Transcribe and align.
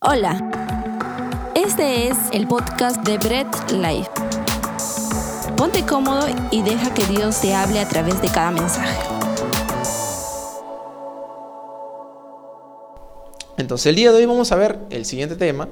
Hola, 0.00 0.38
este 1.56 2.06
es 2.06 2.16
el 2.30 2.46
podcast 2.46 3.04
de 3.04 3.18
Bread 3.18 3.48
Life. 3.72 4.08
Ponte 5.56 5.84
cómodo 5.84 6.24
y 6.52 6.62
deja 6.62 6.94
que 6.94 7.04
Dios 7.06 7.40
te 7.40 7.52
hable 7.52 7.80
a 7.80 7.88
través 7.88 8.22
de 8.22 8.28
cada 8.28 8.52
mensaje. 8.52 8.96
Entonces 13.56 13.86
el 13.86 13.96
día 13.96 14.12
de 14.12 14.18
hoy 14.18 14.26
vamos 14.26 14.52
a 14.52 14.56
ver 14.56 14.78
el 14.90 15.04
siguiente 15.04 15.34
tema. 15.34 15.68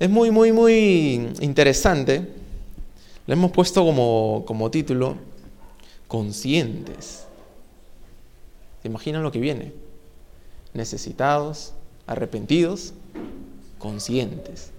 Es 0.00 0.08
muy, 0.08 0.30
muy, 0.30 0.50
muy 0.50 1.34
interesante. 1.40 2.32
Le 3.26 3.34
hemos 3.34 3.50
puesto 3.50 3.84
como, 3.84 4.44
como 4.46 4.70
título 4.70 5.16
Conscientes. 6.08 7.26
¿Se 8.80 8.88
imaginan 8.88 9.22
lo 9.22 9.30
que 9.30 9.40
viene? 9.40 9.74
Necesitados, 10.72 11.74
arrepentidos, 12.06 12.94
conscientes. 13.78 14.70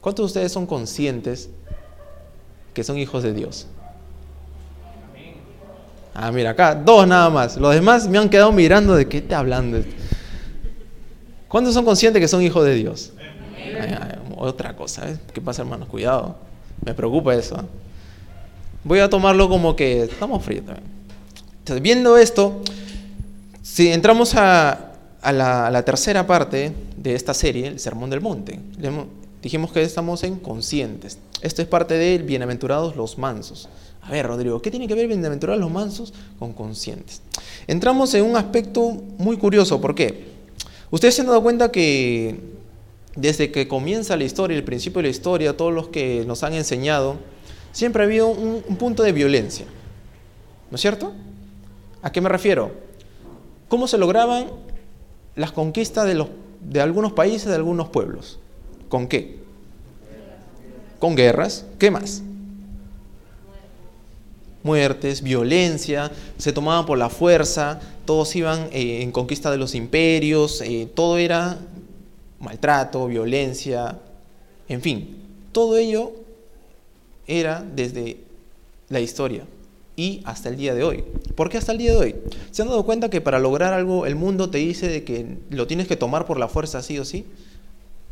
¿Cuántos 0.00 0.24
de 0.24 0.26
ustedes 0.26 0.52
son 0.52 0.66
conscientes 0.66 1.50
que 2.74 2.84
son 2.84 2.98
hijos 2.98 3.22
de 3.22 3.32
Dios? 3.32 3.66
Ah, 6.14 6.32
mira, 6.32 6.50
acá, 6.50 6.74
dos 6.74 7.06
nada 7.06 7.30
más. 7.30 7.56
Los 7.56 7.74
demás 7.74 8.08
me 8.08 8.18
han 8.18 8.28
quedado 8.28 8.52
mirando 8.52 8.94
de 8.94 9.08
qué 9.08 9.20
te 9.20 9.34
hablando. 9.34 9.82
¿Cuántos 11.48 11.74
son 11.74 11.84
conscientes 11.84 12.20
que 12.20 12.28
son 12.28 12.42
hijos 12.42 12.64
de 12.64 12.74
Dios? 12.74 13.12
otra 14.36 14.74
cosa, 14.74 15.08
¿eh? 15.10 15.18
¿qué 15.34 15.40
pasa 15.40 15.62
hermanos? 15.62 15.88
Cuidado, 15.88 16.36
me 16.84 16.94
preocupa 16.94 17.34
eso. 17.34 17.56
¿eh? 17.56 17.64
Voy 18.84 19.00
a 19.00 19.10
tomarlo 19.10 19.48
como 19.48 19.76
que 19.76 20.04
estamos 20.04 20.42
fríos 20.42 20.64
también. 20.64 20.86
Entonces, 21.58 21.82
viendo 21.82 22.16
esto, 22.16 22.62
si 23.62 23.92
entramos 23.92 24.34
a, 24.34 24.89
la, 25.22 25.82
tercera 25.84 26.26
parte 26.26 26.72
de 26.96 27.14
esta 27.14 27.34
serie, 27.34 27.66
el 27.66 27.80
Sermón 27.80 28.10
del 28.10 28.20
Monte, 28.20 28.58
dijimos 29.42 29.72
que 29.72 29.82
estamos 29.82 30.22
en 30.24 30.36
conscientes. 30.36 31.18
Esto 31.42 31.62
es 31.62 31.68
parte 31.68 31.94
de 31.94 32.18
bienaventurados 32.18 32.96
los 32.96 33.18
mansos. 33.18 33.68
A 34.02 34.10
ver, 34.10 34.26
Rodrigo, 34.26 34.62
¿qué 34.62 34.70
tiene 34.70 34.88
que 34.88 34.94
ver 34.94 35.06
bienaventurados 35.06 35.60
los 35.60 35.70
mansos 35.70 36.12
con 36.38 36.52
conscientes? 36.52 37.22
Entramos 37.66 38.14
en 38.14 38.24
un 38.24 38.36
aspecto 38.36 38.80
muy 39.18 39.36
curioso. 39.36 39.80
¿Por 39.80 39.94
qué? 39.94 40.28
Ustedes 40.90 41.14
se 41.14 41.20
han 41.20 41.28
dado 41.28 41.42
cuenta 41.42 41.70
que 41.70 42.40
desde 43.14 43.52
que 43.52 43.68
comienza 43.68 44.16
la 44.16 44.24
historia, 44.24 44.56
el 44.56 44.64
principio 44.64 44.98
de 44.98 45.08
la 45.08 45.10
historia, 45.10 45.56
todos 45.56 45.72
los 45.72 45.88
que 45.88 46.24
nos 46.26 46.42
han 46.42 46.54
enseñado, 46.54 47.16
siempre 47.72 48.02
ha 48.02 48.06
habido 48.06 48.28
un 48.28 48.76
punto 48.76 49.02
de 49.02 49.12
violencia. 49.12 49.66
¿No 50.70 50.76
es 50.76 50.80
cierto? 50.80 51.12
¿A 52.02 52.10
qué 52.12 52.20
me 52.20 52.28
refiero? 52.28 52.72
¿Cómo 53.68 53.86
se 53.86 53.98
lograban 53.98 54.46
las 55.40 55.52
conquistas 55.52 56.06
de, 56.06 56.14
los, 56.14 56.28
de 56.60 56.82
algunos 56.82 57.12
países, 57.12 57.48
de 57.48 57.54
algunos 57.54 57.88
pueblos? 57.88 58.38
¿Con 58.90 59.08
qué? 59.08 59.38
Con 60.98 61.16
guerras. 61.16 61.64
¿Qué 61.78 61.90
más? 61.90 62.22
Muertes, 64.62 65.22
violencia, 65.22 66.12
se 66.36 66.52
tomaban 66.52 66.84
por 66.84 66.98
la 66.98 67.08
fuerza, 67.08 67.80
todos 68.04 68.36
iban 68.36 68.68
eh, 68.72 69.00
en 69.00 69.10
conquista 69.10 69.50
de 69.50 69.56
los 69.56 69.74
imperios, 69.74 70.60
eh, 70.60 70.86
todo 70.94 71.16
era 71.16 71.56
maltrato, 72.38 73.06
violencia, 73.06 73.98
en 74.68 74.82
fin, 74.82 75.16
todo 75.52 75.78
ello 75.78 76.12
era 77.26 77.64
desde 77.74 78.18
la 78.90 79.00
historia 79.00 79.46
y 80.00 80.22
hasta 80.24 80.48
el 80.48 80.56
día 80.56 80.74
de 80.74 80.82
hoy. 80.82 81.04
¿Por 81.34 81.50
qué 81.50 81.58
hasta 81.58 81.72
el 81.72 81.78
día 81.78 81.90
de 81.92 81.98
hoy? 81.98 82.16
¿Se 82.52 82.62
han 82.62 82.68
dado 82.68 82.86
cuenta 82.86 83.10
que 83.10 83.20
para 83.20 83.38
lograr 83.38 83.74
algo 83.74 84.06
el 84.06 84.16
mundo 84.16 84.48
te 84.48 84.56
dice 84.56 84.88
de 84.88 85.04
que 85.04 85.36
lo 85.50 85.66
tienes 85.66 85.88
que 85.88 85.96
tomar 85.96 86.24
por 86.24 86.38
la 86.38 86.48
fuerza 86.48 86.80
sí 86.80 86.98
o 86.98 87.04
sí? 87.04 87.26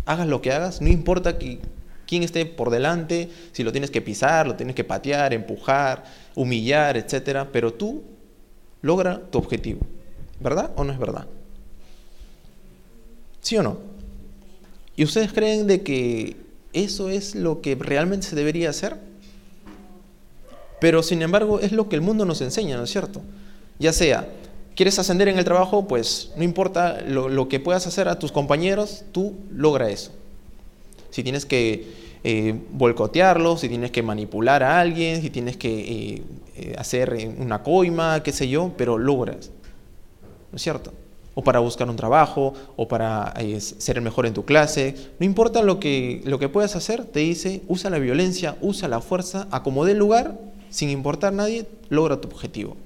Hagas 0.05 0.27
lo 0.27 0.43
que 0.43 0.53
hagas, 0.53 0.83
no 0.83 0.89
importa 0.89 1.39
quién 1.39 2.23
esté 2.23 2.45
por 2.45 2.69
delante, 2.69 3.31
si 3.53 3.63
lo 3.63 3.73
tienes 3.73 3.91
que 3.91 4.03
pisar, 4.03 4.47
lo 4.47 4.55
tienes 4.55 4.77
que 4.77 4.85
patear, 4.85 5.33
empujar, 5.33 6.05
humillar, 6.35 6.99
etc. 6.99 7.47
Pero 7.51 7.73
tú 7.73 8.03
logra 8.83 9.23
tu 9.31 9.39
objetivo. 9.39 9.81
¿Verdad 10.41 10.73
o 10.77 10.85
no 10.85 10.93
es 10.93 10.99
verdad? 10.99 11.27
¿Sí 13.41 13.57
o 13.57 13.63
no? 13.63 13.79
¿Y 14.95 15.05
ustedes 15.05 15.33
creen 15.33 15.67
de 15.67 15.81
que 15.81 16.37
eso 16.75 17.09
es 17.09 17.35
lo 17.35 17.63
que 17.63 17.77
realmente 17.77 18.27
se 18.27 18.37
debería 18.37 18.69
hacer? 18.69 19.08
Pero 20.81 21.03
sin 21.03 21.23
embargo 21.23 21.61
es 21.61 21.73
lo 21.73 21.89
que 21.89 21.97
el 21.97 22.03
mundo 22.03 22.25
nos 22.25 22.41
enseña, 22.41 22.77
¿no 22.77 22.85
es 22.85 22.91
cierto? 22.91 23.21
Ya 23.79 23.93
sea, 23.93 24.29
quieres 24.79 24.99
ascender 24.99 25.29
en 25.29 25.39
el 25.39 25.45
trabajo, 25.45 25.89
pues 25.89 26.31
no 26.37 26.45
importa 26.45 27.01
lo, 27.01 27.49
que 27.49 27.59
puedas 27.59 27.87
hacer 27.87 28.09
a 28.09 28.19
tus 28.19 28.31
compañeros, 28.31 29.05
tú 29.11 29.35
logra 29.53 29.91
eso. 29.91 30.13
Si 31.11 31.23
tienes 31.25 31.47
que 31.47 31.99
eh, 32.23 32.55
si 33.57 33.69
tienes 33.69 33.91
que 33.91 34.03
manipular 34.03 34.63
a 34.63 34.79
alguien, 34.79 35.21
si 35.21 35.31
tienes 35.31 35.57
que 35.57 35.81
eh, 35.81 36.23
eh, 36.57 36.75
hacer 36.79 37.35
una 37.39 37.63
coima, 37.63 38.23
qué 38.23 38.31
sé 38.31 38.49
yo, 38.49 38.73
pero 38.77 38.99
logras. 38.99 39.51
¿No 40.53 40.57
es 40.57 40.63
cierto? 40.63 40.93
O 41.35 41.43
para 41.43 41.59
buscar 41.61 41.89
un 41.89 41.97
trabajo, 41.97 42.55
o 42.77 42.87
para 42.87 43.35
ser 43.59 43.97
el 43.97 44.03
mejor 44.03 44.27
en 44.27 44.35
tu 44.35 44.45
clase. 44.45 44.95
No 45.19 45.27
importa 45.27 45.63
lo 45.63 45.81
que, 45.81 46.23
lo 46.25 46.39
que 46.39 46.49
puedas 46.49 46.77
hacer, 46.77 47.05
te 47.05 47.21
dice, 47.21 47.63
usa 47.69 47.91
la 47.91 47.99
violencia, 47.99 48.57
usa 48.61 48.89
la 48.89 49.01
fuerza, 49.01 49.49
acomode 49.51 49.93
el 49.93 49.99
lugar 49.99 50.39
sin 50.71 50.91
importar 50.91 51.33
nadie, 51.33 51.67
logra 51.89 52.21
tu 52.21 52.29
objetivo. 52.29 52.77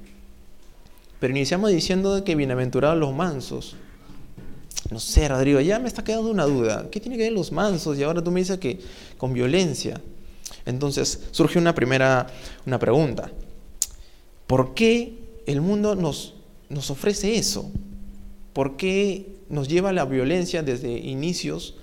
Pero 1.21 1.37
iniciamos 1.37 1.71
diciendo 1.71 2.25
que 2.25 2.35
bienaventurados 2.35 2.99
los 2.99 3.15
mansos. 3.15 3.77
No 4.91 4.99
sé, 4.99 5.29
Rodrigo, 5.29 5.61
ya 5.61 5.79
me 5.79 5.87
está 5.87 6.03
quedando 6.03 6.31
una 6.31 6.45
duda. 6.45 6.89
¿Qué 6.91 7.01
tiene 7.01 7.17
que 7.17 7.25
ver 7.25 7.33
los 7.33 7.53
mansos? 7.53 7.97
Y 7.97 8.03
ahora 8.03 8.23
tú 8.23 8.31
me 8.31 8.41
dices 8.41 8.59
que 8.59 8.81
con 9.19 9.33
violencia. 9.33 10.01
Entonces 10.67 11.29
surge 11.31 11.59
una 11.59 11.75
primera 11.75 12.27
una 12.67 12.79
pregunta. 12.79 13.31
¿Por 14.47 14.75
qué 14.75 15.19
el 15.47 15.61
mundo 15.61 15.95
nos, 15.95 16.35
nos 16.69 16.91
ofrece 16.91 17.37
eso? 17.37 17.71
¿Por 18.53 18.77
qué 18.77 19.37
nos 19.49 19.69
lleva 19.69 19.93
la 19.93 20.05
violencia 20.05 20.63
desde 20.63 20.91
inicios 20.91 21.77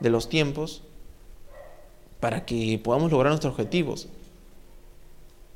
de 0.00 0.10
los 0.10 0.28
tiempos 0.28 0.82
para 2.20 2.44
que 2.44 2.78
podamos 2.82 3.10
lograr 3.10 3.30
nuestros 3.32 3.52
objetivos? 3.52 4.08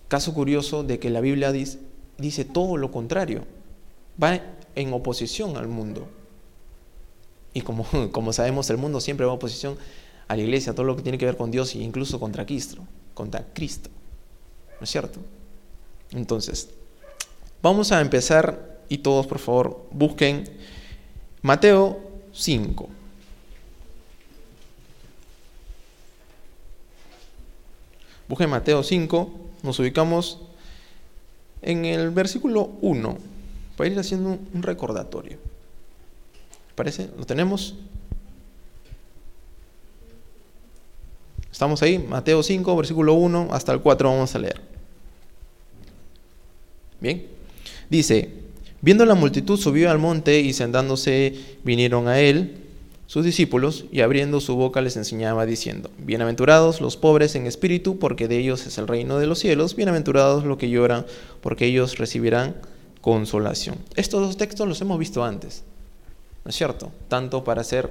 Caso 0.09 0.35
curioso 0.35 0.85
de 0.85 0.99
que 0.99 1.11
la 1.11 1.21
Biblia 1.21 1.53
dice, 1.53 2.45
todo 2.45 2.77
lo 2.77 2.93
contrario, 2.93 3.45
va 4.23 4.41
en 4.75 4.93
oposición 4.93 5.57
al 5.57 5.69
mundo. 5.69 6.07
Y 7.53 7.63
como, 7.63 7.87
como 8.13 8.33
sabemos, 8.33 8.71
el 8.71 8.77
mundo 8.77 9.01
siempre 9.01 9.27
va 9.27 9.33
en 9.33 9.37
oposición 9.37 9.77
a 10.29 10.37
la 10.37 10.43
iglesia, 10.43 10.73
a 10.73 10.75
todo 10.75 10.87
lo 10.87 10.97
que 10.97 11.03
tiene 11.03 11.19
que 11.19 11.27
ver 11.27 11.37
con 11.37 11.51
Dios 11.51 11.75
e 11.75 11.79
incluso 11.79 12.21
contra 12.21 12.47
Cristo, 12.47 12.83
contra 13.15 13.45
Cristo. 13.53 13.91
¿No 14.79 14.85
es 14.85 14.91
cierto? 14.91 15.19
Entonces, 16.13 16.71
vamos 17.63 17.91
a 17.91 18.01
empezar 18.01 18.79
y 18.89 18.99
todos 18.99 19.27
por 19.27 19.39
favor 19.39 19.87
busquen 19.91 20.45
Mateo 21.43 22.01
5. 22.33 22.89
Busquen 28.29 28.51
Mateo 28.51 28.83
5 28.83 29.46
nos 29.67 29.79
ubicamos 29.81 30.41
en 31.61 31.85
el 31.85 32.11
versículo 32.11 32.71
1 32.81 33.19
para 33.77 33.91
ir 33.91 33.99
haciendo 33.99 34.39
un 34.55 34.63
recordatorio. 34.63 35.39
¿Parece? 36.75 37.11
¿Lo 37.19 37.27
tenemos? 37.27 37.75
Estamos 41.51 41.83
ahí, 41.83 41.99
Mateo 41.99 42.43
5, 42.43 42.77
versículo 42.77 43.15
1 43.15 43.49
hasta 43.51 43.73
el 43.73 43.81
4 43.81 44.11
vamos 44.11 44.35
a 44.35 44.39
leer. 44.39 44.61
Bien. 47.01 47.27
Dice, 47.91 48.31
viendo 48.81 49.05
la 49.05 49.15
multitud 49.15 49.59
subió 49.59 49.91
al 49.91 49.99
monte 49.99 50.41
y 50.41 50.53
sentándose 50.53 51.59
vinieron 51.65 52.09
a 52.09 52.21
él 52.21 52.66
sus 53.07 53.25
discípulos, 53.25 53.85
y 53.93 54.01
abriendo 54.01 54.41
su 54.41 54.57
boca 54.57 54.81
les 54.81 54.97
enseñaba 54.97 55.47
diciendo, 55.47 55.91
Bienaventurados 55.99 56.81
los 56.81 56.97
pobres 56.97 57.37
en 57.37 57.47
espíritu, 57.47 57.99
porque 57.99 58.27
de 58.27 58.39
ellos 58.39 58.67
es 58.67 58.79
el 58.79 58.89
reino 58.89 59.19
de 59.19 59.27
los 59.27 59.39
cielos, 59.39 59.77
bienaventurados 59.77 60.45
los 60.45 60.59
que 60.59 60.69
lloran, 60.69 61.07
porque 61.41 61.67
ellos 61.67 61.99
recibirán 61.99 62.57
consolación. 63.01 63.77
Estos 63.95 64.21
dos 64.21 64.37
textos 64.37 64.67
los 64.67 64.81
hemos 64.81 64.99
visto 64.99 65.25
antes, 65.25 65.63
¿no 66.45 66.49
es 66.49 66.57
cierto? 66.57 66.91
Tanto 67.09 67.45
para 67.45 67.61
hacer 67.61 67.91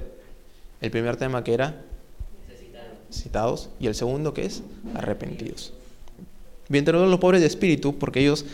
el 0.82 0.90
primer 0.90 1.16
tema 1.16 1.42
que 1.42 1.54
era 1.54 1.82
citados, 3.10 3.70
y 3.80 3.86
el 3.86 3.94
segundo 3.94 4.34
que 4.34 4.44
es 4.44 4.62
arrepentidos. 4.94 5.72
Bienaventurados 6.68 7.10
los 7.10 7.20
pobres 7.20 7.40
de 7.40 7.46
espíritu, 7.46 7.96
porque 7.96 8.20
ellos 8.20 8.44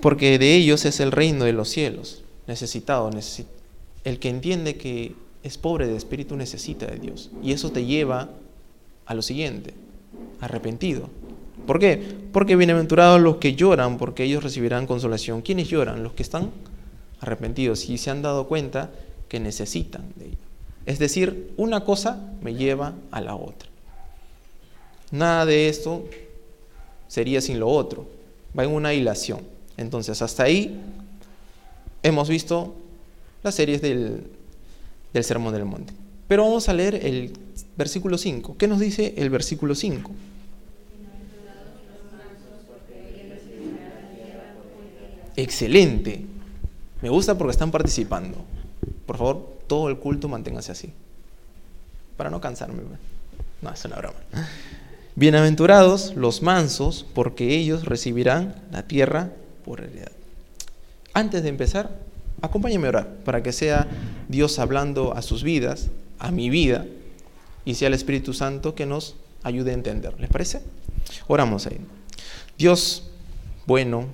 porque 0.00 0.38
de 0.38 0.54
ellos 0.54 0.84
es 0.84 1.00
el 1.00 1.12
reino 1.12 1.44
de 1.44 1.52
los 1.52 1.68
cielos. 1.68 2.22
Necesitado, 2.46 3.10
el 4.04 4.18
que 4.18 4.28
entiende 4.28 4.76
que 4.76 5.14
es 5.42 5.58
pobre 5.58 5.86
de 5.86 5.96
espíritu 5.96 6.36
necesita 6.36 6.86
de 6.86 6.98
Dios. 6.98 7.30
Y 7.42 7.52
eso 7.52 7.70
te 7.70 7.84
lleva 7.84 8.30
a 9.06 9.14
lo 9.14 9.22
siguiente, 9.22 9.74
arrepentido. 10.40 11.08
¿Por 11.66 11.78
qué? 11.78 12.02
Porque 12.32 12.56
bienaventurados 12.56 13.20
los 13.20 13.36
que 13.36 13.54
lloran, 13.54 13.98
porque 13.98 14.24
ellos 14.24 14.42
recibirán 14.42 14.86
consolación. 14.86 15.42
¿Quiénes 15.42 15.68
lloran? 15.68 16.02
Los 16.02 16.12
que 16.12 16.22
están 16.22 16.50
arrepentidos 17.20 17.88
y 17.88 17.98
se 17.98 18.10
han 18.10 18.22
dado 18.22 18.48
cuenta 18.48 18.90
que 19.28 19.40
necesitan 19.40 20.12
de 20.16 20.26
ello. 20.26 20.36
Es 20.86 20.98
decir, 20.98 21.52
una 21.56 21.84
cosa 21.84 22.32
me 22.42 22.54
lleva 22.54 22.94
a 23.10 23.20
la 23.20 23.36
otra. 23.36 23.68
Nada 25.12 25.46
de 25.46 25.68
esto 25.68 26.04
sería 27.06 27.40
sin 27.40 27.60
lo 27.60 27.68
otro. 27.68 28.06
Va 28.58 28.64
en 28.64 28.70
una 28.70 28.92
hilación. 28.92 29.40
Entonces, 29.76 30.20
hasta 30.22 30.44
ahí 30.44 30.80
hemos 32.02 32.28
visto 32.28 32.74
las 33.42 33.54
series 33.54 33.80
del, 33.80 34.24
del 35.12 35.24
Sermón 35.24 35.52
del 35.52 35.64
Monte. 35.64 35.92
Pero 36.28 36.44
vamos 36.44 36.68
a 36.68 36.72
leer 36.72 36.94
el 36.94 37.32
versículo 37.76 38.16
5. 38.16 38.56
¿Qué 38.56 38.66
nos 38.68 38.80
dice 38.80 39.14
el 39.16 39.30
versículo 39.30 39.74
5? 39.74 40.10
Excelente. 45.36 46.24
Me 47.00 47.08
gusta 47.08 47.36
porque 47.36 47.52
están 47.52 47.70
participando. 47.70 48.38
Por 49.06 49.16
favor, 49.16 49.58
todo 49.66 49.88
el 49.88 49.98
culto 49.98 50.28
manténgase 50.28 50.72
así. 50.72 50.92
Para 52.16 52.30
no 52.30 52.40
cansarme. 52.40 52.82
No, 53.60 53.72
es 53.72 53.84
una 53.84 53.96
broma. 53.96 54.18
Bienaventurados 55.14 56.14
los 56.16 56.42
mansos, 56.42 57.04
porque 57.14 57.56
ellos 57.56 57.84
recibirán 57.84 58.54
la 58.70 58.84
tierra 58.84 59.30
por 59.64 59.80
heredad. 59.80 60.12
Antes 61.12 61.42
de 61.42 61.48
empezar, 61.48 61.98
acompáñenme 62.42 62.88
a 62.88 62.90
orar 62.90 63.16
para 63.24 63.42
que 63.42 63.52
sea 63.52 63.88
Dios 64.28 64.58
hablando 64.58 65.14
a 65.14 65.22
sus 65.22 65.42
vidas, 65.42 65.90
a 66.18 66.30
mi 66.30 66.50
vida, 66.50 66.86
y 67.64 67.74
sea 67.74 67.88
el 67.88 67.94
Espíritu 67.94 68.34
Santo 68.34 68.74
que 68.74 68.86
nos 68.86 69.16
ayude 69.42 69.70
a 69.70 69.74
entender. 69.74 70.14
¿Les 70.20 70.28
parece? 70.28 70.60
Oramos 71.28 71.66
ahí. 71.66 71.78
Dios 72.58 73.08
bueno, 73.64 74.06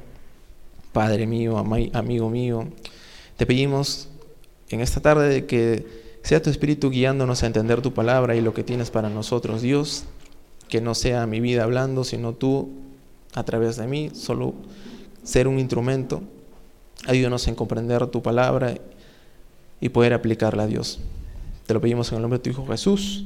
Padre 0.92 1.26
mío, 1.26 1.56
amigo 1.58 2.30
mío, 2.30 2.68
te 3.36 3.46
pedimos 3.46 4.08
en 4.68 4.80
esta 4.80 5.00
tarde 5.00 5.28
de 5.28 5.46
que 5.46 5.86
sea 6.22 6.42
tu 6.42 6.50
Espíritu 6.50 6.90
guiándonos 6.90 7.42
a 7.42 7.46
entender 7.46 7.80
tu 7.80 7.94
palabra 7.94 8.36
y 8.36 8.42
lo 8.42 8.52
que 8.52 8.62
tienes 8.62 8.90
para 8.90 9.08
nosotros, 9.08 9.62
Dios, 9.62 10.04
que 10.68 10.82
no 10.82 10.94
sea 10.94 11.26
mi 11.26 11.40
vida 11.40 11.64
hablando, 11.64 12.04
sino 12.04 12.34
tú 12.34 12.70
a 13.34 13.42
través 13.44 13.76
de 13.76 13.86
mí, 13.86 14.10
solo 14.12 14.54
ser 15.22 15.48
un 15.48 15.58
instrumento. 15.58 16.22
Ayúdanos 17.06 17.46
en 17.48 17.54
comprender 17.54 18.06
tu 18.08 18.22
palabra 18.22 18.74
y 19.80 19.88
poder 19.88 20.12
aplicarla 20.12 20.64
a 20.64 20.66
Dios. 20.66 21.00
Te 21.66 21.74
lo 21.74 21.80
pedimos 21.80 22.10
en 22.10 22.16
el 22.16 22.22
nombre 22.22 22.38
de 22.38 22.42
tu 22.42 22.50
Hijo 22.50 22.66
Jesús. 22.66 23.24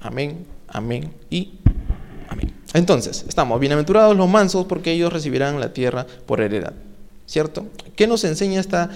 Amén, 0.00 0.46
amén 0.68 1.12
y 1.30 1.52
amén. 2.28 2.52
Entonces, 2.74 3.24
estamos 3.28 3.60
bienaventurados 3.60 4.16
los 4.16 4.28
mansos 4.28 4.66
porque 4.66 4.92
ellos 4.92 5.12
recibirán 5.12 5.60
la 5.60 5.72
tierra 5.72 6.06
por 6.26 6.40
heredad. 6.40 6.72
¿Cierto? 7.26 7.66
¿Qué 7.94 8.06
nos 8.06 8.24
enseña 8.24 8.58
esta, 8.58 8.90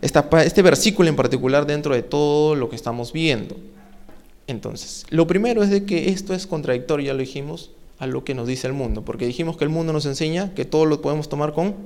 este 0.00 0.62
versículo 0.62 1.08
en 1.08 1.16
particular 1.16 1.66
dentro 1.66 1.94
de 1.94 2.02
todo 2.02 2.54
lo 2.54 2.68
que 2.68 2.76
estamos 2.76 3.12
viendo? 3.12 3.56
Entonces, 4.46 5.06
lo 5.10 5.26
primero 5.26 5.62
es 5.62 5.70
de 5.70 5.84
que 5.84 6.10
esto 6.10 6.34
es 6.34 6.46
contradictorio, 6.46 7.06
ya 7.06 7.12
lo 7.14 7.20
dijimos, 7.20 7.70
a 7.98 8.06
lo 8.06 8.24
que 8.24 8.34
nos 8.34 8.46
dice 8.46 8.66
el 8.66 8.72
mundo, 8.72 9.02
porque 9.02 9.26
dijimos 9.26 9.56
que 9.56 9.64
el 9.64 9.70
mundo 9.70 9.92
nos 9.92 10.06
enseña 10.06 10.52
que 10.54 10.64
todo 10.64 10.86
lo 10.86 11.00
podemos 11.00 11.28
tomar 11.28 11.52
con, 11.52 11.76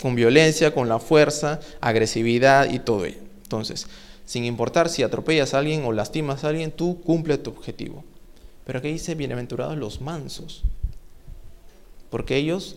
con 0.00 0.14
violencia, 0.14 0.74
con 0.74 0.88
la 0.88 0.98
fuerza, 0.98 1.60
agresividad 1.80 2.70
y 2.70 2.78
todo 2.78 3.04
ello. 3.04 3.20
Entonces, 3.42 3.86
sin 4.24 4.44
importar 4.44 4.88
si 4.88 5.02
atropellas 5.02 5.54
a 5.54 5.58
alguien 5.58 5.84
o 5.84 5.92
lastimas 5.92 6.44
a 6.44 6.48
alguien, 6.48 6.70
tú 6.70 7.00
cumples 7.02 7.42
tu 7.42 7.50
objetivo. 7.50 8.04
Pero 8.64 8.80
aquí 8.80 8.88
dice, 8.88 9.14
bienaventurados 9.14 9.76
los 9.76 10.00
mansos, 10.00 10.62
porque 12.10 12.36
ellos 12.36 12.76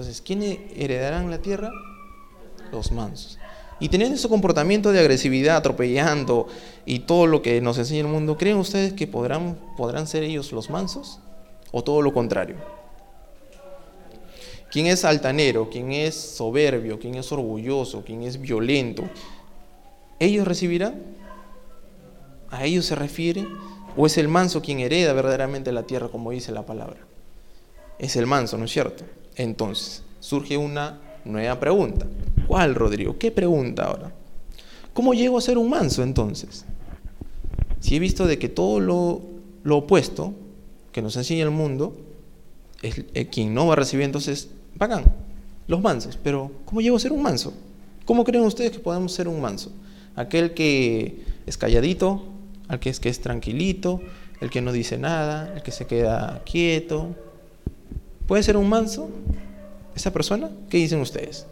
entonces, 0.00 0.22
¿quiénes 0.22 0.58
heredarán 0.76 1.30
la 1.30 1.42
tierra? 1.42 1.70
Los 2.72 2.90
mansos. 2.90 3.38
Y 3.80 3.88
teniendo 3.88 4.16
ese 4.16 4.28
comportamiento 4.28 4.92
de 4.92 5.00
agresividad, 5.00 5.56
atropellando 5.56 6.46
y 6.86 7.00
todo 7.00 7.26
lo 7.26 7.42
que 7.42 7.60
nos 7.60 7.76
enseña 7.76 8.00
el 8.00 8.06
mundo, 8.06 8.38
¿creen 8.38 8.56
ustedes 8.56 8.92
que 8.92 9.06
podrán, 9.06 9.58
podrán 9.76 10.06
ser 10.06 10.22
ellos 10.22 10.52
los 10.52 10.70
mansos? 10.70 11.18
¿O 11.72 11.82
todo 11.82 12.02
lo 12.02 12.14
contrario? 12.14 12.56
¿Quién 14.70 14.86
es 14.86 15.04
altanero? 15.04 15.68
¿Quién 15.70 15.92
es 15.92 16.14
soberbio? 16.14 16.98
¿Quién 16.98 17.16
es 17.16 17.30
orgulloso? 17.32 18.04
¿Quién 18.04 18.22
es 18.22 18.40
violento? 18.40 19.04
¿Ellos 20.18 20.46
recibirán? 20.46 21.02
¿A 22.50 22.64
ellos 22.64 22.86
se 22.86 22.94
refiere? 22.94 23.46
¿O 23.96 24.06
es 24.06 24.18
el 24.18 24.28
manso 24.28 24.62
quien 24.62 24.80
hereda 24.80 25.12
verdaderamente 25.12 25.72
la 25.72 25.84
tierra, 25.84 26.08
como 26.08 26.30
dice 26.30 26.52
la 26.52 26.64
palabra? 26.64 26.98
Es 27.98 28.16
el 28.16 28.26
manso, 28.26 28.56
¿no 28.56 28.64
es 28.64 28.70
cierto? 28.70 29.04
Entonces, 29.36 30.02
surge 30.20 30.56
una 30.56 31.00
nueva 31.24 31.58
pregunta. 31.58 32.06
¿Cuál, 32.46 32.74
Rodrigo? 32.74 33.18
¿Qué 33.18 33.30
pregunta 33.30 33.84
ahora? 33.84 34.12
¿Cómo 34.92 35.14
llego 35.14 35.38
a 35.38 35.40
ser 35.40 35.58
un 35.58 35.70
manso 35.70 36.02
entonces? 36.02 36.64
Si 37.80 37.96
he 37.96 37.98
visto 37.98 38.26
de 38.26 38.38
que 38.38 38.48
todo 38.48 38.80
lo, 38.80 39.76
opuesto 39.76 40.34
que 40.92 41.02
nos 41.02 41.16
enseña 41.16 41.44
el 41.44 41.50
mundo, 41.50 41.96
es, 42.82 43.04
quien 43.30 43.54
no 43.54 43.66
va 43.66 43.74
a 43.74 43.76
recibir 43.76 44.04
entonces, 44.04 44.50
pagan 44.80 45.04
los 45.68 45.80
mansos. 45.80 46.18
Pero, 46.24 46.50
¿cómo 46.64 46.80
llego 46.80 46.96
a 46.96 47.00
ser 47.00 47.12
un 47.12 47.22
manso? 47.22 47.52
¿Cómo 48.06 48.24
creen 48.24 48.44
ustedes 48.44 48.72
que 48.72 48.78
podemos 48.78 49.12
ser 49.12 49.28
un 49.28 49.40
manso? 49.40 49.70
Aquel 50.16 50.54
que 50.54 51.22
es 51.46 51.58
calladito, 51.58 52.24
aquel 52.66 52.80
que 52.80 52.88
es, 52.88 52.98
que 53.00 53.08
es 53.10 53.20
tranquilito, 53.20 54.00
el 54.40 54.48
que 54.48 54.62
no 54.62 54.72
dice 54.72 54.96
nada, 54.96 55.52
el 55.54 55.62
que 55.62 55.70
se 55.70 55.86
queda 55.86 56.42
quieto, 56.44 57.14
¿Puede 58.30 58.44
ser 58.44 58.56
un 58.56 58.68
manso 58.68 59.10
esa 59.92 60.12
persona? 60.12 60.52
¿Qué 60.68 60.76
dicen 60.76 61.00
ustedes? 61.00 61.46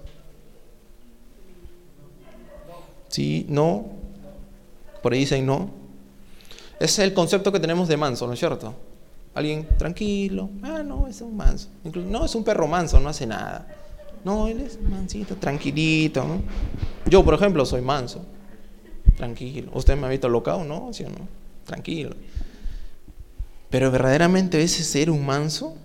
Sí, 3.09 3.45
no. 3.49 3.87
Por 5.03 5.13
ahí 5.13 5.19
dicen 5.19 5.45
no. 5.45 5.71
Es 6.79 7.01
el 7.01 7.15
concepto 7.15 7.51
que 7.51 7.59
tenemos 7.59 7.89
de 7.89 7.97
manso, 7.97 8.29
¿no 8.29 8.35
es 8.35 8.39
cierto? 8.39 8.77
Alguien 9.39 9.69
tranquilo. 9.79 10.51
Ah, 10.63 10.83
no, 10.85 11.07
es 11.07 11.21
un 11.21 11.37
manso. 11.37 11.69
no, 11.85 12.25
es 12.25 12.35
un 12.35 12.43
perro 12.43 12.67
manso, 12.67 12.99
no 12.99 13.09
hace 13.09 13.25
nada. 13.27 13.67
No, 14.25 14.49
él 14.49 14.61
es 14.61 14.81
mansito, 14.83 15.37
tranquilito. 15.37 16.25
Yo, 17.07 17.25
por 17.25 17.35
ejemplo, 17.35 17.65
soy 17.65 17.81
manso. 17.81 18.25
Tranquilo. 19.17 19.71
¿Usted 19.75 19.97
me 19.97 20.07
ha 20.07 20.11
visto 20.11 20.29
locao, 20.29 20.65
no? 20.65 20.93
¿Sí 20.93 21.05
o 21.05 21.09
no? 21.09 21.29
Tranquilo. 21.65 22.17
Pero 23.71 23.93
verdaderamente 23.93 24.61
ese 24.61 24.83
ser 24.83 25.09
un 25.09 25.25
manso 25.25 25.77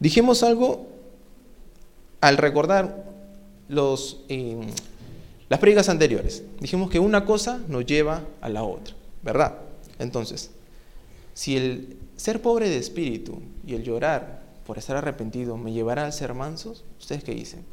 Dijimos 0.00 0.42
algo 0.42 0.86
al 2.20 2.36
recordar 2.36 3.06
los, 3.68 4.20
eh, 4.28 4.60
las 5.48 5.60
prédicas 5.60 5.88
anteriores. 5.88 6.42
Dijimos 6.60 6.90
que 6.90 6.98
una 6.98 7.24
cosa 7.24 7.60
nos 7.68 7.86
lleva 7.86 8.22
a 8.40 8.48
la 8.48 8.64
otra, 8.64 8.94
¿verdad? 9.22 9.54
Entonces, 9.98 10.50
si 11.34 11.56
el 11.56 11.96
ser 12.16 12.40
pobre 12.40 12.68
de 12.68 12.78
espíritu 12.78 13.42
y 13.66 13.74
el 13.74 13.82
llorar 13.82 14.42
por 14.66 14.78
estar 14.78 14.96
arrepentido 14.96 15.56
me 15.56 15.72
llevará 15.72 16.06
a 16.06 16.12
ser 16.12 16.32
mansos, 16.32 16.84
¿ustedes 16.98 17.24
qué 17.24 17.34
dicen? 17.34 17.64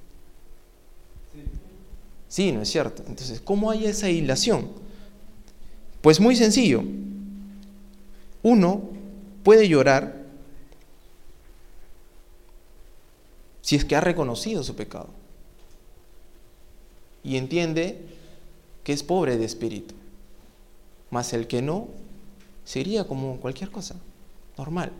Sí, 2.28 2.52
¿no 2.52 2.62
es 2.62 2.70
cierto? 2.70 3.04
Entonces, 3.08 3.40
¿cómo 3.42 3.72
hay 3.72 3.86
esa 3.86 4.10
hilación? 4.10 4.70
Pues 6.02 6.20
muy 6.20 6.36
sencillo. 6.36 6.84
Uno 8.42 8.82
puede 9.44 9.68
llorar 9.68 10.22
si 13.62 13.76
es 13.76 13.86
que 13.86 13.96
ha 13.96 14.02
reconocido 14.02 14.64
su 14.64 14.76
pecado 14.76 15.10
y 17.24 17.38
entiende 17.38 18.02
que 18.84 18.94
es 18.94 19.04
pobre 19.04 19.38
de 19.38 19.46
espíritu. 19.46 19.94
Mas 21.12 21.34
el 21.34 21.48
que 21.48 21.62
no, 21.62 21.88
sería 22.64 23.06
como 23.06 23.38
cualquier 23.38 23.72
cosa, 23.72 23.96
normal. 24.58 24.92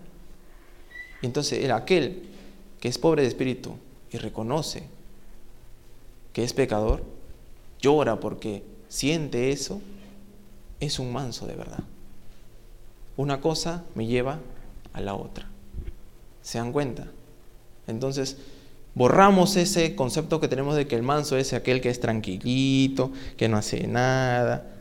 Entonces 1.22 1.64
el 1.64 1.72
aquel 1.72 2.24
que 2.80 2.88
es 2.88 2.98
pobre 2.98 3.22
de 3.22 3.28
espíritu 3.28 3.76
y 4.12 4.18
reconoce 4.18 4.84
que 6.34 6.44
es 6.44 6.54
pecador, 6.54 7.04
llora 7.82 8.20
porque 8.20 8.64
siente 8.88 9.52
eso, 9.52 9.82
es 10.80 10.98
un 11.00 11.14
manso 11.14 11.46
de 11.46 11.56
verdad. 11.56 11.84
Una 13.18 13.42
cosa 13.42 13.84
me 13.94 14.08
lleva 14.08 14.40
a 14.94 15.02
la 15.02 15.14
otra. 15.14 15.48
¿Se 16.42 16.58
dan 16.58 16.72
cuenta? 16.72 17.08
Entonces, 17.88 18.38
borramos 18.96 19.58
ese 19.58 19.96
concepto 19.96 20.40
que 20.40 20.48
tenemos 20.48 20.76
de 20.76 20.88
que 20.88 20.96
el 20.96 21.04
manso 21.04 21.38
es 21.38 21.54
aquel 21.54 21.82
que 21.82 21.90
es 21.90 22.00
tranquilito, 22.00 23.12
que 23.38 23.48
no 23.48 23.58
hace 23.58 23.86
nada 23.88 24.81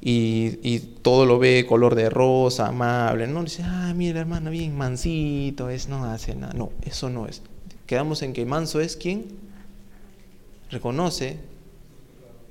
y, 0.00 0.78
todo 1.02 1.26
lo 1.26 1.38
ve 1.38 1.66
color 1.68 1.94
de 1.94 2.10
rosa, 2.10 2.68
amable. 2.68 3.26
No 3.26 3.42
dice, 3.42 3.62
ah, 3.64 3.92
mira 3.94 4.20
hermano, 4.20 4.50
bien 4.50 4.76
mansito, 4.76 5.70
es, 5.70 5.88
no 5.88 6.04
hace 6.04 6.34
nada. 6.34 6.52
No, 6.54 6.72
eso 6.82 7.10
no 7.10 7.26
es. 7.26 7.42
Quedamos 7.86 8.22
en 8.22 8.32
que 8.32 8.44
manso 8.44 8.80
es 8.80 8.96
quien 8.96 9.26
reconoce 10.70 11.38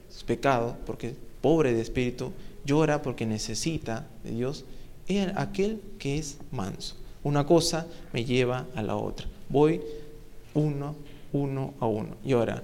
sus 0.10 0.24
pecados, 0.24 0.76
porque 0.86 1.16
pobre 1.42 1.74
de 1.74 1.82
espíritu, 1.82 2.32
llora 2.66 3.02
porque 3.02 3.26
necesita 3.26 4.08
de 4.24 4.32
Dios, 4.32 4.66
es 5.08 5.28
aquel 5.36 5.82
que 5.98 6.18
es 6.18 6.38
manso. 6.52 6.96
Una 7.24 7.46
cosa 7.46 7.88
me 8.14 8.26
lleva 8.26 8.66
a 8.76 8.82
la 8.82 8.96
otra 8.96 9.28
voy 9.50 9.82
uno, 10.54 10.96
uno 11.34 11.74
a 11.80 11.88
uno. 11.88 12.16
Y 12.24 12.32
ahora, 12.34 12.64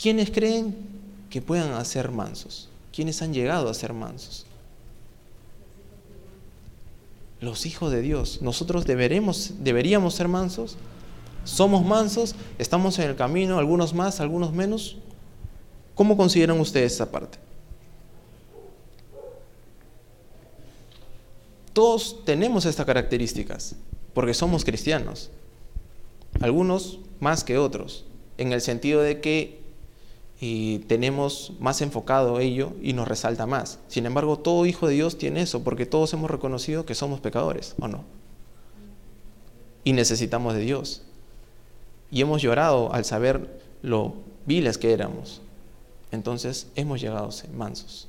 ¿quiénes 0.00 0.30
creen 0.30 0.74
que 1.28 1.42
puedan 1.42 1.72
hacer 1.72 2.10
mansos? 2.10 2.68
¿Quiénes 2.98 3.22
han 3.22 3.32
llegado 3.32 3.70
a 3.70 3.74
ser 3.74 3.92
mansos? 3.92 4.44
Los 7.40 7.64
hijos 7.64 7.92
de 7.92 8.02
Dios. 8.02 8.42
Nosotros 8.42 8.86
deberemos, 8.86 9.52
deberíamos 9.60 10.14
ser 10.14 10.26
mansos. 10.26 10.76
Somos 11.44 11.86
mansos, 11.86 12.34
estamos 12.58 12.98
en 12.98 13.08
el 13.08 13.14
camino, 13.14 13.60
algunos 13.60 13.94
más, 13.94 14.18
algunos 14.18 14.52
menos. 14.52 14.96
¿Cómo 15.94 16.16
consideran 16.16 16.58
ustedes 16.58 16.94
esa 16.94 17.08
parte? 17.08 17.38
Todos 21.72 22.24
tenemos 22.24 22.64
estas 22.64 22.84
características, 22.84 23.76
porque 24.12 24.34
somos 24.34 24.64
cristianos. 24.64 25.30
Algunos 26.40 26.98
más 27.20 27.44
que 27.44 27.58
otros, 27.58 28.04
en 28.38 28.52
el 28.52 28.60
sentido 28.60 29.02
de 29.02 29.20
que 29.20 29.57
eh, 30.40 30.84
tenemos 30.86 31.52
más 31.58 31.80
enfocado 31.82 32.38
ello 32.38 32.72
y 32.80 32.92
nos 32.92 33.08
resalta 33.08 33.46
más. 33.46 33.80
Sin 33.88 34.06
embargo, 34.06 34.38
todo 34.38 34.66
hijo 34.66 34.86
de 34.86 34.94
Dios 34.94 35.18
tiene 35.18 35.42
eso, 35.42 35.64
porque 35.64 35.86
todos 35.86 36.12
hemos 36.12 36.30
reconocido 36.30 36.86
que 36.86 36.94
somos 36.94 37.20
pecadores, 37.20 37.74
¿o 37.80 37.88
no? 37.88 38.04
Y 39.82 39.92
necesitamos 39.92 40.54
de 40.54 40.60
Dios. 40.60 41.02
Y 42.10 42.20
hemos 42.20 42.40
llorado 42.40 42.92
al 42.92 43.04
saber 43.04 43.60
lo 43.82 44.14
viles 44.46 44.78
que 44.78 44.92
éramos. 44.92 45.42
Entonces 46.10 46.68
hemos 46.74 47.00
llegado 47.00 47.30
mansos. 47.54 48.08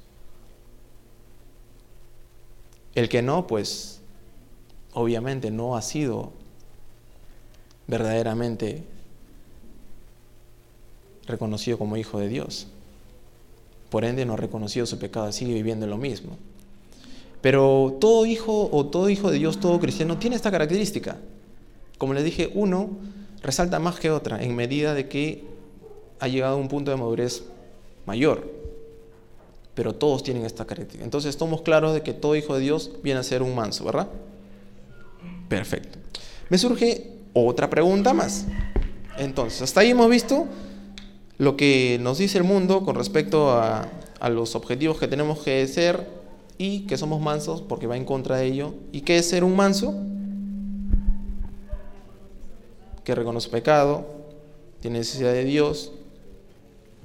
El 2.96 3.10
que 3.10 3.22
no, 3.22 3.48
pues 3.48 4.02
obviamente 4.94 5.52
no 5.52 5.76
ha 5.76 5.82
sido 5.82 6.32
verdaderamente 7.88 8.84
reconocido 11.30 11.78
como 11.78 11.98
hijo 11.98 12.20
de 12.20 12.28
Dios. 12.28 12.68
Por 13.90 14.06
ende 14.06 14.26
no 14.26 14.34
ha 14.34 14.38
reconocido 14.38 14.86
su 14.86 15.00
pecado, 15.00 15.32
sigue 15.32 15.54
viviendo 15.54 15.88
lo 15.88 15.98
mismo. 15.98 16.38
Pero 17.42 17.98
todo 18.00 18.26
hijo 18.26 18.70
o 18.72 18.86
todo 18.88 19.10
hijo 19.10 19.32
de 19.32 19.40
Dios, 19.40 19.60
todo 19.60 19.80
cristiano, 19.80 20.18
tiene 20.18 20.36
esta 20.36 20.52
característica. 20.52 21.18
Como 21.98 22.14
les 22.14 22.24
dije, 22.24 22.52
uno 22.54 22.90
resalta 23.42 23.80
más 23.80 24.00
que 24.00 24.12
otra 24.12 24.44
en 24.44 24.56
medida 24.56 24.94
de 24.94 25.08
que 25.08 25.46
ha 26.20 26.28
llegado 26.28 26.56
a 26.56 26.58
un 26.58 26.68
punto 26.68 26.92
de 26.92 26.98
madurez 26.98 27.44
mayor. 28.06 28.52
Pero 29.74 29.96
todos 29.96 30.24
tienen 30.24 30.46
esta 30.46 30.66
característica. 30.66 31.04
Entonces 31.04 31.30
estamos 31.30 31.62
claros 31.62 31.94
de 31.94 32.02
que 32.02 32.14
todo 32.14 32.36
hijo 32.36 32.56
de 32.56 32.62
Dios 32.62 32.92
viene 33.02 33.22
a 33.22 33.24
ser 33.24 33.42
un 33.42 33.56
manso, 33.56 33.86
¿verdad? 33.86 34.10
Perfecto. 35.48 35.98
Me 36.50 36.58
surge 36.58 37.12
otra 37.34 37.70
pregunta 37.70 38.14
más. 38.14 38.46
Entonces, 39.18 39.62
hasta 39.62 39.82
ahí 39.82 39.92
hemos 39.92 40.10
visto 40.10 40.48
lo 41.40 41.58
que 41.58 41.98
nos 42.02 42.20
dice 42.20 42.38
el 42.38 42.44
mundo 42.44 42.84
con 42.84 42.96
respecto 42.96 43.50
a, 43.52 43.88
a 44.20 44.30
los 44.30 44.56
objetivos 44.56 45.00
que 45.00 45.08
tenemos 45.08 45.40
que 45.40 45.66
ser 45.68 46.06
y 46.58 46.82
que 46.82 46.98
somos 46.98 47.22
mansos 47.22 47.62
porque 47.62 47.88
va 47.88 47.98
en 47.98 48.06
contra 48.06 48.38
de 48.38 48.46
ello. 48.46 48.74
¿Y 48.92 49.02
qué 49.02 49.18
es 49.18 49.30
ser 49.30 49.44
un 49.44 49.56
manso? 49.56 49.96
Que 53.06 53.16
reconoce 53.16 53.50
pecado, 53.50 54.06
tiene 54.82 55.00
necesidad 55.00 55.32
de 55.32 55.46
Dios, 55.46 55.94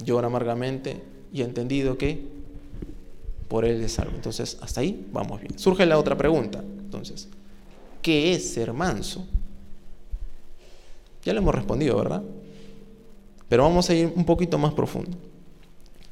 llora 0.03 0.27
amargamente 0.27 1.01
y 1.31 1.41
ha 1.41 1.45
entendido 1.45 1.97
que 1.97 2.27
por 3.47 3.63
Él 3.63 3.81
es 3.81 3.93
salvo. 3.93 4.15
Entonces, 4.15 4.57
hasta 4.59 4.81
ahí 4.81 5.07
vamos 5.13 5.39
bien. 5.39 5.57
Surge 5.57 5.85
la 5.85 5.97
otra 5.97 6.17
pregunta. 6.17 6.59
Entonces, 6.59 7.29
¿qué 8.01 8.33
es 8.33 8.53
ser 8.53 8.73
manso? 8.73 9.25
Ya 11.23 11.33
lo 11.33 11.39
hemos 11.39 11.55
respondido, 11.55 11.95
¿verdad? 11.97 12.21
Pero 13.49 13.63
vamos 13.63 13.89
a 13.89 13.93
ir 13.93 14.11
un 14.15 14.25
poquito 14.25 14.57
más 14.57 14.73
profundo. 14.73 15.17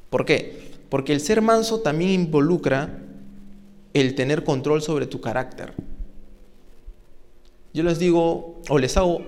¿Por 0.09 0.25
qué? 0.25 0.71
Porque 0.89 1.13
el 1.13 1.19
ser 1.19 1.41
manso 1.41 1.79
también 1.79 2.11
involucra 2.11 2.99
el 3.93 4.15
tener 4.15 4.43
control 4.43 4.81
sobre 4.81 5.07
tu 5.07 5.21
carácter. 5.21 5.73
Yo 7.73 7.83
les 7.83 7.97
digo, 7.97 8.61
o 8.69 8.77
les 8.77 8.95
hago 8.97 9.21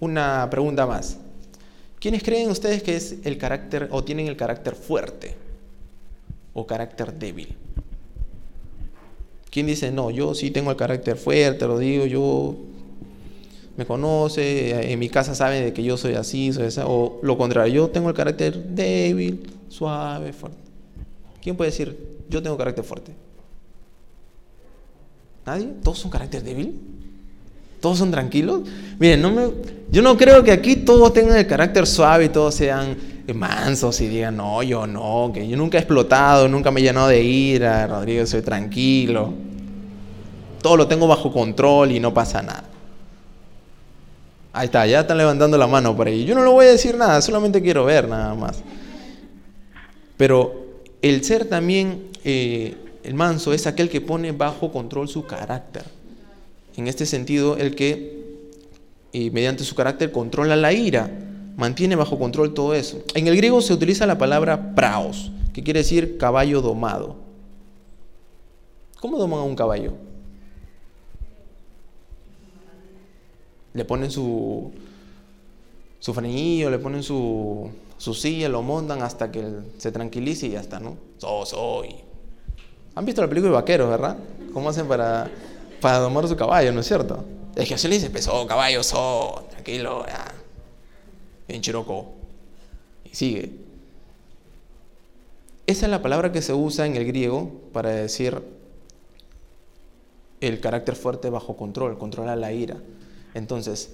una 0.00 0.48
pregunta 0.50 0.86
más. 0.86 1.18
¿Quiénes 2.00 2.22
creen 2.22 2.50
ustedes 2.50 2.82
que 2.82 2.96
es 2.96 3.16
el 3.24 3.38
carácter 3.38 3.88
o 3.90 4.04
tienen 4.04 4.26
el 4.26 4.36
carácter 4.36 4.74
fuerte 4.74 5.36
o 6.52 6.66
carácter 6.66 7.12
débil? 7.14 7.56
¿Quién 9.50 9.66
dice, 9.66 9.90
no, 9.90 10.10
yo 10.10 10.34
sí 10.34 10.50
tengo 10.50 10.70
el 10.70 10.76
carácter 10.76 11.16
fuerte, 11.16 11.66
lo 11.66 11.78
digo, 11.78 12.04
yo 12.04 12.56
me 13.76 13.84
conoce, 13.84 14.92
en 14.92 14.98
mi 14.98 15.08
casa 15.08 15.34
sabe 15.34 15.60
de 15.60 15.72
que 15.72 15.82
yo 15.82 15.96
soy 15.96 16.14
así, 16.14 16.52
soy 16.52 16.64
esa, 16.64 16.86
o 16.86 17.20
lo 17.22 17.36
contrario, 17.36 17.74
yo 17.74 17.88
tengo 17.90 18.08
el 18.08 18.14
carácter 18.14 18.56
débil, 18.68 19.50
suave, 19.68 20.32
fuerte. 20.32 20.58
¿Quién 21.42 21.56
puede 21.56 21.70
decir, 21.70 21.96
yo 22.28 22.42
tengo 22.42 22.56
carácter 22.56 22.84
fuerte? 22.84 23.12
¿Nadie? 25.44 25.68
¿Todos 25.82 25.98
son 25.98 26.10
carácter 26.10 26.42
débil? 26.42 26.80
¿Todos 27.80 27.98
son 27.98 28.10
tranquilos? 28.10 28.62
Miren, 28.98 29.22
yo 29.90 30.02
no 30.02 30.16
creo 30.16 30.42
que 30.42 30.50
aquí 30.50 30.76
todos 30.76 31.12
tengan 31.12 31.36
el 31.36 31.46
carácter 31.46 31.86
suave 31.86 32.24
y 32.24 32.28
todos 32.30 32.54
sean 32.54 32.96
mansos 33.34 34.00
y 34.00 34.08
digan, 34.08 34.36
no, 34.36 34.62
yo 34.62 34.86
no, 34.86 35.30
que 35.34 35.46
yo 35.46 35.56
nunca 35.56 35.76
he 35.76 35.80
explotado, 35.80 36.48
nunca 36.48 36.70
me 36.70 36.80
he 36.80 36.84
llenado 36.84 37.08
de 37.08 37.22
ira, 37.22 37.86
Rodrigo, 37.86 38.24
soy 38.26 38.42
tranquilo. 38.42 39.34
Todo 40.62 40.78
lo 40.78 40.88
tengo 40.88 41.06
bajo 41.06 41.30
control 41.30 41.92
y 41.92 42.00
no 42.00 42.14
pasa 42.14 42.42
nada. 42.42 42.64
Ahí 44.56 44.64
está, 44.66 44.86
ya 44.86 45.00
están 45.00 45.18
levantando 45.18 45.58
la 45.58 45.66
mano 45.66 45.94
por 45.94 46.06
ahí. 46.06 46.24
Yo 46.24 46.34
no 46.34 46.42
le 46.42 46.48
voy 46.48 46.64
a 46.64 46.70
decir 46.70 46.96
nada, 46.96 47.20
solamente 47.20 47.60
quiero 47.60 47.84
ver 47.84 48.08
nada 48.08 48.34
más. 48.34 48.62
Pero 50.16 50.64
el 51.02 51.22
ser 51.24 51.44
también, 51.44 52.08
eh, 52.24 52.74
el 53.04 53.12
manso, 53.12 53.52
es 53.52 53.66
aquel 53.66 53.90
que 53.90 54.00
pone 54.00 54.32
bajo 54.32 54.72
control 54.72 55.10
su 55.10 55.26
carácter. 55.26 55.84
En 56.74 56.88
este 56.88 57.04
sentido, 57.04 57.58
el 57.58 57.74
que 57.74 58.48
eh, 59.12 59.30
mediante 59.30 59.62
su 59.62 59.74
carácter 59.74 60.10
controla 60.10 60.56
la 60.56 60.72
ira, 60.72 61.10
mantiene 61.58 61.94
bajo 61.94 62.18
control 62.18 62.54
todo 62.54 62.72
eso. 62.72 63.04
En 63.12 63.26
el 63.26 63.36
griego 63.36 63.60
se 63.60 63.74
utiliza 63.74 64.06
la 64.06 64.16
palabra 64.16 64.74
praos, 64.74 65.32
que 65.52 65.62
quiere 65.62 65.80
decir 65.80 66.16
caballo 66.16 66.62
domado. 66.62 67.16
¿Cómo 69.02 69.18
doman 69.18 69.40
a 69.40 69.42
un 69.42 69.54
caballo? 69.54 69.92
Le 73.76 73.84
ponen 73.84 74.10
su, 74.10 74.72
su 76.00 76.14
frenillo, 76.14 76.70
le 76.70 76.78
ponen 76.78 77.02
su, 77.02 77.70
su 77.98 78.14
silla, 78.14 78.48
lo 78.48 78.62
montan 78.62 79.02
hasta 79.02 79.30
que 79.30 79.44
se 79.78 79.92
tranquilice 79.92 80.46
y 80.46 80.50
ya 80.50 80.60
está, 80.60 80.80
¿no? 80.80 80.96
So, 81.18 81.44
soy. 81.44 81.94
¿Han 82.94 83.04
visto 83.04 83.20
la 83.20 83.28
película 83.28 83.50
de 83.50 83.56
Vaqueros, 83.56 83.90
verdad? 83.90 84.16
¿Cómo 84.52 84.70
hacen 84.70 84.88
para, 84.88 85.30
para 85.80 85.98
domar 85.98 86.26
su 86.26 86.36
caballo, 86.36 86.72
no 86.72 86.80
es 86.80 86.86
cierto? 86.86 87.24
Es 87.54 87.68
que 87.68 87.74
así 87.74 87.86
le 87.88 87.96
dice, 87.96 88.06
empezó, 88.06 88.46
caballo, 88.46 88.82
so, 88.82 89.46
tranquilo, 89.50 90.04
ya. 90.06 90.34
Bien 91.46 91.60
chiroco. 91.60 92.12
Y 93.04 93.14
sigue. 93.14 93.52
Esa 95.66 95.86
es 95.86 95.90
la 95.90 96.00
palabra 96.00 96.32
que 96.32 96.40
se 96.40 96.54
usa 96.54 96.86
en 96.86 96.96
el 96.96 97.04
griego 97.04 97.50
para 97.72 97.90
decir 97.90 98.42
el 100.40 100.60
carácter 100.60 100.96
fuerte 100.96 101.28
bajo 101.28 101.56
control, 101.56 101.98
controla 101.98 102.36
la 102.36 102.52
ira. 102.52 102.76
Entonces, 103.36 103.90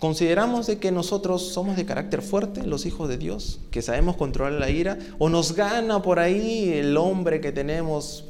¿consideramos 0.00 0.66
de 0.66 0.78
que 0.78 0.90
nosotros 0.90 1.42
somos 1.42 1.76
de 1.76 1.86
carácter 1.86 2.22
fuerte, 2.22 2.66
los 2.66 2.86
hijos 2.86 3.08
de 3.08 3.18
Dios, 3.18 3.60
que 3.70 3.82
sabemos 3.82 4.16
controlar 4.16 4.54
la 4.54 4.68
ira? 4.68 4.98
¿O 5.20 5.28
nos 5.28 5.54
gana 5.54 6.02
por 6.02 6.18
ahí 6.18 6.72
el 6.72 6.96
hombre 6.96 7.40
que 7.40 7.52
tenemos 7.52 8.24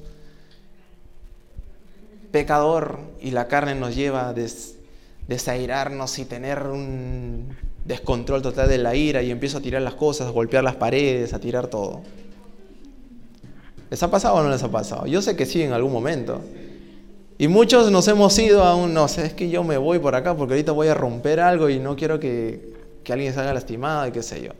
pecador 2.30 2.98
y 3.22 3.30
la 3.30 3.48
carne 3.48 3.74
nos 3.74 3.96
lleva 3.96 4.28
a 4.28 4.34
desairarnos 5.26 6.18
y 6.18 6.26
tener 6.26 6.64
un 6.66 7.56
descontrol 7.86 8.42
total 8.42 8.68
de 8.68 8.76
la 8.76 8.94
ira 8.94 9.22
y 9.22 9.30
empiezo 9.30 9.58
a 9.58 9.60
tirar 9.62 9.80
las 9.80 9.94
cosas, 9.94 10.28
a 10.28 10.30
golpear 10.30 10.62
las 10.62 10.76
paredes, 10.76 11.32
a 11.32 11.40
tirar 11.40 11.68
todo? 11.68 12.02
¿Les 13.88 14.02
ha 14.02 14.10
pasado 14.10 14.34
o 14.34 14.42
no 14.42 14.50
les 14.50 14.62
ha 14.62 14.70
pasado? 14.70 15.06
Yo 15.06 15.22
sé 15.22 15.36
que 15.36 15.46
sí 15.46 15.62
en 15.62 15.72
algún 15.72 15.90
momento. 15.90 16.42
Y 17.40 17.48
muchos 17.48 17.90
nos 17.90 18.06
hemos 18.06 18.38
ido 18.38 18.62
a 18.62 18.74
un, 18.74 18.92
no 18.92 19.08
sé, 19.08 19.24
es 19.24 19.32
que 19.32 19.48
yo 19.48 19.64
me 19.64 19.78
voy 19.78 19.98
por 19.98 20.14
acá 20.14 20.36
porque 20.36 20.52
ahorita 20.52 20.72
voy 20.72 20.88
a 20.88 20.94
romper 20.94 21.40
algo 21.40 21.70
y 21.70 21.78
no 21.78 21.96
quiero 21.96 22.20
que, 22.20 22.74
que 23.02 23.14
alguien 23.14 23.32
salga 23.32 23.54
lastimado 23.54 24.06
y 24.06 24.12
qué 24.12 24.22
sé 24.22 24.42
yo. 24.42 24.50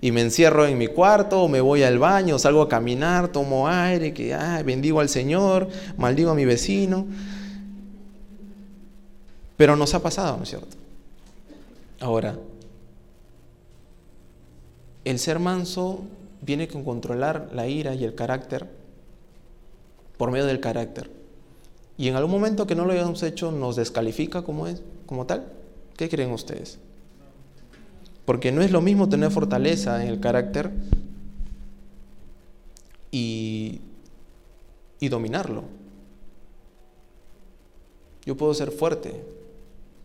Y 0.00 0.12
me 0.12 0.20
encierro 0.20 0.64
en 0.64 0.78
mi 0.78 0.86
cuarto, 0.86 1.42
o 1.42 1.48
me 1.48 1.60
voy 1.60 1.82
al 1.82 1.98
baño, 1.98 2.38
salgo 2.38 2.62
a 2.62 2.68
caminar, 2.68 3.32
tomo 3.32 3.66
aire, 3.66 4.14
que 4.14 4.38
bendigo 4.64 5.00
al 5.00 5.08
Señor, 5.08 5.70
maldigo 5.96 6.30
a 6.30 6.36
mi 6.36 6.44
vecino. 6.44 7.04
Pero 9.56 9.74
nos 9.74 9.92
ha 9.94 10.00
pasado, 10.00 10.36
¿no 10.36 10.44
es 10.44 10.50
cierto? 10.50 10.76
Ahora, 11.98 12.36
el 15.04 15.18
ser 15.18 15.40
manso 15.40 16.04
viene 16.42 16.68
con 16.68 16.84
controlar 16.84 17.48
la 17.52 17.66
ira 17.66 17.96
y 17.96 18.04
el 18.04 18.14
carácter 18.14 18.68
por 20.16 20.30
medio 20.30 20.46
del 20.46 20.60
carácter 20.60 21.18
y 22.00 22.08
en 22.08 22.16
algún 22.16 22.30
momento 22.30 22.66
que 22.66 22.74
no 22.74 22.86
lo 22.86 22.92
hayamos 22.92 23.22
hecho 23.22 23.52
nos 23.52 23.76
descalifica 23.76 24.40
como 24.40 24.66
es, 24.66 24.80
como 25.04 25.26
tal. 25.26 25.52
¿Qué 25.98 26.08
creen 26.08 26.32
ustedes? 26.32 26.78
Porque 28.24 28.52
no 28.52 28.62
es 28.62 28.70
lo 28.70 28.80
mismo 28.80 29.10
tener 29.10 29.30
fortaleza 29.30 30.02
en 30.02 30.08
el 30.08 30.18
carácter 30.18 30.70
y, 33.10 33.82
y 34.98 35.10
dominarlo. 35.10 35.64
Yo 38.24 38.34
puedo 38.34 38.54
ser 38.54 38.70
fuerte, 38.70 39.22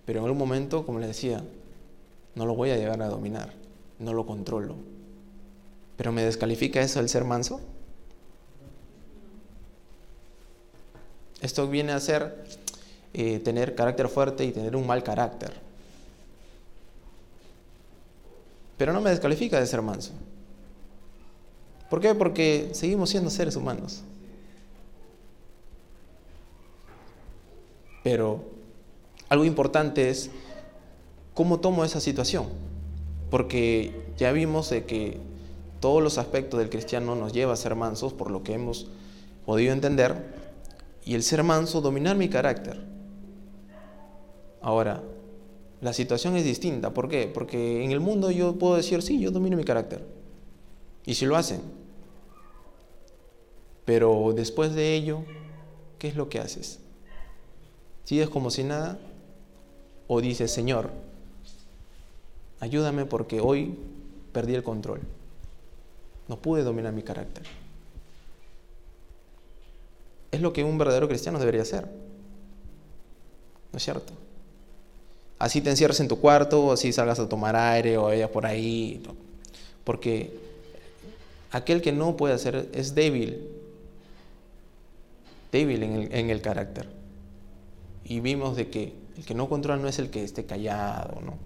pero 0.04 0.20
en 0.20 0.26
algún 0.26 0.40
momento, 0.40 0.86
como 0.86 1.00
les 1.00 1.08
decía, 1.08 1.46
no 2.36 2.46
lo 2.46 2.56
voy 2.56 2.72
a 2.72 2.76
llegar 2.76 3.02
a 3.02 3.08
dominar, 3.08 3.54
no 4.00 4.12
lo 4.12 4.26
controlo. 4.26 4.76
¿Pero 5.96 6.12
me 6.12 6.26
descalifica 6.26 6.82
eso 6.82 7.00
el 7.00 7.08
ser 7.08 7.24
manso? 7.24 7.62
Esto 11.46 11.68
viene 11.68 11.92
a 11.92 12.00
ser 12.00 12.44
eh, 13.14 13.38
tener 13.38 13.76
carácter 13.76 14.10
fuerte 14.10 14.44
y 14.44 14.52
tener 14.52 14.76
un 14.76 14.88
mal 14.88 15.04
carácter. 15.04 15.54
Pero 18.78 18.92
no 18.92 19.00
me 19.00 19.12
descalifica 19.12 19.60
de 19.60 19.68
ser 19.68 19.84
manso. 19.84 20.14
¿Por 21.88 22.02
qué? 22.02 22.16
Porque 22.16 22.72
seguimos 22.74 23.12
siendo 23.12 23.30
seres 23.30 23.56
humanos. 23.56 24.02
Pero 28.04 28.44
algo 29.30 29.46
importante 29.46 30.10
es 30.10 30.32
cómo 31.36 31.60
tomo 31.60 31.86
esa 31.86 32.00
situación. 32.00 32.48
Porque 33.30 34.08
ya 34.18 34.32
vimos 34.32 34.72
de 34.72 34.86
que 34.86 35.20
todos 35.80 36.02
los 36.02 36.18
aspectos 36.18 36.60
del 36.60 36.72
cristiano 36.72 37.16
nos 37.16 37.34
lleva 37.34 37.54
a 37.54 37.56
ser 37.56 37.76
mansos 37.76 38.14
por 38.14 38.32
lo 38.32 38.42
que 38.42 38.54
hemos 38.56 38.88
podido 39.46 39.74
entender. 39.74 40.35
Y 41.06 41.14
el 41.14 41.24
ser 41.24 41.44
manso, 41.44 41.82
dominar 41.82 42.18
mi 42.18 42.28
carácter. 42.30 42.84
Ahora, 44.62 45.04
la 45.82 45.94
situación 45.94 46.36
es 46.36 46.44
distinta. 46.44 46.94
¿Por 46.94 47.08
qué? 47.08 47.30
Porque 47.32 47.84
en 47.84 47.92
el 47.92 48.00
mundo 48.00 48.32
yo 48.32 48.56
puedo 48.58 48.76
decir, 48.76 49.04
sí, 49.04 49.20
yo 49.20 49.30
domino 49.30 49.56
mi 49.56 49.64
carácter. 49.64 50.04
Y 51.06 51.14
si 51.14 51.28
lo 51.28 51.36
hacen. 51.36 51.62
Pero 53.86 54.34
después 54.36 54.74
de 54.74 54.96
ello, 54.96 55.24
¿qué 56.00 56.08
es 56.08 56.16
lo 56.16 56.28
que 56.28 56.40
haces? 56.40 56.80
¿Sigues 58.04 58.30
como 58.30 58.50
si 58.50 58.64
nada? 58.64 58.98
¿O 60.08 60.22
dices, 60.22 60.52
Señor, 60.52 60.90
ayúdame 62.60 63.06
porque 63.06 63.40
hoy 63.40 63.78
perdí 64.34 64.56
el 64.56 64.64
control? 64.64 65.02
No 66.28 66.42
pude 66.42 66.64
dominar 66.64 66.94
mi 66.94 67.04
carácter. 67.04 67.44
Es 70.36 70.42
lo 70.42 70.52
que 70.52 70.66
un 70.66 70.78
verdadero 70.78 71.08
cristiano 71.08 71.40
debería 71.40 71.62
hacer. 71.62 71.86
¿No 73.72 73.78
es 73.78 73.82
cierto? 73.82 74.12
Así 75.40 75.62
te 75.62 75.70
encierras 75.70 76.02
en 76.02 76.10
tu 76.10 76.20
cuarto, 76.20 76.74
así 76.74 76.92
salgas 76.92 77.20
a 77.20 77.30
tomar 77.30 77.56
aire 77.56 77.98
o 77.98 78.04
vayas 78.04 78.30
por 78.30 78.46
ahí. 78.46 79.02
Porque 79.86 80.38
aquel 81.52 81.82
que 81.82 81.94
no 81.94 82.18
puede 82.18 82.34
hacer 82.34 82.68
es 82.74 82.94
débil. 82.94 83.48
Débil 85.54 85.84
en 85.84 85.94
el, 85.94 86.14
en 86.14 86.30
el 86.30 86.42
carácter. 86.42 86.90
Y 88.04 88.20
vimos 88.20 88.58
de 88.58 88.70
que 88.70 88.94
el 89.16 89.26
que 89.26 89.36
no 89.36 89.48
controla 89.48 89.82
no 89.82 89.88
es 89.88 90.00
el 90.00 90.10
que 90.10 90.22
esté 90.22 90.44
callado, 90.46 91.22
¿no? 91.22 91.38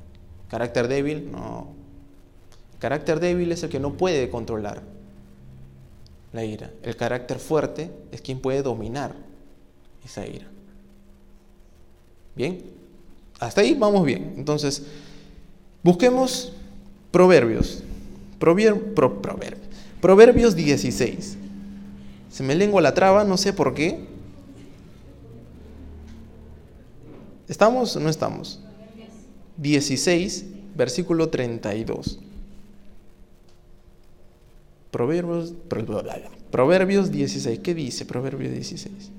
Carácter 0.49 0.87
débil, 0.87 1.31
no. 1.31 1.75
Carácter 2.79 3.19
débil 3.19 3.51
es 3.51 3.61
el 3.61 3.69
que 3.69 3.79
no 3.79 3.93
puede 3.93 4.31
controlar 4.31 4.81
la 6.33 6.43
ira. 6.43 6.71
El 6.83 6.95
carácter 6.95 7.39
fuerte 7.39 7.91
es 8.11 8.21
quien 8.21 8.39
puede 8.39 8.61
dominar 8.61 9.15
esa 10.05 10.25
ira. 10.25 10.47
¿Bien? 12.35 12.61
Hasta 13.39 13.61
ahí 13.61 13.73
vamos 13.73 14.05
bien. 14.05 14.33
Entonces, 14.37 14.83
busquemos 15.83 16.53
proverbios. 17.11 17.83
proverbios 20.01 20.55
16. 20.55 21.37
Se 22.29 22.43
me 22.43 22.55
lengua 22.55 22.81
la 22.81 22.93
traba, 22.93 23.23
no 23.23 23.37
sé 23.37 23.53
por 23.53 23.73
qué. 23.73 24.07
¿Estamos 27.47 27.95
o 27.95 27.99
no 27.99 28.09
estamos? 28.09 28.61
16, 29.57 30.45
versículo 30.75 31.29
32. 31.29 32.19
Proverbios, 34.91 35.53
Proverbios 36.51 37.11
16. 37.11 37.59
¿Qué 37.59 37.73
dice 37.73 38.05
Proverbios 38.05 38.51
16? 38.51 39.11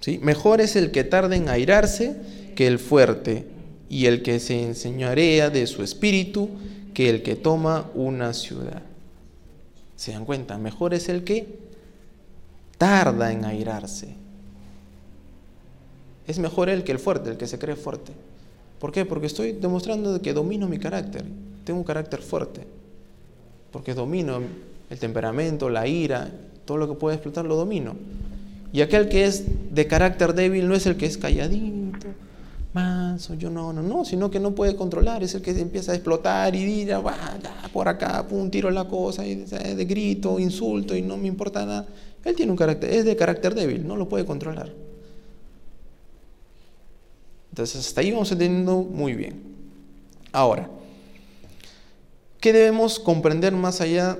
¿Sí? 0.00 0.18
Mejor 0.22 0.60
es 0.60 0.76
el 0.76 0.90
que 0.90 1.04
tarde 1.04 1.36
en 1.36 1.48
airarse 1.48 2.16
que 2.56 2.66
el 2.66 2.78
fuerte, 2.78 3.46
y 3.90 4.06
el 4.06 4.22
que 4.22 4.38
se 4.38 4.62
enseñorea 4.62 5.50
de 5.50 5.66
su 5.66 5.82
espíritu 5.82 6.48
que 6.94 7.10
el 7.10 7.22
que 7.22 7.34
toma 7.34 7.90
una 7.94 8.32
ciudad. 8.32 8.82
¿Se 9.96 10.12
dan 10.12 10.24
cuenta? 10.24 10.56
Mejor 10.56 10.94
es 10.94 11.08
el 11.08 11.24
que 11.24 11.58
tarda 12.78 13.32
en 13.32 13.44
airarse. 13.44 14.14
Es 16.30 16.38
mejor 16.38 16.68
el 16.68 16.84
que 16.84 16.92
el 16.92 17.00
fuerte, 17.00 17.30
el 17.30 17.36
que 17.36 17.48
se 17.48 17.58
cree 17.58 17.74
fuerte. 17.74 18.12
¿Por 18.78 18.92
qué? 18.92 19.04
Porque 19.04 19.26
estoy 19.26 19.50
demostrando 19.50 20.22
que 20.22 20.32
domino 20.32 20.68
mi 20.68 20.78
carácter. 20.78 21.24
Tengo 21.64 21.80
un 21.80 21.84
carácter 21.84 22.22
fuerte. 22.22 22.68
Porque 23.72 23.94
domino 23.94 24.38
el 24.90 24.98
temperamento, 25.00 25.68
la 25.68 25.88
ira, 25.88 26.30
todo 26.64 26.78
lo 26.78 26.86
que 26.86 26.94
puede 26.94 27.16
explotar 27.16 27.46
lo 27.46 27.56
domino. 27.56 27.96
Y 28.72 28.80
aquel 28.80 29.08
que 29.08 29.24
es 29.24 29.44
de 29.74 29.88
carácter 29.88 30.32
débil 30.32 30.68
no 30.68 30.76
es 30.76 30.86
el 30.86 30.96
que 30.96 31.06
es 31.06 31.18
calladito, 31.18 32.06
manso, 32.72 33.34
yo 33.34 33.50
no, 33.50 33.72
no, 33.72 33.82
no, 33.82 34.04
sino 34.04 34.30
que 34.30 34.38
no 34.38 34.54
puede 34.54 34.76
controlar, 34.76 35.24
es 35.24 35.34
el 35.34 35.42
que 35.42 35.50
empieza 35.50 35.90
a 35.90 35.96
explotar 35.96 36.54
y 36.54 36.64
dirá, 36.64 37.00
va, 37.00 37.16
por 37.72 37.88
acá, 37.88 38.24
pum, 38.28 38.48
tiro 38.50 38.70
la 38.70 38.84
cosa, 38.84 39.26
y 39.26 39.34
de 39.34 39.84
grito, 39.84 40.38
insulto 40.38 40.94
y 40.94 41.02
no 41.02 41.16
me 41.16 41.26
importa 41.26 41.66
nada. 41.66 41.88
Él 42.24 42.36
tiene 42.36 42.52
un 42.52 42.56
carácter, 42.56 42.90
es 42.90 43.04
de 43.04 43.16
carácter 43.16 43.56
débil, 43.56 43.84
no 43.84 43.96
lo 43.96 44.08
puede 44.08 44.24
controlar. 44.24 44.89
Entonces, 47.60 47.88
hasta 47.88 48.00
ahí 48.00 48.10
vamos 48.10 48.32
entendiendo 48.32 48.78
muy 48.78 49.12
bien. 49.12 49.38
Ahora, 50.32 50.70
¿qué 52.40 52.54
debemos 52.54 52.98
comprender 52.98 53.52
más 53.52 53.82
allá 53.82 54.18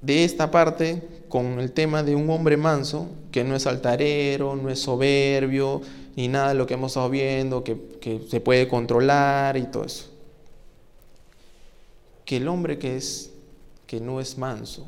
de 0.00 0.22
esta 0.22 0.52
parte 0.52 1.02
con 1.28 1.58
el 1.58 1.72
tema 1.72 2.04
de 2.04 2.14
un 2.14 2.30
hombre 2.30 2.56
manso, 2.56 3.08
que 3.32 3.42
no 3.42 3.56
es 3.56 3.66
altarero, 3.66 4.54
no 4.54 4.70
es 4.70 4.78
soberbio, 4.78 5.80
ni 6.14 6.28
nada 6.28 6.50
de 6.50 6.54
lo 6.54 6.68
que 6.68 6.74
hemos 6.74 6.92
estado 6.92 7.10
viendo, 7.10 7.64
que, 7.64 7.76
que 8.00 8.20
se 8.30 8.40
puede 8.40 8.68
controlar 8.68 9.56
y 9.56 9.64
todo 9.64 9.84
eso? 9.84 10.08
Que 12.24 12.36
el 12.36 12.46
hombre 12.46 12.78
que 12.78 12.96
es, 12.96 13.32
que 13.88 13.98
no 13.98 14.20
es 14.20 14.38
manso 14.38 14.86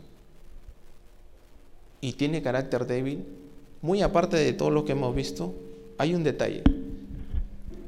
y 2.00 2.12
tiene 2.12 2.42
carácter 2.42 2.86
débil, 2.86 3.24
muy 3.80 4.02
aparte 4.02 4.36
de 4.36 4.52
todo 4.52 4.70
lo 4.70 4.84
que 4.84 4.92
hemos 4.92 5.16
visto, 5.16 5.52
hay 5.98 6.14
un 6.14 6.22
detalle. 6.22 6.62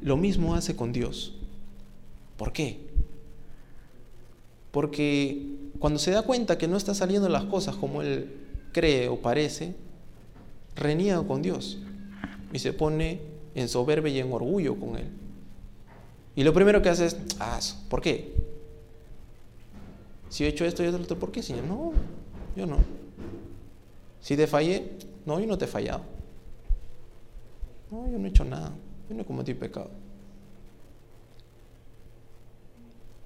Lo 0.05 0.17
mismo 0.17 0.53
hace 0.53 0.75
con 0.75 0.93
Dios. 0.93 1.33
¿Por 2.37 2.53
qué? 2.53 2.77
Porque 4.69 5.47
cuando 5.79 5.97
se 5.97 6.11
da 6.11 6.21
cuenta 6.21 6.59
que 6.59 6.67
no 6.67 6.77
están 6.77 6.93
saliendo 6.93 7.27
las 7.27 7.45
cosas 7.45 7.75
como 7.75 8.03
él 8.03 8.31
cree 8.71 9.07
o 9.07 9.19
parece, 9.19 9.73
reniega 10.75 11.23
con 11.23 11.41
Dios 11.41 11.79
y 12.53 12.59
se 12.59 12.71
pone 12.71 13.19
en 13.55 13.67
soberbia 13.67 14.13
y 14.13 14.19
en 14.19 14.31
orgullo 14.31 14.79
con 14.79 14.95
él. 14.95 15.07
Y 16.35 16.43
lo 16.43 16.53
primero 16.53 16.83
que 16.83 16.89
hace 16.89 17.07
es, 17.07 17.17
ah, 17.39 17.59
¿por 17.89 17.99
qué? 17.99 18.31
Si 20.29 20.43
he 20.43 20.47
hecho 20.47 20.65
esto 20.65 20.83
y 20.83 20.87
otro, 20.87 21.17
¿por 21.17 21.31
qué, 21.31 21.41
Señor? 21.41 21.63
No, 21.63 21.93
yo 22.55 22.67
no. 22.67 22.77
Si 24.21 24.37
te 24.37 24.45
fallé, 24.45 24.99
no, 25.25 25.39
yo 25.39 25.47
no 25.47 25.57
te 25.57 25.65
he 25.65 25.67
fallado. 25.67 26.01
No, 27.89 28.07
yo 28.11 28.19
no 28.19 28.27
he 28.27 28.29
hecho 28.29 28.45
nada. 28.45 28.71
Yo 29.09 29.15
no 29.15 29.25
cometí 29.25 29.53
pecado. 29.53 29.89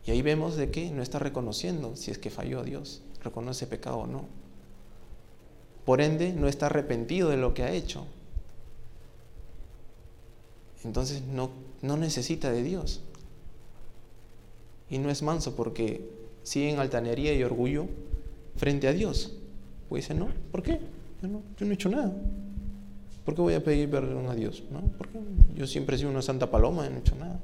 Y 0.05 0.11
ahí 0.11 0.21
vemos 0.21 0.55
de 0.55 0.71
que 0.71 0.89
no 0.91 1.03
está 1.03 1.19
reconociendo 1.19 1.95
si 1.95 2.11
es 2.11 2.17
que 2.17 2.29
falló 2.29 2.63
Dios, 2.63 3.03
reconoce 3.23 3.67
pecado 3.67 3.97
o 3.97 4.07
no. 4.07 4.25
Por 5.85 6.01
ende, 6.01 6.33
no 6.33 6.47
está 6.47 6.67
arrepentido 6.67 7.29
de 7.29 7.37
lo 7.37 7.53
que 7.53 7.63
ha 7.63 7.71
hecho. 7.71 8.05
Entonces 10.83 11.21
no, 11.21 11.51
no 11.81 11.97
necesita 11.97 12.51
de 12.51 12.63
Dios. 12.63 13.01
Y 14.89 14.97
no 14.97 15.09
es 15.09 15.21
manso 15.21 15.55
porque 15.55 16.09
sigue 16.43 16.71
en 16.71 16.79
altanería 16.79 17.33
y 17.33 17.43
orgullo 17.43 17.87
frente 18.55 18.87
a 18.87 18.93
Dios. 18.93 19.37
Pues 19.89 20.03
dice, 20.05 20.13
no, 20.13 20.29
¿por 20.51 20.63
qué? 20.63 20.79
Yo 21.21 21.27
no, 21.27 21.43
yo 21.57 21.65
no 21.65 21.71
he 21.71 21.75
hecho 21.75 21.89
nada. 21.89 22.13
¿Por 23.29 23.35
qué 23.35 23.41
voy 23.43 23.53
a 23.53 23.63
pedir 23.63 23.91
perdón 23.91 24.27
a 24.27 24.33
Dios? 24.33 24.63
¿No? 24.71 24.81
Porque 24.97 25.19
yo 25.53 25.67
siempre 25.67 25.95
he 25.95 25.99
sido 25.99 26.09
una 26.09 26.23
santa 26.23 26.49
paloma 26.49 26.87
y 26.87 26.89
no 26.89 26.95
he 26.95 26.99
hecho 26.99 27.13
nada. 27.15 27.39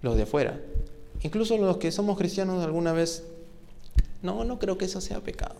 Los 0.00 0.16
de 0.16 0.22
afuera. 0.22 0.58
Incluso 1.20 1.58
los 1.58 1.76
que 1.76 1.92
somos 1.92 2.16
cristianos 2.16 2.64
alguna 2.64 2.94
vez, 2.94 3.22
no, 4.22 4.44
no 4.44 4.58
creo 4.58 4.78
que 4.78 4.86
eso 4.86 5.02
sea 5.02 5.20
pecado. 5.20 5.56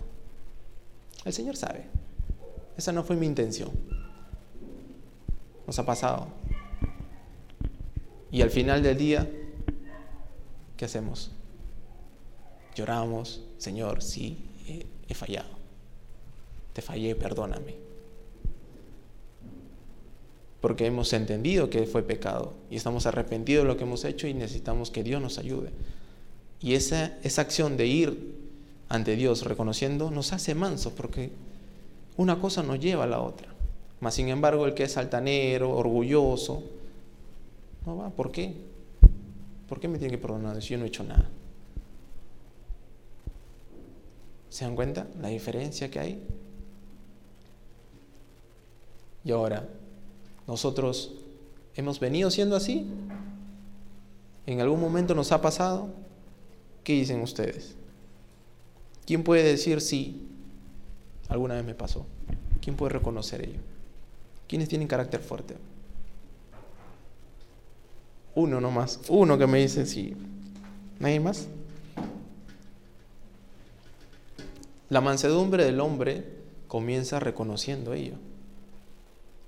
El 1.26 1.34
Señor 1.34 1.58
sabe. 1.58 1.84
esa 2.78 2.90
no 2.90 3.04
fue 3.04 3.16
mi 3.16 3.26
intención. 3.26 3.68
Nos 5.66 5.78
ha 5.78 5.84
pasado. 5.84 6.28
Y 8.30 8.40
al 8.40 8.48
final 8.48 8.82
del 8.82 8.96
día, 8.96 9.30
¿qué 10.78 10.86
hacemos? 10.86 11.32
Lloramos, 12.74 13.42
Señor, 13.58 14.02
sí, 14.02 14.42
he, 14.66 14.86
he 15.06 15.14
fallado. 15.14 15.59
Te 16.80 16.86
fallé, 16.86 17.14
perdóname. 17.14 17.74
Porque 20.62 20.86
hemos 20.86 21.12
entendido 21.12 21.68
que 21.68 21.84
fue 21.84 22.02
pecado 22.02 22.54
y 22.70 22.76
estamos 22.76 23.04
arrepentidos 23.04 23.64
de 23.64 23.68
lo 23.68 23.76
que 23.76 23.84
hemos 23.84 24.02
hecho 24.06 24.26
y 24.26 24.32
necesitamos 24.32 24.90
que 24.90 25.02
Dios 25.02 25.20
nos 25.20 25.36
ayude. 25.36 25.72
Y 26.62 26.72
esa, 26.72 27.18
esa 27.22 27.42
acción 27.42 27.76
de 27.76 27.86
ir 27.86 28.34
ante 28.88 29.14
Dios 29.14 29.44
reconociendo 29.44 30.10
nos 30.10 30.32
hace 30.32 30.54
mansos 30.54 30.94
porque 30.94 31.32
una 32.16 32.40
cosa 32.40 32.62
nos 32.62 32.80
lleva 32.80 33.04
a 33.04 33.08
la 33.08 33.20
otra. 33.20 33.48
Mas 34.00 34.14
sin 34.14 34.30
embargo, 34.30 34.64
el 34.64 34.72
que 34.72 34.84
es 34.84 34.96
altanero, 34.96 35.76
orgulloso, 35.76 36.62
no 37.84 37.98
va. 37.98 38.08
¿Por 38.08 38.32
qué? 38.32 38.54
¿Por 39.68 39.80
qué 39.80 39.88
me 39.88 39.98
tiene 39.98 40.12
que 40.12 40.18
perdonar 40.18 40.62
si 40.62 40.70
yo 40.70 40.78
no 40.78 40.86
he 40.86 40.88
hecho 40.88 41.04
nada? 41.04 41.28
¿Se 44.48 44.64
dan 44.64 44.74
cuenta 44.74 45.08
la 45.20 45.28
diferencia 45.28 45.90
que 45.90 46.00
hay? 46.00 46.39
Y 49.24 49.32
ahora, 49.32 49.68
nosotros 50.46 51.12
hemos 51.74 52.00
venido 52.00 52.30
siendo 52.30 52.56
así. 52.56 52.86
¿En 54.46 54.60
algún 54.60 54.80
momento 54.80 55.14
nos 55.14 55.32
ha 55.32 55.40
pasado? 55.40 55.88
¿Qué 56.82 56.94
dicen 56.94 57.20
ustedes? 57.20 57.76
¿Quién 59.06 59.22
puede 59.22 59.42
decir 59.42 59.80
sí? 59.80 60.26
Alguna 61.28 61.54
vez 61.54 61.64
me 61.64 61.74
pasó. 61.74 62.06
¿Quién 62.60 62.76
puede 62.76 62.92
reconocer 62.94 63.42
ello? 63.42 63.60
¿Quiénes 64.48 64.68
tienen 64.68 64.88
carácter 64.88 65.20
fuerte? 65.20 65.56
Uno 68.34 68.60
nomás. 68.60 69.00
Uno 69.08 69.38
que 69.38 69.46
me 69.46 69.58
dice 69.58 69.86
sí. 69.86 70.16
¿Nadie 70.98 71.20
más? 71.20 71.46
La 74.88 75.00
mansedumbre 75.00 75.64
del 75.64 75.80
hombre 75.80 76.24
comienza 76.66 77.20
reconociendo 77.20 77.94
ello. 77.94 78.14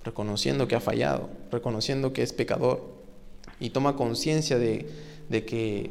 Reconociendo 0.03 0.67
que 0.67 0.75
ha 0.75 0.79
fallado, 0.79 1.29
reconociendo 1.51 2.13
que 2.13 2.23
es 2.23 2.33
pecador. 2.33 2.81
Y 3.59 3.69
toma 3.69 3.95
conciencia 3.95 4.57
de, 4.57 4.89
de 5.29 5.45
que 5.45 5.89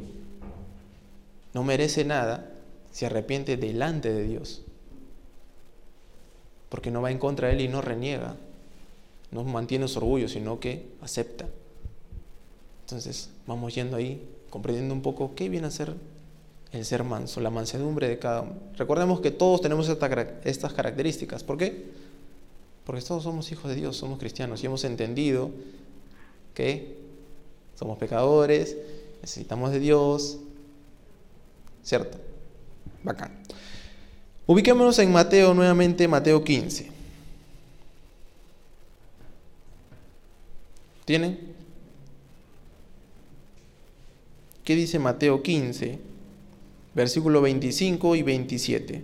no 1.53 1.63
merece 1.63 2.05
nada, 2.05 2.51
se 2.91 3.05
arrepiente 3.05 3.57
delante 3.57 4.13
de 4.13 4.23
Dios. 4.23 4.61
Porque 6.69 6.91
no 6.91 7.01
va 7.01 7.11
en 7.11 7.19
contra 7.19 7.47
de 7.47 7.55
Él 7.55 7.61
y 7.61 7.67
no 7.67 7.81
reniega. 7.81 8.35
No 9.31 9.43
mantiene 9.43 9.87
su 9.87 9.99
orgullo, 9.99 10.27
sino 10.27 10.59
que 10.59 10.89
acepta. 11.01 11.45
Entonces 12.85 13.29
vamos 13.47 13.73
yendo 13.73 13.97
ahí, 13.97 14.27
comprendiendo 14.49 14.93
un 14.93 15.01
poco 15.01 15.33
qué 15.35 15.49
viene 15.49 15.67
a 15.67 15.71
ser 15.71 15.95
el 16.71 16.85
ser 16.85 17.03
manso, 17.03 17.39
la 17.39 17.51
mansedumbre 17.51 18.07
de 18.07 18.19
cada 18.19 18.41
hombre. 18.41 18.59
Recordemos 18.75 19.21
que 19.21 19.31
todos 19.31 19.61
tenemos 19.61 19.87
estas 19.89 20.73
características. 20.73 21.43
¿Por 21.43 21.57
qué? 21.57 21.91
Porque 22.85 23.01
todos 23.01 23.23
somos 23.23 23.51
hijos 23.51 23.69
de 23.69 23.75
Dios, 23.75 23.97
somos 23.97 24.19
cristianos 24.19 24.61
y 24.63 24.65
hemos 24.65 24.83
entendido 24.83 25.51
que 26.53 26.97
somos 27.75 27.97
pecadores, 27.97 28.75
necesitamos 29.21 29.71
de 29.71 29.79
Dios, 29.79 30.39
¿Cierto? 31.83 32.17
Bacán. 33.03 33.31
Ubiquémonos 34.47 34.97
en 34.99 35.11
Mateo 35.11 35.53
nuevamente, 35.53 36.07
Mateo 36.07 36.43
15. 36.43 36.89
¿Tienen? 41.05 41.53
¿Qué 44.63 44.75
dice 44.75 44.97
Mateo 44.97 45.43
15? 45.43 45.99
Versículo 46.95 47.41
25 47.41 48.15
y 48.15 48.23
27. 48.23 49.03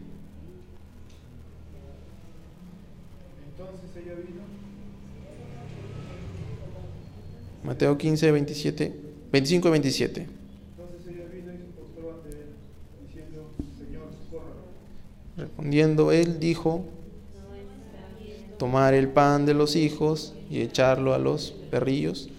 Entonces 3.51 3.89
ella 3.97 4.15
vino. 4.15 4.41
Mateo 7.63 7.97
15, 7.97 8.31
27, 8.31 8.93
25 9.31 9.67
y 9.67 9.71
27. 9.71 10.27
Respondiendo 15.37 16.11
él 16.11 16.39
dijo, 16.39 16.83
tomar 18.57 18.93
el 18.93 19.07
pan 19.07 19.45
de 19.45 19.53
los 19.53 19.75
hijos 19.75 20.33
y 20.51 20.59
echarlo 20.59 21.13
a 21.13 21.17
los 21.17 21.51
perrillos. 21.71 22.29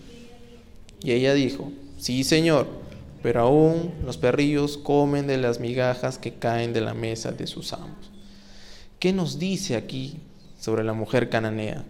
Y 1.03 1.13
ella 1.13 1.33
dijo, 1.33 1.73
sí 1.99 2.25
señor, 2.25 2.67
pero 3.23 3.41
aún 3.41 3.93
los 4.05 4.19
perrillos 4.19 4.77
comen 4.77 5.27
de 5.27 5.39
las 5.39 5.61
migajas 5.61 6.19
que 6.19 6.35
caen 6.35 6.73
de 6.73 6.83
la 6.83 6.93
mesa 6.93 7.33
de 7.33 7.47
sus 7.47 7.73
amos. 7.73 8.11
¿Qué 8.99 9.15
nos 9.15 9.39
dice 9.39 9.77
aquí 9.77 10.19
sobre 10.59 10.85
la 10.85 10.93
mujer 10.93 11.31
cananea? 11.31 11.85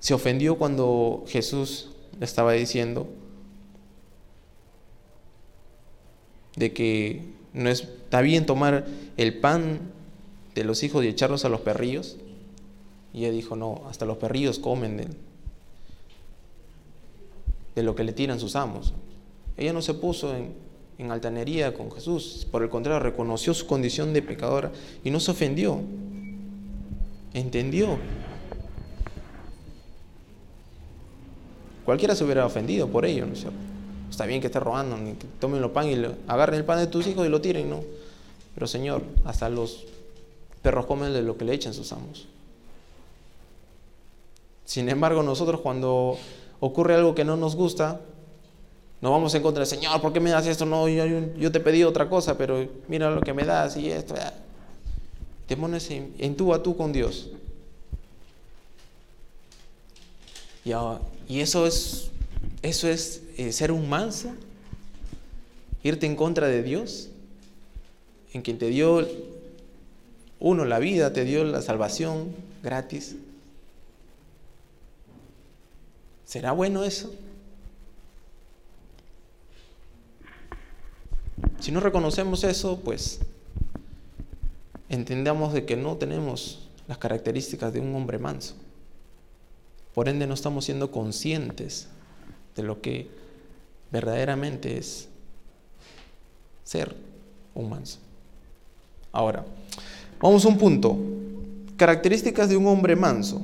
Se 0.00 0.14
ofendió 0.14 0.56
cuando 0.56 1.24
Jesús 1.28 1.90
estaba 2.20 2.52
diciendo 2.52 3.08
de 6.56 6.72
que 6.72 7.22
no 7.52 7.68
está 7.68 8.20
bien 8.20 8.46
tomar 8.46 8.86
el 9.16 9.38
pan 9.38 9.80
de 10.54 10.64
los 10.64 10.82
hijos 10.82 11.04
y 11.04 11.08
echarlos 11.08 11.44
a 11.44 11.48
los 11.48 11.60
perrillos? 11.60 12.16
Y 13.12 13.20
ella 13.20 13.30
dijo, 13.30 13.56
no, 13.56 13.82
hasta 13.88 14.04
los 14.04 14.18
perrillos 14.18 14.58
comen 14.58 14.96
de, 14.96 15.08
de 17.74 17.82
lo 17.82 17.94
que 17.94 18.04
le 18.04 18.12
tiran 18.12 18.40
sus 18.40 18.56
amos. 18.56 18.92
Ella 19.56 19.72
no 19.72 19.80
se 19.80 19.94
puso 19.94 20.34
en, 20.34 20.52
en 20.98 21.10
altanería 21.10 21.74
con 21.74 21.90
Jesús, 21.92 22.46
por 22.50 22.62
el 22.62 22.68
contrario, 22.68 23.00
reconoció 23.00 23.52
su 23.54 23.66
condición 23.66 24.12
de 24.12 24.22
pecadora 24.22 24.72
y 25.04 25.10
no 25.10 25.20
se 25.20 25.30
ofendió, 25.30 25.80
entendió. 27.34 27.98
Cualquiera 31.86 32.16
se 32.16 32.24
hubiera 32.24 32.44
ofendido 32.44 32.88
por 32.88 33.06
ello, 33.06 33.24
¿no 33.26 33.32
es 33.32 33.40
cierto? 33.40 33.56
Está 34.10 34.26
bien 34.26 34.40
que 34.40 34.48
esté 34.48 34.58
robando, 34.58 34.96
que 34.96 35.26
tomen 35.40 35.62
los 35.62 35.70
pan 35.70 35.88
y 35.88 36.04
agarren 36.26 36.58
el 36.58 36.64
pan 36.64 36.78
de 36.78 36.88
tus 36.88 37.06
hijos 37.06 37.24
y 37.24 37.30
lo 37.30 37.40
tiren, 37.40 37.70
¿no? 37.70 37.82
Pero 38.54 38.66
Señor, 38.66 39.02
hasta 39.24 39.48
los 39.48 39.84
perros 40.62 40.86
comen 40.86 41.12
de 41.12 41.22
lo 41.22 41.36
que 41.36 41.44
le 41.44 41.54
echan 41.54 41.72
sus 41.72 41.92
amos. 41.92 42.26
Sin 44.64 44.88
embargo, 44.88 45.22
nosotros 45.22 45.60
cuando 45.60 46.18
ocurre 46.58 46.96
algo 46.96 47.14
que 47.14 47.24
no 47.24 47.36
nos 47.36 47.54
gusta, 47.54 48.00
no 49.00 49.12
vamos 49.12 49.32
en 49.36 49.42
contra 49.42 49.60
del 49.60 49.68
Señor, 49.68 50.00
¿por 50.00 50.12
qué 50.12 50.18
me 50.18 50.30
das 50.30 50.46
esto? 50.48 50.66
No, 50.66 50.88
yo, 50.88 51.52
te 51.52 51.60
pedí 51.60 51.84
otra 51.84 52.08
cosa, 52.08 52.36
pero 52.36 52.66
mira 52.88 53.10
lo 53.10 53.20
que 53.20 53.32
me 53.32 53.44
das 53.44 53.76
y 53.76 53.90
esto. 53.90 54.14
Te 55.46 55.56
pones 55.56 55.88
en, 55.90 56.34
tú 56.34 56.52
a 56.52 56.60
tú 56.60 56.76
con 56.76 56.92
Dios. 56.92 57.30
Y, 60.64 60.72
y 61.28 61.40
eso 61.40 61.66
es, 61.66 62.10
eso 62.62 62.88
es 62.88 63.22
eh, 63.36 63.52
ser 63.52 63.72
un 63.72 63.88
manso, 63.88 64.30
irte 65.82 66.06
en 66.06 66.16
contra 66.16 66.46
de 66.48 66.62
Dios, 66.62 67.10
en 68.32 68.42
quien 68.42 68.58
te 68.58 68.68
dio 68.68 69.06
uno, 70.38 70.64
la 70.64 70.78
vida 70.78 71.12
te 71.12 71.24
dio 71.24 71.44
la 71.44 71.62
salvación 71.62 72.34
gratis. 72.62 73.16
¿Será 76.24 76.52
bueno 76.52 76.84
eso? 76.84 77.14
Si 81.60 81.72
no 81.72 81.80
reconocemos 81.80 82.44
eso, 82.44 82.80
pues 82.80 83.20
entendamos 84.88 85.52
de 85.52 85.64
que 85.64 85.76
no 85.76 85.96
tenemos 85.96 86.68
las 86.86 86.98
características 86.98 87.72
de 87.72 87.80
un 87.80 87.94
hombre 87.94 88.18
manso. 88.18 88.54
Por 89.96 90.10
ende 90.10 90.26
no 90.26 90.34
estamos 90.34 90.66
siendo 90.66 90.92
conscientes 90.92 91.88
de 92.54 92.62
lo 92.62 92.82
que 92.82 93.08
verdaderamente 93.90 94.76
es 94.76 95.08
ser 96.64 96.94
manso. 97.56 97.98
Ahora, 99.10 99.46
Vamos 100.20 100.44
a 100.44 100.48
un 100.48 100.58
punto. 100.58 100.98
Características 101.76 102.48
de 102.48 102.56
un 102.56 102.66
hombre 102.66 102.96
manso. 102.96 103.40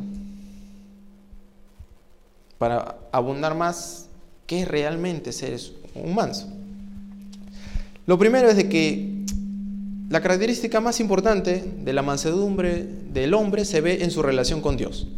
Para 2.59 2.97
abundar 3.11 3.55
más, 3.55 4.07
¿qué 4.47 4.63
es 4.63 4.69
realmente 4.69 5.33
ser 5.33 5.59
un 5.95 6.15
manso? 6.15 6.49
Lo 8.07 8.19
primero 8.19 8.49
es 8.49 8.57
de 8.57 8.69
que 8.69 9.25
la 10.09 10.21
característica 10.21 10.81
más 10.81 11.01
importante 11.01 11.63
de 11.85 11.93
la 11.93 12.03
mansedumbre 12.03 12.87
del 13.13 13.35
hombre 13.35 13.65
se 13.65 13.81
ve 13.81 14.03
en 14.03 14.11
su 14.11 14.23
relación 14.23 14.61
con 14.61 14.77
Dios. 14.77 15.09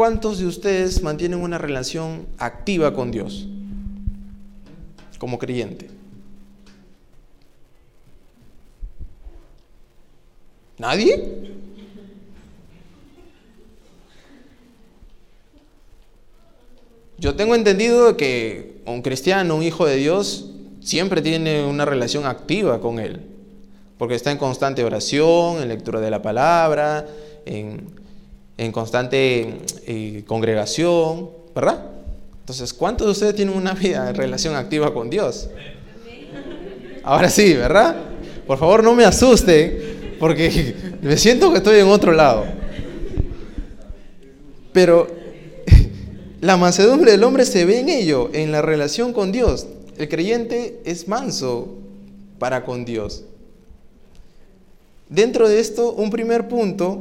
¿Cuántos 0.00 0.38
de 0.38 0.46
ustedes 0.46 1.02
mantienen 1.02 1.42
una 1.42 1.58
relación 1.58 2.26
activa 2.38 2.94
con 2.94 3.10
Dios 3.10 3.46
como 5.18 5.38
creyente? 5.38 5.90
¿Nadie? 10.78 11.52
Yo 17.18 17.36
tengo 17.36 17.54
entendido 17.54 18.16
que 18.16 18.80
un 18.86 19.02
cristiano, 19.02 19.54
un 19.54 19.62
hijo 19.62 19.84
de 19.84 19.96
Dios, 19.96 20.50
siempre 20.80 21.20
tiene 21.20 21.66
una 21.66 21.84
relación 21.84 22.24
activa 22.24 22.80
con 22.80 23.00
Él, 23.00 23.20
porque 23.98 24.14
está 24.14 24.32
en 24.32 24.38
constante 24.38 24.82
oración, 24.82 25.60
en 25.60 25.68
lectura 25.68 26.00
de 26.00 26.10
la 26.10 26.22
palabra, 26.22 27.06
en 27.44 28.00
constante 28.72 29.58
eh, 29.86 30.22
congregación, 30.26 31.30
¿verdad? 31.54 31.82
Entonces, 32.40 32.74
¿cuántos 32.74 33.06
de 33.06 33.12
ustedes 33.12 33.34
tienen 33.34 33.56
una 33.56 33.72
vida 33.72 34.10
en 34.10 34.14
relación 34.16 34.54
activa 34.54 34.92
con 34.92 35.08
Dios? 35.08 35.48
Ahora 37.02 37.30
sí, 37.30 37.54
¿verdad? 37.54 37.96
Por 38.46 38.58
favor, 38.58 38.84
no 38.84 38.94
me 38.94 39.04
asuste, 39.04 40.16
porque 40.18 40.74
me 41.02 41.16
siento 41.16 41.50
que 41.50 41.58
estoy 41.58 41.78
en 41.78 41.88
otro 41.88 42.12
lado. 42.12 42.44
Pero 44.72 45.08
la 46.40 46.56
mansedumbre 46.56 47.12
del 47.12 47.24
hombre 47.24 47.46
se 47.46 47.64
ve 47.64 47.80
en 47.80 47.88
ello, 47.88 48.30
en 48.32 48.52
la 48.52 48.60
relación 48.60 49.12
con 49.12 49.32
Dios. 49.32 49.66
El 49.96 50.08
creyente 50.08 50.80
es 50.84 51.08
manso 51.08 51.78
para 52.38 52.64
con 52.64 52.84
Dios. 52.84 53.24
Dentro 55.08 55.48
de 55.48 55.60
esto, 55.60 55.92
un 55.92 56.10
primer 56.10 56.48
punto 56.48 56.98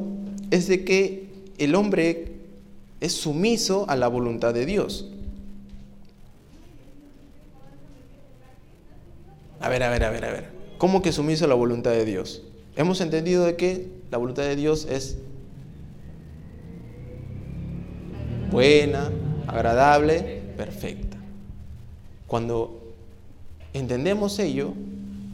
es 0.52 0.68
de 0.68 0.84
que 0.84 1.29
el 1.60 1.76
hombre 1.76 2.34
es 3.00 3.14
sumiso 3.14 3.86
a 3.90 3.96
la 3.96 4.08
voluntad 4.08 4.54
de 4.54 4.66
Dios. 4.66 5.10
A 9.60 9.70
ver, 9.70 9.84
a 9.84 9.90
ver, 9.90 10.04
a 10.04 10.10
ver, 10.10 10.26
a 10.26 10.32
ver. 10.32 10.50
¿Cómo 10.78 11.02
que 11.02 11.12
sumiso 11.12 11.46
a 11.46 11.48
la 11.48 11.56
voluntad 11.56 11.92
de 11.92 12.06
Dios? 12.06 12.44
Hemos 12.76 13.02
entendido 13.02 13.46
de 13.46 13.58
que 13.58 13.88
la 14.10 14.18
voluntad 14.18 14.44
de 14.44 14.56
Dios 14.56 14.88
es 14.90 15.18
buena, 18.52 19.12
agradable, 19.48 20.42
perfecta. 20.56 21.18
Cuando 22.28 22.94
entendemos 23.74 24.40
ello 24.40 24.74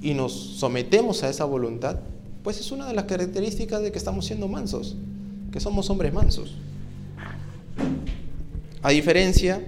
y 0.02 0.14
nos 0.14 0.34
sometemos 0.34 1.24
a 1.24 1.30
esa 1.30 1.46
voluntad, 1.46 2.00
pues 2.44 2.60
es 2.60 2.72
una 2.72 2.88
de 2.88 2.94
las 2.94 3.06
características 3.06 3.82
de 3.82 3.92
que 3.92 3.98
estamos 3.98 4.26
siendo 4.26 4.48
mansos, 4.48 4.96
que 5.56 5.62
somos 5.62 5.90
hombres 5.90 6.12
mansos. 6.12 6.54
A 8.82 8.90
diferencia 8.90 9.64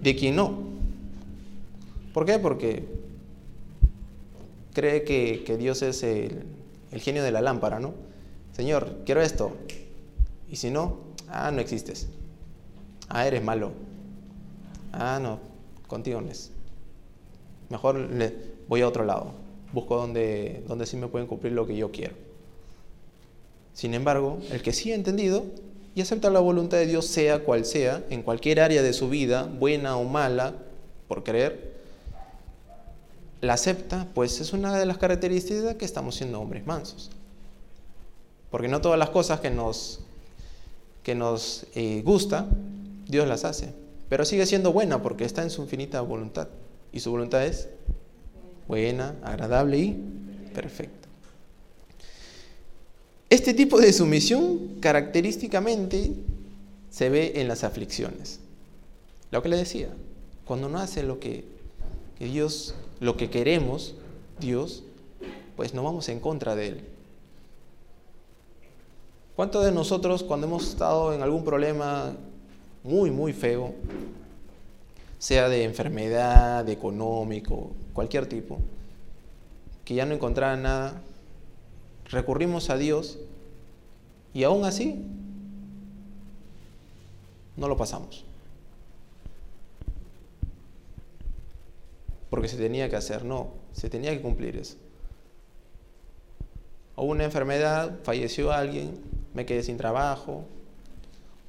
de 0.00 0.14
quien 0.14 0.36
no. 0.36 0.56
¿Por 2.14 2.26
qué? 2.26 2.38
Porque 2.38 2.84
cree 4.72 5.02
que, 5.02 5.56
Dios 5.58 5.82
es 5.82 6.04
el, 6.04 6.44
genio 6.92 7.24
de 7.24 7.32
la 7.32 7.40
lámpara, 7.40 7.80
¿no? 7.80 7.94
Señor, 8.52 8.98
quiero 9.04 9.20
esto. 9.20 9.56
Y 10.48 10.54
si 10.54 10.70
no, 10.70 10.98
ah, 11.28 11.50
no 11.50 11.60
existes. 11.60 12.06
Ah, 13.08 13.26
eres 13.26 13.42
malo. 13.42 13.72
Ah, 14.92 15.18
no, 15.20 15.40
contigo 15.88 16.20
no 16.20 16.30
es. 16.30 16.52
Mejor 17.68 18.10
voy 18.68 18.82
a 18.82 18.86
otro 18.86 19.04
lado. 19.04 19.32
Busco 19.72 19.96
donde, 19.96 20.62
donde 20.68 20.86
sí 20.86 20.96
me 20.96 21.08
pueden 21.08 21.26
cumplir 21.26 21.52
lo 21.52 21.66
que 21.66 21.76
yo 21.76 21.90
quiero. 21.90 22.25
Sin 23.76 23.92
embargo, 23.92 24.38
el 24.50 24.62
que 24.62 24.72
sí 24.72 24.90
ha 24.90 24.94
entendido 24.94 25.44
y 25.94 26.00
acepta 26.00 26.30
la 26.30 26.40
voluntad 26.40 26.78
de 26.78 26.86
Dios, 26.86 27.06
sea 27.06 27.40
cual 27.40 27.66
sea, 27.66 28.02
en 28.08 28.22
cualquier 28.22 28.60
área 28.60 28.82
de 28.82 28.94
su 28.94 29.10
vida, 29.10 29.42
buena 29.42 29.98
o 29.98 30.04
mala, 30.04 30.54
por 31.08 31.22
creer, 31.24 31.74
la 33.42 33.52
acepta, 33.52 34.08
pues 34.14 34.40
es 34.40 34.54
una 34.54 34.74
de 34.78 34.86
las 34.86 34.96
características 34.96 35.74
que 35.74 35.84
estamos 35.84 36.14
siendo 36.14 36.40
hombres 36.40 36.66
mansos. 36.66 37.10
Porque 38.50 38.66
no 38.66 38.80
todas 38.80 38.98
las 38.98 39.10
cosas 39.10 39.40
que 39.40 39.50
nos, 39.50 40.00
que 41.02 41.14
nos 41.14 41.66
eh, 41.74 42.00
gusta 42.02 42.46
Dios 43.06 43.28
las 43.28 43.44
hace. 43.44 43.74
Pero 44.08 44.24
sigue 44.24 44.46
siendo 44.46 44.72
buena 44.72 45.02
porque 45.02 45.26
está 45.26 45.42
en 45.42 45.50
su 45.50 45.60
infinita 45.60 46.00
voluntad. 46.00 46.48
Y 46.92 47.00
su 47.00 47.10
voluntad 47.10 47.44
es 47.44 47.68
buena, 48.68 49.16
agradable 49.22 49.76
y 49.76 50.50
perfecta. 50.54 51.05
Este 53.28 53.54
tipo 53.54 53.78
de 53.80 53.92
sumisión 53.92 54.78
característicamente 54.80 56.12
se 56.90 57.08
ve 57.08 57.32
en 57.36 57.48
las 57.48 57.64
aflicciones. 57.64 58.38
Lo 59.32 59.42
que 59.42 59.48
le 59.48 59.56
decía, 59.56 59.88
cuando 60.44 60.68
no 60.68 60.78
hace 60.78 61.02
lo 61.02 61.18
que, 61.18 61.44
Dios, 62.20 62.74
lo 63.00 63.16
que 63.16 63.28
queremos, 63.28 63.94
Dios, 64.38 64.84
pues 65.56 65.74
no 65.74 65.82
vamos 65.82 66.08
en 66.08 66.20
contra 66.20 66.54
de 66.54 66.68
Él. 66.68 66.80
¿Cuántos 69.34 69.64
de 69.64 69.72
nosotros 69.72 70.22
cuando 70.22 70.46
hemos 70.46 70.68
estado 70.68 71.12
en 71.12 71.20
algún 71.20 71.44
problema 71.44 72.14
muy, 72.84 73.10
muy 73.10 73.32
feo, 73.32 73.74
sea 75.18 75.48
de 75.48 75.64
enfermedad, 75.64 76.64
de 76.64 76.72
económico, 76.72 77.72
cualquier 77.92 78.26
tipo, 78.26 78.60
que 79.84 79.94
ya 79.94 80.06
no 80.06 80.14
encontraba 80.14 80.56
nada, 80.56 81.02
recurrimos 82.10 82.70
a 82.70 82.76
Dios 82.76 83.18
y 84.34 84.44
aún 84.44 84.64
así 84.64 85.02
no 87.56 87.68
lo 87.68 87.76
pasamos. 87.76 88.24
Porque 92.30 92.48
se 92.48 92.56
tenía 92.56 92.88
que 92.90 92.96
hacer, 92.96 93.24
no, 93.24 93.48
se 93.72 93.88
tenía 93.88 94.10
que 94.10 94.20
cumplir 94.20 94.56
eso. 94.56 94.76
Hubo 96.96 97.12
una 97.12 97.24
enfermedad, 97.24 97.98
falleció 98.02 98.52
alguien, 98.52 98.98
me 99.34 99.46
quedé 99.46 99.62
sin 99.62 99.76
trabajo, 99.76 100.44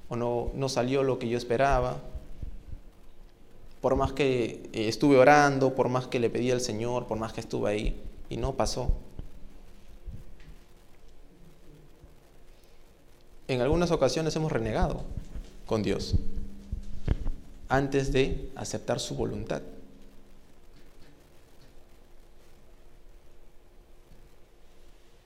o 0.09 0.15
no, 0.15 0.51
no 0.53 0.69
salió 0.69 1.03
lo 1.03 1.19
que 1.19 1.29
yo 1.29 1.37
esperaba. 1.37 1.97
Por 3.81 3.95
más 3.95 4.11
que 4.11 4.69
eh, 4.73 4.87
estuve 4.87 5.17
orando, 5.17 5.75
por 5.75 5.89
más 5.89 6.07
que 6.07 6.19
le 6.19 6.29
pedí 6.29 6.51
al 6.51 6.61
Señor, 6.61 7.07
por 7.07 7.17
más 7.17 7.33
que 7.33 7.41
estuve 7.41 7.69
ahí, 7.69 8.01
y 8.29 8.37
no 8.37 8.55
pasó. 8.55 8.91
En 13.47 13.61
algunas 13.61 13.91
ocasiones 13.91 14.35
hemos 14.35 14.51
renegado 14.51 15.03
con 15.65 15.83
Dios 15.83 16.15
antes 17.69 18.11
de 18.11 18.49
aceptar 18.55 18.99
su 18.99 19.15
voluntad. 19.15 19.61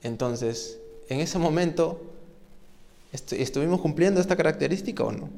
Entonces, 0.04 0.80
en 1.10 1.20
ese 1.20 1.38
momento 1.38 2.12
¿Estuvimos 3.12 3.82
cumpliendo 3.82 4.22
esta 4.22 4.38
característica 4.38 5.04
o 5.04 5.12
no? 5.12 5.30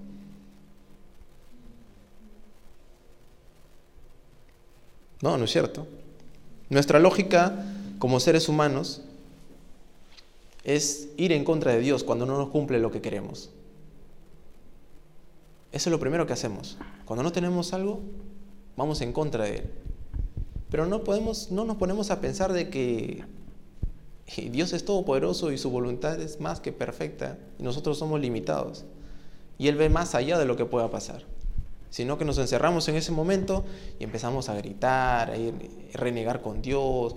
No, 5.22 5.38
no 5.38 5.46
es 5.46 5.52
cierto. 5.52 5.88
Nuestra 6.70 7.00
lógica 7.00 7.66
como 7.98 8.20
seres 8.20 8.48
humanos 8.50 9.02
es 10.64 11.10
ir 11.18 11.32
en 11.32 11.44
contra 11.44 11.74
de 11.74 11.80
Dios 11.80 12.04
cuando 12.04 12.26
no 12.26 12.38
nos 12.38 12.50
cumple 12.50 12.80
lo 12.80 12.92
que 12.92 13.02
queremos. 13.02 13.50
Eso 15.72 15.90
es 15.90 15.92
lo 15.92 16.00
primero 16.00 16.26
que 16.26 16.34
hacemos. 16.34 16.78
Cuando 17.06 17.24
no 17.24 17.32
tenemos 17.32 17.74
algo, 17.74 18.02
vamos 18.78 19.02
en 19.02 19.12
contra 19.12 19.46
de 19.46 19.56
Él. 19.58 19.70
Pero 20.70 20.86
no, 20.86 21.04
podemos, 21.04 21.52
no 21.52 21.66
nos 21.66 21.78
ponemos 21.78 22.12
a 22.12 22.22
pensar 22.22 22.54
de 22.54 22.70
que 22.70 23.26
Dios 24.52 24.74
es 24.74 24.86
todopoderoso 24.86 25.52
y 25.52 25.58
su 25.58 25.70
voluntad 25.70 26.20
es 26.22 26.40
más 26.40 26.60
que 26.60 26.72
perfecta 26.72 27.38
y 27.60 27.64
nosotros 27.64 27.98
somos 27.98 28.20
limitados. 28.22 28.86
Y 29.58 29.68
Él 29.68 29.76
ve 29.76 29.90
más 29.90 30.16
allá 30.16 30.38
de 30.38 30.46
lo 30.46 30.56
que 30.56 30.66
pueda 30.66 30.90
pasar. 30.90 31.24
Sino 31.90 32.18
que 32.18 32.26
nos 32.26 32.38
encerramos 32.38 32.88
en 32.88 32.96
ese 32.96 33.12
momento 33.12 33.66
y 34.00 34.04
empezamos 34.04 34.50
a 34.50 34.56
gritar, 34.56 35.32
a, 35.32 35.36
renegar 35.94 36.42
con 36.42 36.62
Dios, 36.62 37.16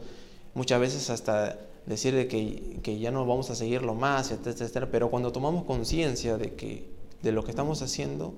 muchas 0.55 0.81
veces 0.81 1.09
hasta 1.09 1.59
decir 1.87 2.29
que, 2.29 2.81
que 2.83 2.99
ya 2.99 3.11
no 3.11 3.25
vamos 3.27 3.51
a 3.51 3.55
seguirlo 3.55 3.95
más, 3.95 4.31
etcétera, 4.31 4.91
Pero 4.91 5.11
cuando 5.11 5.33
tomamos 5.33 5.65
conciencia 5.65 6.37
de, 6.37 6.55
que, 6.55 6.89
de 7.23 7.33
lo 7.33 7.45
que 7.45 7.51
estamos 7.51 7.81
haciendo, 7.83 8.35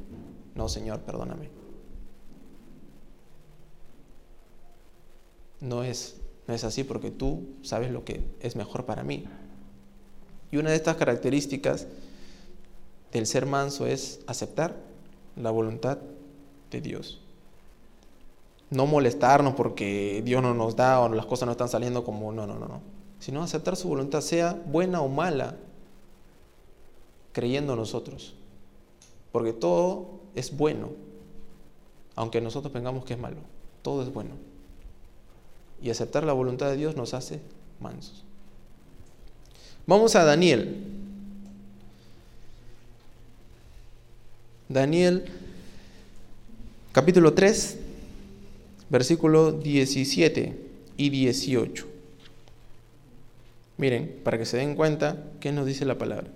no, 0.55 0.69
Señor, 0.69 1.01
perdóname. 1.01 1.51
No 5.61 5.83
es 5.83 6.19
no 6.49 6.55
es 6.55 6.65
así 6.65 6.83
porque 6.83 7.11
tú 7.11 7.47
sabes 7.63 7.91
lo 7.91 8.05
que 8.05 8.25
es 8.41 8.57
mejor 8.57 8.87
para 8.87 9.05
mí. 9.05 9.25
Y 10.51 10.57
una 10.57 10.71
de 10.71 10.77
estas 10.77 10.97
características 10.97 11.87
del 13.13 13.27
ser 13.27 13.45
manso 13.45 13.87
es 13.87 14.21
aceptar 14.27 14.75
la 15.37 15.51
voluntad 15.51 15.99
de 16.71 16.81
Dios. 16.81 17.21
No 18.71 18.87
molestarnos 18.87 19.55
porque 19.55 20.23
Dios 20.25 20.43
no 20.43 20.55
nos 20.55 20.75
da 20.75 21.01
o 21.01 21.09
las 21.11 21.27
cosas 21.27 21.45
no 21.47 21.53
están 21.53 21.69
saliendo 21.69 22.03
como 22.03 22.33
no, 22.33 22.47
no, 22.47 22.59
no, 22.59 22.67
no. 22.67 22.81
Sino 23.21 23.43
aceptar 23.43 23.77
su 23.77 23.89
voluntad, 23.89 24.21
sea 24.21 24.53
buena 24.67 25.01
o 25.01 25.09
mala, 25.09 25.57
creyendo 27.33 27.77
nosotros. 27.77 28.35
Porque 29.33 29.53
todo 29.53 30.21
es 30.35 30.57
bueno, 30.57 30.91
aunque 32.15 32.41
nosotros 32.41 32.73
pensamos 32.73 33.05
que 33.05 33.15
es 33.15 33.21
malo. 33.21 33.39
Todo 33.83 34.03
es 34.03 34.13
bueno 34.13 34.49
y 35.83 35.91
aceptar 35.91 36.25
la 36.25 36.33
voluntad 36.33 36.71
de 36.71 36.77
Dios 36.77 36.97
nos 36.97 37.15
hace 37.15 37.41
mansos. 37.81 38.25
Vamos 39.87 40.15
a 40.17 40.25
Daniel. 40.25 40.77
Daniel 44.69 45.25
capítulo 46.93 47.33
3, 47.33 47.79
versículo 48.91 49.53
17 49.53 50.69
y 50.97 51.11
18. 51.11 51.87
Miren, 53.79 54.17
para 54.25 54.37
que 54.37 54.45
se 54.45 54.57
den 54.57 54.75
cuenta 54.75 55.25
qué 55.41 55.53
nos 55.53 55.65
dice 55.65 55.85
la 55.85 55.97
palabra. 55.97 56.27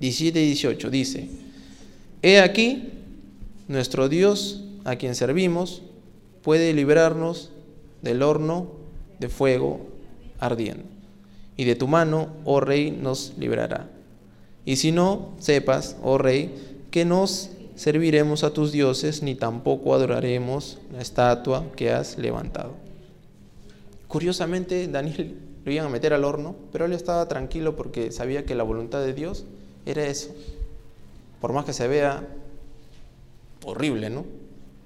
17 0.00 0.42
y 0.42 0.46
18 0.46 0.90
dice, 0.90 1.28
He 2.22 2.38
aquí, 2.38 2.90
nuestro 3.66 4.10
Dios, 4.10 4.62
a 4.84 4.96
quien 4.96 5.14
servimos, 5.14 5.82
puede 6.42 6.74
librarnos 6.74 7.50
del 8.02 8.22
horno 8.22 8.68
de 9.18 9.30
fuego 9.30 9.88
ardiendo. 10.38 10.84
Y 11.56 11.64
de 11.64 11.76
tu 11.76 11.88
mano, 11.88 12.28
oh 12.44 12.60
rey, 12.60 12.90
nos 12.90 13.32
librará. 13.38 13.88
Y 14.66 14.76
si 14.76 14.92
no, 14.92 15.32
sepas, 15.38 15.96
oh 16.02 16.18
rey, 16.18 16.54
que 16.90 17.06
nos 17.06 17.50
serviremos 17.74 18.44
a 18.44 18.52
tus 18.52 18.70
dioses, 18.70 19.22
ni 19.22 19.34
tampoco 19.34 19.94
adoraremos 19.94 20.78
la 20.92 21.00
estatua 21.00 21.64
que 21.76 21.90
has 21.90 22.18
levantado. 22.18 22.74
Curiosamente, 24.08 24.86
Daniel 24.88 25.36
lo 25.64 25.72
iban 25.72 25.86
a 25.86 25.88
meter 25.88 26.12
al 26.12 26.24
horno, 26.24 26.54
pero 26.72 26.84
él 26.84 26.92
estaba 26.92 27.26
tranquilo 27.26 27.74
porque 27.76 28.12
sabía 28.12 28.44
que 28.44 28.54
la 28.54 28.64
voluntad 28.64 29.00
de 29.00 29.14
Dios 29.14 29.44
era 29.86 30.06
eso. 30.06 30.30
Por 31.40 31.52
más 31.52 31.64
que 31.64 31.72
se 31.72 31.88
vea 31.88 32.26
horrible, 33.64 34.10
¿no? 34.10 34.24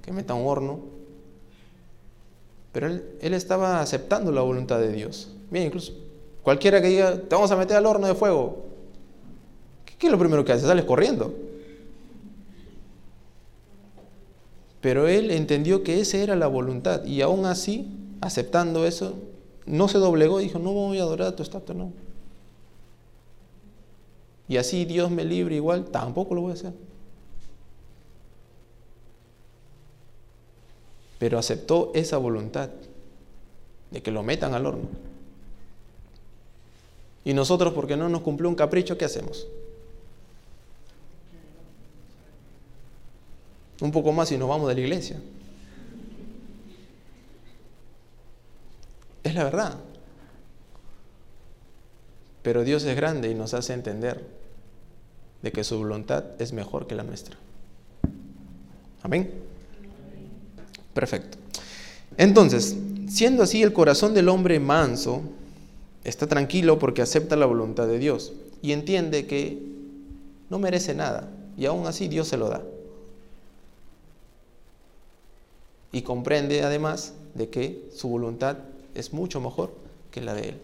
Que 0.03 0.12
meta 0.12 0.35
un 0.35 0.47
horno. 0.47 0.81
Pero 2.73 2.87
él, 2.87 3.05
él 3.21 3.35
estaba 3.35 3.81
aceptando 3.81 4.31
la 4.31 4.43
voluntad 4.43 4.79
de 4.79 4.93
Dios. 4.93 5.33
Bien, 5.51 5.67
incluso 5.67 5.95
cualquiera 6.43 6.81
que 6.81 6.88
diga, 6.88 7.14
te 7.17 7.35
vamos 7.35 7.51
a 7.51 7.57
meter 7.57 7.77
al 7.77 7.87
horno 7.87 8.07
de 8.07 8.14
fuego. 8.14 8.64
¿Qué, 9.99 10.07
es 10.07 10.12
lo 10.12 10.19
primero 10.19 10.45
que 10.45 10.53
hace? 10.53 10.67
Sales 10.67 10.85
corriendo. 10.85 11.35
Pero 14.81 15.09
él 15.09 15.31
entendió 15.31 15.83
que 15.83 16.01
esa 16.01 16.19
era 16.19 16.37
la 16.37 16.47
voluntad 16.47 17.05
y 17.05 17.21
aún 17.21 17.47
así, 17.47 17.88
aceptando 18.21 18.87
eso, 18.87 19.19
no 19.69 19.89
se 19.89 19.99
doblegó 19.99 20.39
dijo, 20.39 20.59
no 20.59 20.73
voy 20.73 20.99
a 20.99 21.03
adorar 21.03 21.29
a 21.29 21.37
tu 21.37 21.43
estatua, 21.43 21.75
no. 21.75 21.93
Y 24.49 24.57
así 24.57 24.85
Dios 24.85 25.11
me 25.11 25.25
libre 25.25 25.57
igual, 25.57 25.87
tampoco 25.87 26.35
lo 26.35 26.41
voy 26.41 26.53
a 26.53 26.55
hacer. 26.55 26.73
Pero 31.19 31.39
aceptó 31.39 31.91
esa 31.95 32.17
voluntad 32.17 32.71
de 33.91 34.03
que 34.03 34.11
lo 34.11 34.23
metan 34.23 34.55
al 34.55 34.67
horno. 34.67 34.89
Y 37.25 37.35
nosotros, 37.35 37.75
porque 37.75 37.97
no 37.97 38.09
nos 38.09 38.23
cumplió 38.23 38.49
un 38.49 38.55
capricho, 38.55 38.97
¿qué 38.97 39.05
hacemos? 39.05 39.47
Un 43.81 43.93
poco 43.93 44.13
más 44.13 44.33
y 44.33 44.39
nos 44.39 44.49
vamos 44.49 44.69
de 44.69 44.75
la 44.75 44.81
iglesia. 44.81 45.21
Es 49.29 49.35
la 49.35 49.45
verdad. 49.45 49.75
Pero 52.41 52.64
Dios 52.64 52.83
es 52.85 52.97
grande 52.97 53.31
y 53.31 53.35
nos 53.35 53.53
hace 53.53 53.75
entender 53.75 54.25
de 55.43 55.53
que 55.53 55.64
su 55.64 55.77
voluntad 55.77 56.25
es 56.38 56.55
mejor 56.55 56.87
que 56.87 56.95
la 56.95 57.03
nuestra. 57.03 57.37
Amén. 59.03 59.31
Perfecto. 60.95 61.37
Entonces, 62.17 62.75
siendo 63.07 63.43
así 63.43 63.62
el 63.62 63.75
corazón 63.75 64.14
del 64.14 64.31
hombre 64.31 64.59
manso, 64.61 65.21
está 66.05 66.27
tranquilo 66.27 66.79
porque 66.79 67.03
acepta 67.03 67.37
la 67.37 67.45
voluntad 67.45 67.87
de 67.87 67.99
Dios 67.99 68.33
y 68.62 68.73
entiende 68.73 69.27
que 69.27 69.59
no 70.49 70.59
merece 70.59 70.95
nada 70.95 71.29
y 71.59 71.67
aún 71.67 71.87
así 71.87 72.09
Dios 72.09 72.29
se 72.29 72.38
lo 72.38 72.49
da. 72.49 72.62
Y 75.93 76.01
comprende 76.01 76.62
además 76.62 77.12
de 77.35 77.51
que 77.51 77.91
su 77.95 78.09
voluntad 78.09 78.57
es 79.01 79.13
mucho 79.13 79.41
mejor 79.41 79.73
que 80.11 80.21
la 80.21 80.35
de 80.35 80.51
Él. 80.51 80.61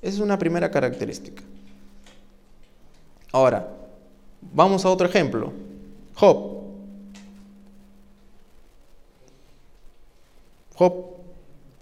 Esa 0.00 0.16
es 0.16 0.20
una 0.20 0.38
primera 0.38 0.70
característica. 0.70 1.42
Ahora, 3.32 3.68
vamos 4.54 4.84
a 4.84 4.90
otro 4.90 5.06
ejemplo. 5.06 5.52
Job. 6.14 6.62
Job, 10.74 10.94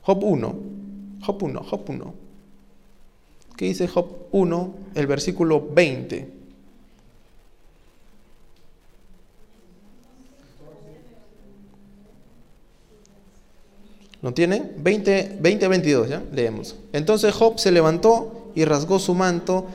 Job 0.03 0.25
1. 0.25 0.55
Job 1.23 1.43
1, 1.43 1.63
Job 1.63 1.85
1. 1.89 2.15
¿Qué 3.57 3.65
dice 3.67 3.89
Job 3.89 4.27
1, 4.33 4.75
el 4.95 5.07
versículo 5.07 5.67
20? 5.73 6.40
¿Lo 14.23 14.35
tiene? 14.35 14.63
20, 14.77 15.39
20, 15.41 15.69
22, 15.69 16.09
¿ya? 16.09 16.23
Leemos. 16.33 16.77
Entonces 16.93 17.33
Job 17.35 17.59
se 17.59 17.73
levantó 17.73 18.53
y 18.55 18.65
rasgó 18.65 18.99
su 18.99 19.15
manto 19.15 19.67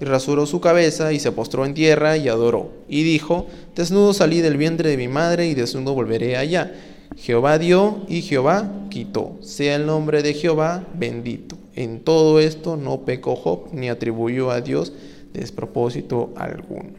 y 0.00 0.04
rasuró 0.04 0.46
su 0.46 0.60
cabeza 0.60 1.12
y 1.12 1.18
se 1.18 1.32
postró 1.32 1.66
en 1.66 1.74
tierra 1.74 2.16
y 2.16 2.28
adoró. 2.28 2.70
Y 2.88 3.02
dijo, 3.02 3.46
desnudo 3.74 4.14
salí 4.14 4.40
del 4.40 4.56
vientre 4.56 4.90
de 4.90 4.96
mi 4.96 5.08
madre 5.08 5.48
y 5.48 5.54
desnudo 5.54 5.94
volveré 5.94 6.36
allá. 6.36 6.72
Jehová 7.16 7.58
dio 7.58 8.04
y 8.08 8.22
Jehová 8.22 8.70
quitó. 8.90 9.36
Sea 9.40 9.76
el 9.76 9.86
nombre 9.86 10.22
de 10.22 10.34
Jehová 10.34 10.84
bendito. 10.94 11.56
En 11.74 12.00
todo 12.00 12.38
esto 12.38 12.76
no 12.76 13.00
pecó 13.00 13.34
Job 13.34 13.68
ni 13.72 13.88
atribuyó 13.88 14.50
a 14.50 14.60
Dios 14.60 14.92
despropósito 15.32 16.32
alguno. 16.36 16.92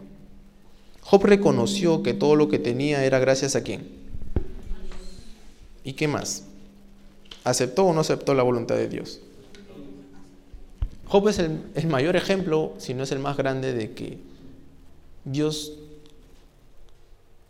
Job 1.01 1.23
reconoció 1.23 2.03
que 2.03 2.13
todo 2.13 2.35
lo 2.35 2.49
que 2.49 2.59
tenía 2.59 3.05
era 3.05 3.19
gracias 3.19 3.55
a 3.55 3.63
quién. 3.63 3.87
¿Y 5.83 5.93
qué 5.93 6.07
más? 6.07 6.43
¿Aceptó 7.45 7.85
o 7.85 7.93
no 7.93 8.01
aceptó 8.01 8.33
la 8.33 8.41
voluntad 8.41 8.75
de 8.75 8.89
Dios? 8.89 9.21
Job 11.07 11.27
es 11.29 11.37
el, 11.37 11.87
mayor 11.87 12.15
ejemplo, 12.15 12.73
si 12.79 12.95
no 12.95 13.03
es 13.03 13.11
el 13.11 13.19
más 13.19 13.37
grande, 13.37 13.71
de 13.71 13.93
que 13.93 14.17
Dios 15.23 15.73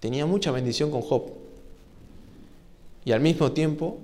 tenía 0.02 0.26
mucha 0.26 0.52
bendición 0.52 0.92
con 0.92 1.02
Job. 1.02 1.32
Y 3.06 3.14
al 3.14 3.22
mismo 3.22 3.54
tiempo, 3.54 3.98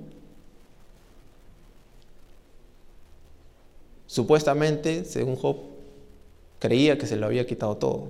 supuestamente, 4.07 5.03
según 5.03 5.35
Job, 5.35 5.57
creía 6.59 6.97
que 6.97 7.05
se 7.05 7.17
lo 7.17 7.25
había 7.25 7.45
quitado 7.45 7.75
todo. 7.75 8.07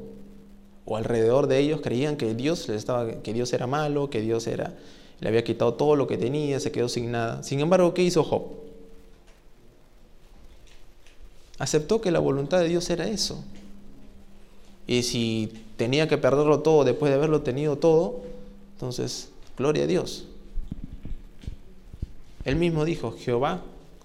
O 0.86 0.98
alrededor 0.98 1.48
de 1.48 1.58
ellos 1.58 1.82
creían 1.82 2.15
que 2.15 2.36
Dios, 2.36 2.70
estaba, 2.70 3.24
que 3.24 3.34
Dios 3.34 3.52
era 3.54 3.65
malo, 3.65 4.12
que 4.12 4.22
Dios 4.22 4.46
era 4.46 4.76
le 5.21 5.29
había 5.29 5.43
quitado 5.43 5.75
todo 5.75 5.95
lo 5.95 6.07
que 6.07 6.17
tenía, 6.17 6.60
se 6.60 6.71
quedó 6.71 6.89
sin 6.89 7.12
nada. 7.12 7.43
Sin 7.43 7.60
embargo, 7.60 7.93
¿qué 7.93 8.03
hizo 8.03 8.23
Job? 8.23 8.43
Aceptó 11.60 12.01
que 12.01 12.10
la 12.10 12.19
voluntad 12.19 12.60
de 12.60 12.67
Dios 12.67 12.89
era 12.89 13.07
eso. 13.07 13.43
Y 14.88 15.03
si 15.03 15.53
tenía 15.77 16.07
que 16.07 16.17
perderlo 16.17 16.62
todo 16.62 16.84
después 16.84 17.12
de 17.12 17.17
haberlo 17.17 17.43
tenido 17.43 17.77
todo, 17.77 18.21
entonces, 18.73 19.29
gloria 19.55 19.84
a 19.84 19.88
Dios. 19.88 20.25
Él 22.43 22.55
mismo 22.55 22.84
dijo, 22.84 23.12
Jehová 23.12 23.62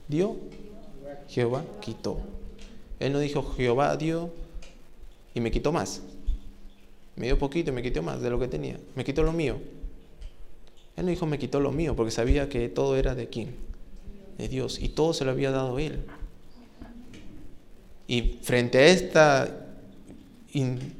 dio, 0.09 0.37
Jehová 1.29 1.65
quitó. 1.81 2.19
Él 3.01 3.15
no 3.15 3.21
dijo, 3.21 3.43
Jehová 3.57 3.97
dio 3.97 4.31
y 5.33 5.41
me 5.41 5.51
quitó 5.51 5.73
más. 5.73 6.03
Me 7.17 7.25
dio 7.25 7.39
poquito 7.39 7.71
y 7.71 7.73
me 7.73 7.83
quitó 7.83 8.03
más 8.03 8.21
de 8.21 8.29
lo 8.29 8.39
que 8.39 8.49
tenía. 8.49 8.79
Me 8.95 9.03
quitó 9.03 9.23
lo 9.23 9.33
mío. 9.33 9.57
Él 10.97 11.05
no 11.05 11.11
dijo, 11.11 11.27
me 11.27 11.39
quitó 11.39 11.61
lo 11.61 11.73
mío, 11.73 11.95
porque 11.95 12.11
sabía 12.11 12.49
que 12.49 12.69
todo 12.69 12.97
era 12.97 13.15
de 13.15 13.29
quién? 13.29 13.55
De 14.39 14.49
Dios. 14.49 14.81
Y 14.81 14.89
todo 14.89 15.13
se 15.13 15.25
lo 15.25 15.31
había 15.31 15.51
dado 15.51 15.79
Él. 15.79 16.01
Y 18.09 18.39
frente 18.43 18.79
a 18.79 18.87
esta 18.87 19.67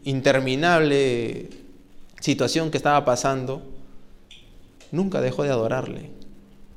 interminable 0.05 1.49
situación 2.21 2.71
que 2.71 2.77
estaba 2.77 3.05
pasando, 3.07 3.63
nunca 4.93 5.21
dejó 5.23 5.45
de 5.45 5.51
adorarle. 5.51 6.11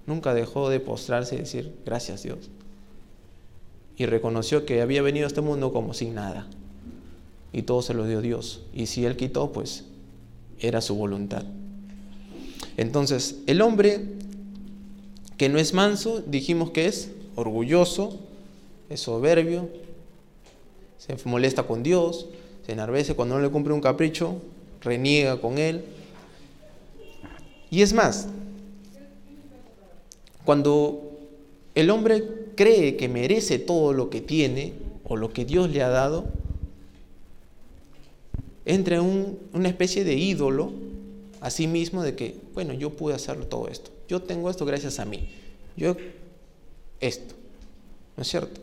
Nunca 0.07 0.33
dejó 0.33 0.69
de 0.69 0.79
postrarse 0.79 1.35
y 1.35 1.39
decir, 1.39 1.75
gracias 1.85 2.23
Dios. 2.23 2.49
Y 3.97 4.05
reconoció 4.05 4.65
que 4.65 4.81
había 4.81 5.01
venido 5.01 5.25
a 5.25 5.27
este 5.27 5.41
mundo 5.41 5.73
como 5.73 5.93
sin 5.93 6.15
nada. 6.15 6.47
Y 7.51 7.63
todo 7.63 7.81
se 7.81 7.93
lo 7.93 8.05
dio 8.07 8.21
Dios. 8.21 8.61
Y 8.73 8.85
si 8.85 9.05
Él 9.05 9.17
quitó, 9.17 9.51
pues 9.51 9.85
era 10.59 10.79
su 10.79 10.95
voluntad. 10.95 11.43
Entonces, 12.79 13.35
el 13.45 13.61
hombre 13.61 14.05
que 15.35 15.49
no 15.49 15.59
es 15.59 15.73
manso, 15.73 16.23
dijimos 16.25 16.71
que 16.71 16.85
es 16.85 17.11
orgulloso, 17.35 18.17
es 18.89 19.01
soberbio, 19.01 19.67
se 20.97 21.17
molesta 21.25 21.63
con 21.63 21.83
Dios, 21.83 22.27
se 22.65 22.71
enarvece 22.71 23.15
cuando 23.15 23.35
no 23.35 23.41
le 23.41 23.49
cumple 23.49 23.73
un 23.73 23.81
capricho, 23.81 24.41
reniega 24.79 25.41
con 25.41 25.57
él. 25.57 25.83
Y 27.69 27.81
es 27.81 27.91
más, 27.91 28.29
cuando 30.45 31.19
el 31.75 31.89
hombre 31.89 32.23
cree 32.55 32.95
que 32.95 33.09
merece 33.09 33.59
todo 33.59 33.91
lo 33.91 34.09
que 34.09 34.21
tiene 34.21 34.71
o 35.03 35.17
lo 35.17 35.33
que 35.33 35.43
Dios 35.43 35.69
le 35.69 35.83
ha 35.83 35.89
dado, 35.89 36.27
entra 38.63 38.95
en 38.95 39.37
una 39.51 39.67
especie 39.67 40.05
de 40.05 40.15
ídolo 40.15 40.71
a 41.41 41.49
mismo 41.67 42.03
de 42.03 42.15
que, 42.15 42.35
bueno, 42.53 42.73
yo 42.73 42.91
pude 42.91 43.13
hacer 43.13 43.45
todo 43.45 43.67
esto. 43.67 43.91
Yo 44.07 44.21
tengo 44.21 44.49
esto 44.49 44.65
gracias 44.65 44.99
a 44.99 45.05
mí. 45.05 45.29
Yo 45.77 45.95
esto. 46.99 47.35
¿No 48.17 48.23
es 48.23 48.27
cierto? 48.27 48.59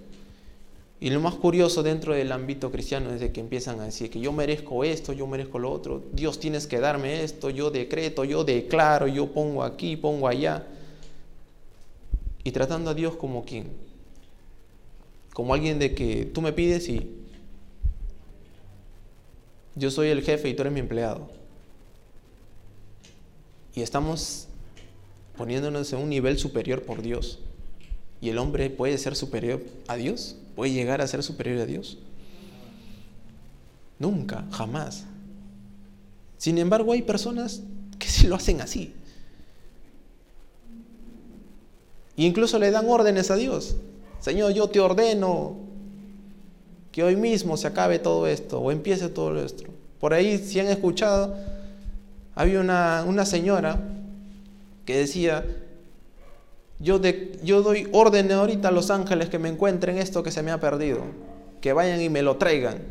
Y 0.98 1.10
lo 1.10 1.20
más 1.20 1.34
curioso 1.34 1.82
dentro 1.82 2.14
del 2.14 2.32
ámbito 2.32 2.70
cristiano 2.70 3.12
es 3.12 3.20
de 3.20 3.30
que 3.30 3.40
empiezan 3.40 3.80
a 3.80 3.84
decir 3.84 4.10
que 4.10 4.18
yo 4.18 4.32
merezco 4.32 4.82
esto, 4.82 5.12
yo 5.12 5.26
merezco 5.26 5.58
lo 5.58 5.70
otro, 5.70 6.02
Dios 6.12 6.40
tienes 6.40 6.66
que 6.66 6.80
darme 6.80 7.22
esto, 7.22 7.50
yo 7.50 7.70
decreto, 7.70 8.24
yo 8.24 8.44
declaro, 8.44 9.06
yo 9.06 9.32
pongo 9.32 9.62
aquí, 9.62 9.96
pongo 9.96 10.26
allá. 10.26 10.66
Y 12.44 12.50
tratando 12.52 12.90
a 12.90 12.94
Dios 12.94 13.16
como 13.16 13.44
quien, 13.44 13.68
como 15.34 15.52
alguien 15.52 15.78
de 15.78 15.94
que 15.94 16.24
tú 16.24 16.40
me 16.40 16.52
pides 16.52 16.88
y 16.88 17.10
yo 19.74 19.90
soy 19.90 20.08
el 20.08 20.22
jefe 20.22 20.48
y 20.48 20.54
tú 20.54 20.62
eres 20.62 20.72
mi 20.72 20.80
empleado. 20.80 21.28
Y 23.76 23.82
estamos 23.82 24.48
poniéndonos 25.36 25.92
en 25.92 25.98
un 26.00 26.08
nivel 26.08 26.38
superior 26.38 26.82
por 26.82 27.02
Dios. 27.02 27.38
¿Y 28.22 28.30
el 28.30 28.38
hombre 28.38 28.70
puede 28.70 28.96
ser 28.96 29.14
superior 29.14 29.62
a 29.86 29.96
Dios? 29.96 30.34
¿Puede 30.56 30.72
llegar 30.72 31.02
a 31.02 31.06
ser 31.06 31.22
superior 31.22 31.60
a 31.60 31.66
Dios? 31.66 31.98
Nunca, 33.98 34.46
jamás. 34.50 35.04
Sin 36.38 36.56
embargo, 36.56 36.92
hay 36.92 37.02
personas 37.02 37.60
que 37.98 38.08
sí 38.08 38.26
lo 38.26 38.36
hacen 38.36 38.62
así. 38.62 38.94
E 42.16 42.22
incluso 42.22 42.58
le 42.58 42.70
dan 42.70 42.88
órdenes 42.88 43.30
a 43.30 43.36
Dios. 43.36 43.76
Señor, 44.20 44.54
yo 44.54 44.68
te 44.68 44.80
ordeno 44.80 45.58
que 46.92 47.04
hoy 47.04 47.16
mismo 47.16 47.58
se 47.58 47.66
acabe 47.66 47.98
todo 47.98 48.26
esto 48.26 48.58
o 48.58 48.70
empiece 48.70 49.10
todo 49.10 49.38
esto. 49.44 49.64
Por 50.00 50.14
ahí, 50.14 50.38
si 50.38 50.60
han 50.60 50.68
escuchado, 50.68 51.36
había 52.36 52.60
una, 52.60 53.04
una 53.06 53.24
señora 53.24 53.80
que 54.84 54.98
decía, 54.98 55.44
yo, 56.78 57.00
yo 57.42 57.62
doy 57.62 57.88
orden 57.92 58.30
ahorita 58.30 58.68
a 58.68 58.70
los 58.70 58.90
ángeles 58.90 59.30
que 59.30 59.38
me 59.38 59.48
encuentren 59.48 59.96
esto 59.96 60.22
que 60.22 60.30
se 60.30 60.42
me 60.42 60.52
ha 60.52 60.60
perdido, 60.60 61.00
que 61.62 61.72
vayan 61.72 62.00
y 62.00 62.10
me 62.10 62.22
lo 62.22 62.36
traigan. 62.36 62.82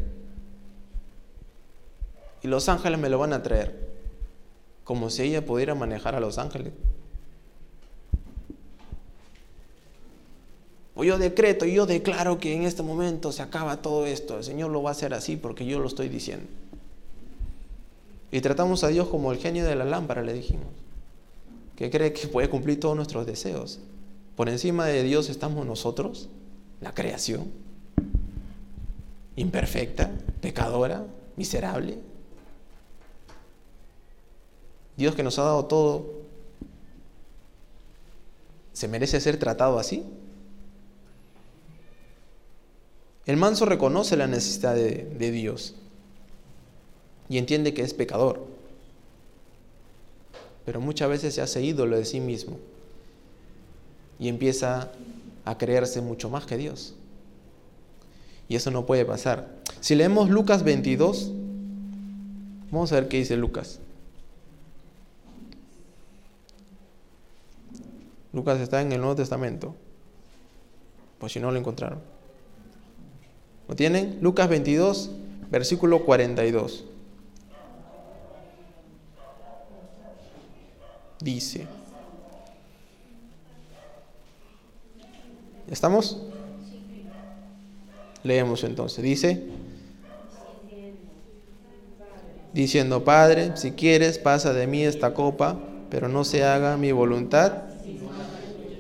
Y 2.41 2.47
los 2.47 2.67
ángeles 2.67 2.99
me 2.99 3.09
lo 3.09 3.19
van 3.19 3.33
a 3.33 3.43
traer, 3.43 3.87
como 4.83 5.11
si 5.11 5.21
ella 5.21 5.45
pudiera 5.45 5.75
manejar 5.75 6.15
a 6.15 6.19
los 6.19 6.39
ángeles. 6.39 6.73
O 10.95 11.03
yo 11.03 11.19
decreto 11.19 11.65
y 11.65 11.73
yo 11.73 11.85
declaro 11.85 12.39
que 12.39 12.55
en 12.55 12.63
este 12.63 12.81
momento 12.81 13.31
se 13.31 13.43
acaba 13.43 13.81
todo 13.81 14.05
esto. 14.05 14.37
El 14.37 14.43
Señor 14.43 14.71
lo 14.71 14.81
va 14.81 14.91
a 14.91 14.93
hacer 14.93 15.13
así 15.13 15.35
porque 15.35 15.65
yo 15.65 15.79
lo 15.79 15.87
estoy 15.87 16.07
diciendo. 16.07 16.47
Y 18.35 18.41
tratamos 18.41 18.83
a 18.83 18.89
Dios 18.89 19.07
como 19.07 19.31
el 19.31 19.37
genio 19.37 19.63
de 19.63 19.77
la 19.77 19.85
lámpara, 19.85 20.21
le 20.21 20.33
dijimos 20.33 20.67
que 21.77 21.89
cree 21.89 22.11
que 22.11 22.27
puede 22.27 22.49
cumplir 22.49 22.77
todos 22.77 22.93
nuestros 22.93 23.25
deseos. 23.25 23.79
Por 24.35 24.49
encima 24.49 24.87
de 24.87 25.03
Dios 25.03 25.29
estamos 25.29 25.65
nosotros, 25.65 26.27
la 26.81 26.93
creación, 26.93 27.49
imperfecta, 29.37 30.11
pecadora, 30.41 31.05
miserable. 31.37 31.97
Dios 34.97 35.15
que 35.15 35.23
nos 35.23 35.39
ha 35.39 35.43
dado 35.43 35.63
todo, 35.67 36.05
¿se 38.73 38.89
merece 38.89 39.21
ser 39.21 39.39
tratado 39.39 39.79
así? 39.79 40.03
El 43.25 43.37
manso 43.37 43.65
reconoce 43.65 44.17
la 44.17 44.27
necesidad 44.27 44.75
de, 44.75 45.05
de 45.05 45.31
Dios 45.31 45.75
y 47.29 47.37
entiende 47.37 47.73
que 47.73 47.81
es 47.81 47.93
pecador 47.93 48.55
pero 50.65 50.81
muchas 50.81 51.07
veces 51.07 51.35
se 51.35 51.41
hace 51.41 51.61
ídolo 51.61 51.95
de 51.95 52.05
sí 52.05 52.19
mismo 52.19 52.57
y 54.19 54.27
empieza 54.27 54.91
a 55.45 55.57
creerse 55.57 56.01
mucho 56.01 56.29
más 56.29 56.45
que 56.45 56.57
Dios. 56.57 56.95
Y 58.49 58.55
eso 58.55 58.71
no 58.71 58.85
puede 58.85 59.05
pasar. 59.05 59.47
Si 59.79 59.93
leemos 59.95 60.29
Lucas 60.29 60.63
22, 60.63 61.31
vamos 62.71 62.91
a 62.91 62.95
ver 62.95 63.07
qué 63.07 63.17
dice 63.17 63.37
Lucas. 63.37 63.79
Lucas 68.33 68.59
está 68.59 68.81
en 68.81 68.91
el 68.91 68.99
Nuevo 68.99 69.15
Testamento. 69.15 69.75
Pues 71.19 71.31
si 71.33 71.39
no 71.39 71.51
lo 71.51 71.59
encontraron. 71.59 71.99
¿Lo 73.67 73.75
tienen? 73.75 74.17
Lucas 74.21 74.49
22, 74.49 75.11
versículo 75.51 76.05
42. 76.05 76.85
Dice. 81.25 81.67
¿Estamos? 85.69 86.21
Leemos 88.23 88.63
entonces. 88.63 89.03
Dice, 89.03 89.43
diciendo, 92.53 93.03
Padre, 93.03 93.57
si 93.57 93.71
quieres, 93.71 94.19
pasa 94.19 94.53
de 94.53 94.67
mí 94.67 94.83
esta 94.83 95.15
copa, 95.15 95.59
pero 95.89 96.07
no 96.07 96.23
se 96.23 96.43
haga 96.43 96.77
mi 96.77 96.91
voluntad. 96.91 97.63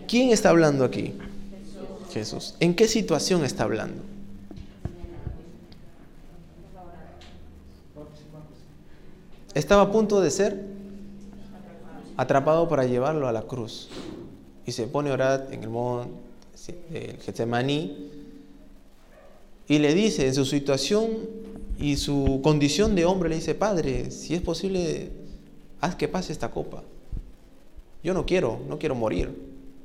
¿Quién 0.07 0.29
está 0.29 0.49
hablando 0.49 0.85
aquí? 0.85 1.15
Jesús. 2.13 2.53
¿En 2.59 2.75
qué 2.75 2.87
situación 2.87 3.43
está 3.43 3.63
hablando? 3.63 4.03
Estaba 9.55 9.83
a 9.83 9.91
punto 9.91 10.21
de 10.21 10.29
ser 10.29 10.74
atrapado 12.17 12.67
para 12.67 12.85
llevarlo 12.85 13.27
a 13.27 13.31
la 13.31 13.43
cruz. 13.43 13.89
Y 14.65 14.71
se 14.71 14.87
pone 14.87 15.09
a 15.11 15.13
orar 15.13 15.47
en 15.51 15.63
el 15.63 15.69
monte 15.69 16.11
del 16.89 17.17
Getsemaní 17.17 18.11
y 19.67 19.79
le 19.79 19.93
dice 19.93 20.27
en 20.27 20.33
su 20.33 20.45
situación 20.45 21.09
y 21.77 21.97
su 21.97 22.39
condición 22.43 22.95
de 22.95 23.05
hombre, 23.05 23.29
le 23.29 23.35
dice, 23.35 23.55
Padre, 23.55 24.11
si 24.11 24.35
es 24.35 24.41
posible, 24.41 25.09
haz 25.81 25.95
que 25.95 26.07
pase 26.07 26.31
esta 26.31 26.51
copa. 26.51 26.83
Yo 28.03 28.13
no 28.13 28.25
quiero, 28.25 28.59
no 28.69 28.77
quiero 28.77 28.95
morir. 28.95 29.35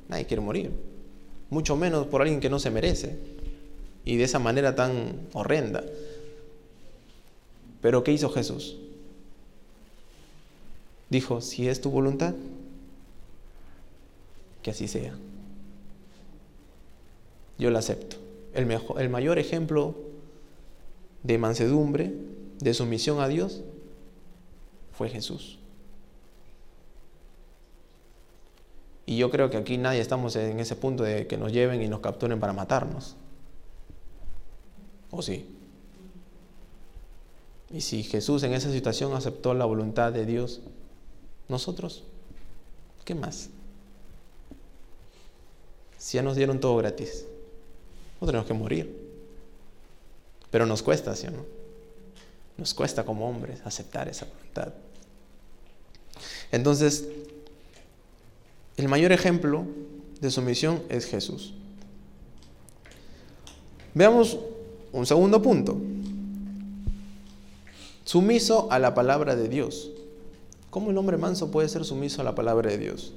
Nadie 0.07 0.25
quiere 0.25 0.41
morir. 0.41 0.71
Mucho 1.49 1.75
menos 1.75 2.05
por 2.07 2.21
alguien 2.21 2.39
que 2.39 2.49
no 2.49 2.59
se 2.59 2.69
merece. 2.69 3.17
Y 4.05 4.17
de 4.17 4.23
esa 4.23 4.39
manera 4.39 4.75
tan 4.75 5.27
horrenda. 5.33 5.83
Pero 7.81 8.03
¿qué 8.03 8.11
hizo 8.11 8.29
Jesús? 8.29 8.77
Dijo, 11.11 11.41
si 11.41 11.67
es 11.67 11.81
tu 11.81 11.91
voluntad, 11.91 12.33
que 14.63 14.71
así 14.71 14.87
sea. 14.87 15.13
Yo 17.59 17.69
la 17.69 17.79
acepto. 17.79 18.15
El, 18.53 18.65
mejor, 18.65 18.99
el 19.01 19.09
mayor 19.09 19.37
ejemplo 19.37 19.93
de 21.23 21.37
mansedumbre, 21.37 22.13
de 22.59 22.73
sumisión 22.73 23.19
a 23.19 23.27
Dios, 23.27 23.61
fue 24.93 25.09
Jesús. 25.09 25.59
Y 29.05 29.17
yo 29.17 29.29
creo 29.29 29.49
que 29.49 29.57
aquí 29.57 29.77
nadie 29.77 29.99
estamos 29.99 30.37
en 30.37 30.61
ese 30.61 30.77
punto 30.77 31.03
de 31.03 31.27
que 31.27 31.37
nos 31.37 31.51
lleven 31.51 31.81
y 31.81 31.89
nos 31.89 31.99
capturen 31.99 32.39
para 32.39 32.53
matarnos. 32.53 33.17
¿O 35.09 35.21
sí? 35.21 35.45
Y 37.69 37.81
si 37.81 38.03
Jesús 38.03 38.43
en 38.43 38.53
esa 38.53 38.71
situación 38.71 39.13
aceptó 39.13 39.53
la 39.53 39.65
voluntad 39.65 40.13
de 40.13 40.25
Dios, 40.25 40.61
nosotros, 41.51 42.03
¿qué 43.05 43.13
más? 43.13 43.49
Si 45.97 46.17
ya 46.17 46.23
nos 46.23 46.35
dieron 46.35 46.59
todo 46.59 46.77
gratis, 46.77 47.25
no 48.19 48.25
tenemos 48.25 48.47
que 48.47 48.53
morir. 48.53 49.11
Pero 50.49 50.65
nos 50.65 50.81
cuesta, 50.81 51.15
¿sí 51.15 51.27
o 51.27 51.31
no? 51.31 51.45
Nos 52.57 52.73
cuesta 52.73 53.05
como 53.05 53.29
hombres 53.29 53.61
aceptar 53.65 54.07
esa 54.07 54.25
voluntad. 54.25 54.73
Entonces, 56.51 57.07
el 58.77 58.87
mayor 58.87 59.11
ejemplo 59.11 59.65
de 60.19 60.31
sumisión 60.31 60.81
es 60.89 61.05
Jesús. 61.05 61.53
Veamos 63.93 64.39
un 64.91 65.05
segundo 65.05 65.41
punto. 65.41 65.77
Sumiso 68.05 68.71
a 68.71 68.79
la 68.79 68.93
palabra 68.93 69.35
de 69.35 69.47
Dios. 69.47 69.91
¿Cómo 70.71 70.89
el 70.89 70.97
hombre 70.97 71.17
manso 71.17 71.51
puede 71.51 71.67
ser 71.67 71.83
sumiso 71.83 72.21
a 72.21 72.23
la 72.23 72.33
palabra 72.33 72.71
de 72.71 72.77
Dios? 72.77 73.11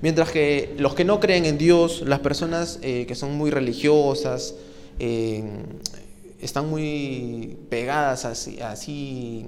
Mientras 0.00 0.30
que 0.30 0.74
los 0.78 0.94
que 0.94 1.04
no 1.04 1.20
creen 1.20 1.44
en 1.44 1.58
Dios, 1.58 2.02
las 2.06 2.20
personas 2.20 2.78
eh, 2.80 3.04
que 3.06 3.14
son 3.14 3.36
muy 3.36 3.50
religiosas, 3.50 4.54
eh, 4.98 5.44
están 6.40 6.70
muy 6.70 7.58
pegadas 7.68 8.24
así, 8.24 9.46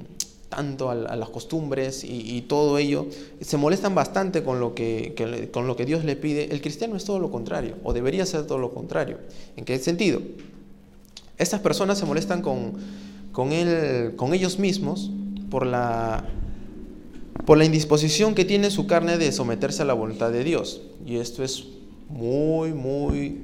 tanto 0.51 0.91
a, 0.91 0.95
las 0.95 1.28
costumbres 1.30 2.05
y, 2.05 2.43
todo 2.43 2.76
ello, 2.76 3.07
se 3.41 3.57
molestan 3.57 3.95
bastante 3.95 4.45
con 4.45 4.61
lo 4.61 4.74
que, 4.74 5.49
con 5.53 5.66
lo 5.66 5.74
que 5.74 5.86
Dios 5.86 6.05
le 6.05 6.16
pide. 6.16 6.53
El 6.53 6.61
cristiano 6.61 6.97
es 6.97 7.05
todo 7.05 7.18
lo 7.18 7.30
contrario, 7.30 7.76
o 7.82 7.95
debería 7.95 8.26
ser 8.26 8.47
todo 8.47 8.59
lo 8.59 8.74
contrario. 8.74 9.18
¿En 9.57 9.64
qué 9.64 9.78
sentido? 9.78 10.20
Estas 11.39 11.61
personas 11.61 11.99
se 11.99 12.05
molestan 12.05 12.43
con 12.43 12.76
con, 13.39 13.53
él, 13.53 14.16
con 14.16 14.34
ellos 14.34 14.59
mismos 14.59 15.12
por 15.51 15.66
la, 15.66 16.24
por 17.46 17.59
la 17.59 17.64
indisposición 17.64 18.34
que 18.34 18.44
tiene 18.44 18.70
su 18.70 18.86
carne 18.86 19.18
de 19.18 19.32
someterse 19.32 19.82
a 19.82 19.84
la 19.84 19.94
voluntad 19.94 20.30
de 20.30 20.44
Dios. 20.44 20.82
Y 21.07 21.16
esto 21.16 21.42
es 21.42 21.66
muy, 22.09 22.72
muy, 22.72 23.42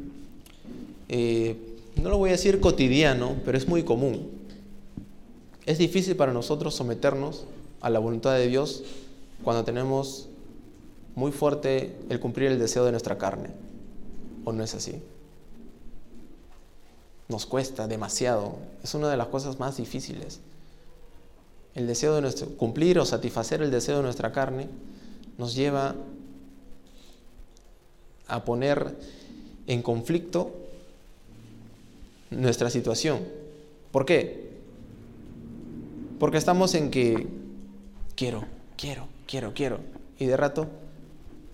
eh, 1.09 1.57
no 1.96 2.11
lo 2.11 2.18
voy 2.18 2.30
a 2.30 2.32
decir 2.32 2.61
cotidiano, 2.61 3.36
pero 3.44 3.59
es 3.59 3.68
muy 3.68 3.82
común. 3.82 4.30
Es 5.66 5.78
difícil 5.78 6.16
para 6.16 6.32
nosotros 6.32 6.74
someternos 6.74 7.44
a 7.80 7.90
la 7.90 7.98
voluntad 7.98 8.34
de 8.34 8.48
Dios 8.48 8.84
cuando 9.42 9.64
tenemos 9.64 10.28
muy 11.14 11.32
fuerte 11.32 11.96
el 12.09 12.20
cumplir 12.20 12.50
el 12.50 12.59
deseo 12.59 12.84
de 12.84 12.90
nuestra 12.90 13.18
carne. 13.18 13.50
¿O 14.44 14.52
no 14.52 14.62
es 14.62 14.74
así? 14.74 15.00
Nos 17.28 17.46
cuesta 17.46 17.86
demasiado. 17.86 18.57
Es 18.82 18.94
una 18.94 19.09
de 19.09 19.16
las 19.16 19.28
cosas 19.28 19.59
más 19.59 19.76
difíciles. 19.76 20.40
El 21.75 21.87
deseo 21.87 22.20
de 22.20 22.47
cumplir 22.57 22.99
o 22.99 23.05
satisfacer 23.05 23.61
el 23.62 23.70
deseo 23.70 23.97
de 23.97 24.03
nuestra 24.05 24.31
carne 24.31 24.68
nos 25.39 25.55
lleva 25.55 25.97
a 28.29 28.45
poner 28.45 28.97
en 29.66 29.83
conflicto 29.83 30.53
nuestra 32.31 32.70
situación. 32.70 33.20
¿Por 33.91 34.07
qué? 34.07 34.51
Porque 36.18 36.39
estamos 36.39 36.75
en 36.75 36.91
que 36.91 37.27
quiero, 38.14 38.45
quiero, 38.77 39.09
quiero, 39.27 39.53
quiero. 39.53 39.81
Y 40.18 40.27
de 40.27 40.37
rato, 40.37 40.68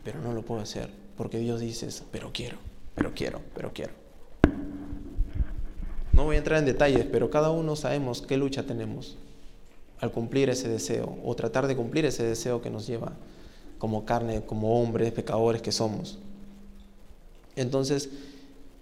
pero 0.05 0.21
no 0.21 0.33
lo 0.33 0.43
puedo 0.43 0.61
hacer. 0.61 0.91
Porque 1.17 1.39
Dios 1.39 1.61
dice 1.61 1.89
pero 2.11 2.31
quiero, 2.33 2.59
pero 2.95 3.13
quiero, 3.15 3.41
pero 3.55 3.73
quiero. 3.73 3.93
No 6.13 6.25
voy 6.25 6.37
a 6.37 6.39
entrar 6.39 6.59
en 6.59 6.67
detalles, 6.67 7.07
pero 7.11 7.31
cada 7.31 7.51
uno 7.51 7.75
sabemos 7.77 8.21
qué 8.21 8.37
lucha 8.37 8.65
tenemos 8.65 9.17
al 10.01 10.13
cumplir 10.13 10.49
ese 10.51 10.69
deseo 10.69 11.19
o 11.25 11.35
tratar 11.35 11.67
de 11.67 11.77
cumplir 11.77 12.05
ese 12.05 12.23
deseo 12.23 12.63
que 12.63 12.71
nos 12.71 12.87
lleva 12.87 13.13
como 13.79 14.05
carne, 14.05 14.43
como 14.45 14.81
hombres 14.81 15.13
pecadores 15.13 15.63
que 15.63 15.73
somos. 15.73 16.19
Entonces, 17.57 18.11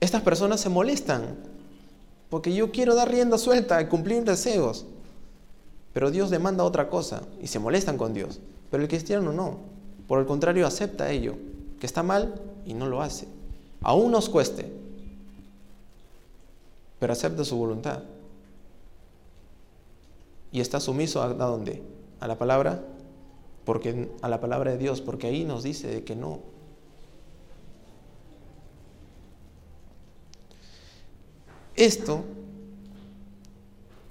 estas 0.00 0.22
personas 0.22 0.60
se 0.60 0.68
molestan 0.68 1.36
porque 2.30 2.54
yo 2.54 2.70
quiero 2.70 2.94
dar 2.94 3.10
rienda 3.10 3.38
suelta 3.38 3.80
y 3.80 3.86
cumplir 3.86 4.24
deseos. 4.24 4.86
Pero 5.92 6.10
Dios 6.10 6.30
demanda 6.30 6.64
otra 6.64 6.88
cosa 6.88 7.22
y 7.42 7.46
se 7.46 7.58
molestan 7.58 7.96
con 7.96 8.12
Dios. 8.12 8.38
Pero 8.70 8.82
el 8.82 8.88
cristiano 8.88 9.32
no. 9.32 9.58
Por 10.06 10.20
el 10.20 10.26
contrario, 10.26 10.66
acepta 10.66 11.10
ello, 11.10 11.36
que 11.80 11.86
está 11.86 12.02
mal 12.02 12.40
y 12.66 12.74
no 12.74 12.86
lo 12.86 13.02
hace. 13.02 13.26
Aún 13.80 14.10
nos 14.10 14.28
cueste, 14.28 14.70
pero 16.98 17.12
acepta 17.12 17.44
su 17.44 17.56
voluntad. 17.56 18.02
Y 20.52 20.60
está 20.60 20.80
sumiso 20.80 21.22
a, 21.22 21.28
dónde? 21.34 21.82
A 22.20 22.26
la 22.26 22.38
palabra, 22.38 22.84
porque 23.64 24.10
a 24.22 24.28
la 24.28 24.40
palabra 24.40 24.72
de 24.72 24.78
Dios, 24.78 25.00
porque 25.00 25.26
ahí 25.26 25.44
nos 25.44 25.62
dice 25.62 26.04
que 26.04 26.16
no, 26.16 26.40
Esto 31.78 32.24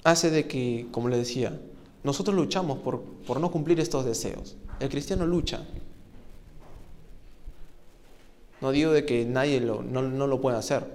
hace 0.06 0.32
de 0.32 0.48
que, 0.48 0.88
como 0.90 1.10
le 1.10 1.18
decía, 1.18 1.60
nosotros 2.02 2.34
luchamos 2.34 2.80
por, 2.80 3.02
por 3.02 3.42
no 3.42 3.52
cumplir 3.52 3.82
estos 3.82 4.06
deseos. 4.06 4.56
El 4.80 4.88
cristiano 4.88 5.26
lucha. 5.28 5.66
No 8.62 8.72
digo 8.72 8.94
de 8.94 9.06
que 9.06 9.26
nadie 9.26 9.60
lo, 9.60 9.84
no, 9.84 10.02
no 10.02 10.28
lo 10.28 10.40
pueda 10.40 10.60
hacer. 10.60 10.86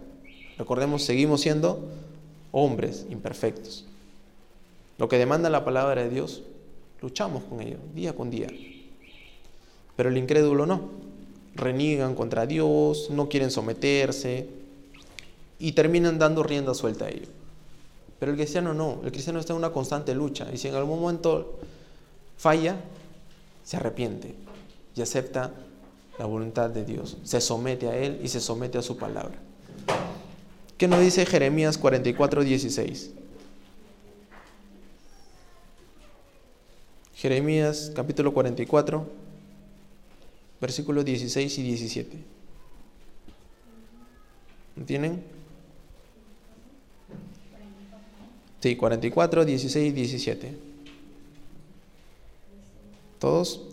Recordemos, 0.57 1.03
seguimos 1.03 1.43
siendo 1.43 1.90
hombres 2.53 3.07
imperfectos. 3.11 3.86
Lo 4.99 5.09
que 5.09 5.18
demanda 5.18 5.51
la 5.51 5.64
palabra 5.64 6.03
de 6.03 6.11
Dios, 6.11 6.43
luchamos 7.01 7.45
con 7.45 7.61
ello, 7.61 7.78
día 7.95 8.14
con 8.14 8.30
día. 8.30 8.49
Pero 9.97 10.09
el 10.09 10.16
incrédulo 10.16 10.66
no. 10.66 10.90
Reniegan 11.55 12.14
contra 12.14 12.47
Dios, 12.47 13.11
no 13.11 13.28
quieren 13.28 13.51
someterse, 13.51 14.49
y 15.62 15.72
terminan 15.72 16.18
dando 16.18 16.43
rienda 16.43 16.74
suelta 16.74 17.05
a 17.05 17.09
ello. 17.09 17.28
Pero 18.18 18.32
el 18.32 18.38
cristiano 18.38 18.74
no, 18.74 19.01
el 19.05 19.12
cristiano 19.12 19.38
está 19.38 19.53
en 19.53 19.59
una 19.59 19.70
constante 19.70 20.12
lucha 20.12 20.49
y 20.53 20.57
si 20.57 20.68
en 20.68 20.74
algún 20.74 21.01
momento 21.01 21.59
falla, 22.36 22.76
se 23.64 23.76
arrepiente 23.76 24.34
y 24.97 25.03
acepta 25.03 25.53
la 26.18 26.26
voluntad 26.26 26.68
de 26.70 26.84
Dios, 26.84 27.16
se 27.22 27.40
somete 27.40 27.88
a 27.88 27.97
Él 27.97 28.20
y 28.22 28.28
se 28.28 28.40
somete 28.40 28.76
a 28.78 28.82
su 28.82 28.97
palabra. 28.97 29.38
¿Qué 30.76 30.88
nos 30.88 31.01
dice 31.01 31.24
Jeremías 31.26 31.78
44, 31.78 32.43
16? 32.43 33.11
Jeremías 37.23 37.93
capítulo 37.95 38.35
44, 38.35 39.07
versículos 40.61 41.05
16 41.05 41.57
y 41.57 41.62
17. 41.62 42.18
¿Lo 44.75 44.85
tienen? 44.85 45.23
Sí, 48.59 48.75
44, 48.75 49.45
16, 49.45 49.95
17. 49.95 50.57
¿Todos? 53.20 53.68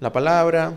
La 0.00 0.12
palabra 0.12 0.72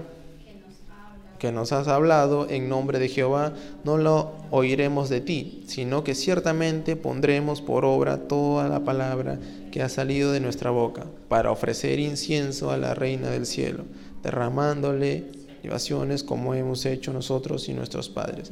que 1.40 1.52
nos 1.52 1.72
has 1.72 1.88
hablado 1.88 2.50
en 2.50 2.70
nombre 2.70 3.00
de 3.00 3.10
Jehová 3.10 3.54
no 3.84 3.98
lo 3.98 4.34
oiremos 4.52 5.10
de 5.10 5.22
ti, 5.22 5.64
sino 5.68 6.04
que 6.04 6.16
ciertamente 6.16 6.96
pondremos 6.96 7.62
por 7.62 7.86
obra 7.86 8.28
toda 8.28 8.70
la 8.70 8.82
palabra 8.84 9.40
que 9.72 9.82
ha 9.82 9.90
salido 9.90 10.32
de 10.32 10.40
nuestra 10.40 10.72
boca, 10.72 11.06
para 11.28 11.52
ofrecer 11.52 12.00
incienso 12.00 12.72
a 12.72 12.78
la 12.78 12.94
reina 12.94 13.30
del 13.30 13.46
cielo, 13.46 13.84
derramándole 14.24 15.26
libaciones 15.64 16.24
como 16.24 16.54
hemos 16.54 16.86
hecho 16.86 17.12
nosotros 17.12 17.68
y 17.70 17.74
nuestros 17.74 18.10
padres, 18.10 18.52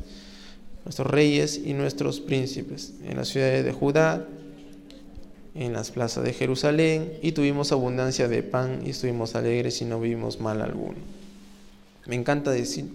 nuestros 0.84 1.08
reyes 1.08 1.62
y 1.64 1.74
nuestros 1.74 2.20
príncipes, 2.20 2.94
en 3.04 3.18
las 3.18 3.30
ciudades 3.30 3.64
de 3.64 3.72
Judá 3.72 4.26
en 5.56 5.74
las 5.74 5.92
plazas 5.92 6.24
de 6.24 6.34
Jerusalén 6.34 7.14
y 7.22 7.34
tuvimos 7.34 7.72
abundancia 7.72 8.28
de 8.28 8.44
pan 8.44 8.82
y 8.86 8.90
estuvimos 8.90 9.36
alegres 9.36 9.82
y 9.82 9.86
no 9.86 10.00
vimos 10.00 10.40
mal 10.40 10.62
alguno. 10.62 10.98
Me 12.06 12.16
encanta 12.16 12.52
decir, 12.52 12.90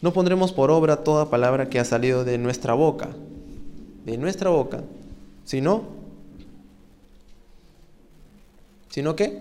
no 0.00 0.12
pondremos 0.12 0.52
por 0.52 0.70
obra 0.70 1.04
toda 1.04 1.30
palabra 1.30 1.68
que 1.68 1.78
ha 1.78 1.84
salido 1.84 2.24
de 2.24 2.38
nuestra 2.38 2.74
boca, 2.74 3.10
de 4.04 4.16
nuestra 4.16 4.50
boca, 4.50 4.82
sino, 5.44 5.84
sino 8.88 9.14
qué? 9.16 9.38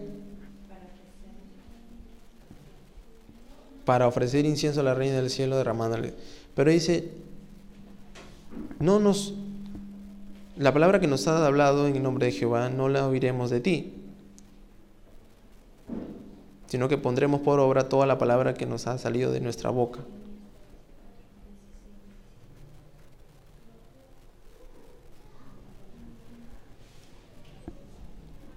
Para 3.86 4.07
ofrecer 4.07 4.45
incienso 4.45 4.82
a 4.82 4.84
la 4.84 4.93
reina 4.93 5.16
del 5.16 5.30
cielo 5.30 5.57
derramándole. 5.57 6.14
Pero 6.53 6.72
dice, 6.72 7.10
no 8.80 8.99
nos 8.99 9.34
la 10.60 10.74
palabra 10.74 10.99
que 10.99 11.07
nos 11.07 11.26
ha 11.30 11.47
hablado 11.47 11.88
en 11.88 11.95
el 11.95 12.03
nombre 12.03 12.26
de 12.26 12.34
Jehová 12.34 12.70
no 12.70 12.89
la 12.89 13.07
oiremos 13.07 13.49
de 13.49 13.62
ti, 13.62 13.93
sino 16.70 16.88
que 16.88 17.00
pondremos 17.00 17.42
por 17.42 17.60
obra 17.60 17.90
toda 17.90 18.06
la 18.06 18.20
palabra 18.20 18.54
que 18.54 18.68
nos 18.68 18.86
ha 18.86 18.98
salido 19.00 19.32
de 19.32 19.42
nuestra 19.42 19.72
boca. 19.72 20.02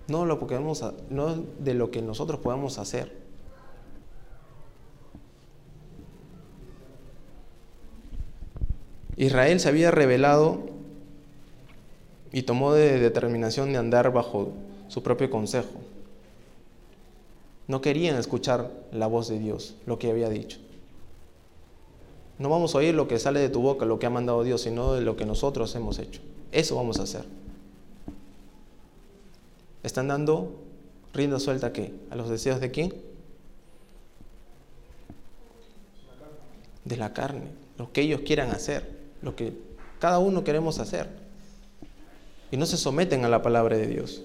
No, 0.09 0.27
lo 0.27 0.39
podemos, 0.39 0.85
no 1.09 1.37
de 1.59 1.73
lo 1.73 1.91
que 1.91 2.03
nosotros 2.03 2.39
podamos 2.41 2.79
hacer. 2.79 3.17
Israel 9.17 9.59
se 9.59 9.71
había 9.71 9.91
revelado 9.91 10.67
y 12.31 12.43
tomó 12.43 12.75
de 12.75 12.99
determinación 12.99 13.73
de 13.73 13.79
andar 13.79 14.13
bajo 14.13 14.53
su 14.89 15.03
propio 15.03 15.31
consejo. 15.31 15.82
No 17.73 17.81
querían 17.81 18.17
escuchar 18.19 18.71
la 18.93 19.07
voz 19.07 19.29
de 19.29 19.39
Dios, 19.39 19.77
lo 19.87 19.99
que 19.99 20.11
había 20.11 20.29
dicho. 20.29 20.59
No 22.39 22.51
vamos 22.51 22.75
a 22.75 22.79
oír 22.79 22.95
lo 22.95 23.09
que 23.09 23.19
sale 23.19 23.41
de 23.41 23.49
tu 23.49 23.63
boca, 23.63 23.87
lo 23.87 23.99
que 23.99 24.05
ha 24.05 24.11
mandado 24.11 24.45
Dios, 24.45 24.61
sino 24.61 24.93
de 24.93 25.01
lo 25.01 25.17
que 25.17 25.25
nosotros 25.25 25.75
hemos 25.75 25.99
hecho. 25.99 26.21
Eso 26.51 26.77
vamos 26.77 27.01
a 27.01 27.05
hacer. 27.05 27.25
Están 29.83 30.09
dando 30.09 30.53
rienda 31.15 31.41
suelta 31.41 31.69
a 31.69 31.73
qué? 31.73 31.95
¿A 32.11 32.17
los 32.17 32.29
deseos 32.29 32.61
de 32.61 32.71
quién? 32.71 32.93
De 36.85 36.99
la 36.99 37.15
carne, 37.15 37.47
lo 37.79 37.91
que 37.91 38.03
ellos 38.03 38.21
quieran 38.21 38.51
hacer, 38.51 38.87
lo 39.23 39.35
que 39.35 39.55
cada 39.99 40.19
uno 40.19 40.45
queremos 40.45 40.79
hacer 40.79 41.09
y 42.51 42.59
no 42.59 42.67
se 42.67 42.77
someten 42.77 43.25
a 43.25 43.31
la 43.31 43.41
palabra 43.41 43.79
de 43.79 43.87
Dios. 43.87 44.21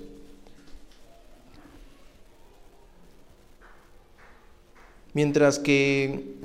Mientras 5.17 5.57
que 5.57 6.35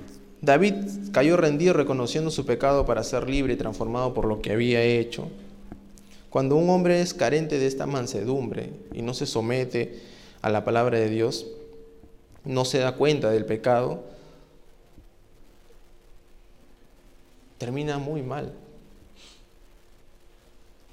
David 0.41 0.73
cayó 1.13 1.37
rendido 1.37 1.75
reconociendo 1.75 2.31
su 2.31 2.47
pecado 2.47 2.87
para 2.87 3.05
ser 3.05 3.29
libre 3.29 3.53
y 3.53 3.57
transformado 3.59 4.15
por 4.15 4.25
lo 4.25 4.41
que 4.41 4.51
había 4.51 4.83
hecho. 4.83 5.29
Cuando 6.31 6.57
un 6.57 6.71
hombre 6.71 7.03
es 7.03 7.13
carente 7.13 7.59
de 7.59 7.67
esta 7.67 7.85
mansedumbre 7.85 8.71
y 8.95 9.03
no 9.03 9.13
se 9.13 9.27
somete 9.27 10.01
a 10.41 10.49
la 10.49 10.65
palabra 10.65 10.99
de 10.99 11.11
Dios, 11.11 11.49
no 12.47 12.65
se 12.65 12.79
da 12.79 12.97
cuenta 12.97 13.31
del 13.31 13.45
pecado, 13.45 14.05
termina 17.59 17.99
muy 17.99 18.23
mal. 18.23 18.55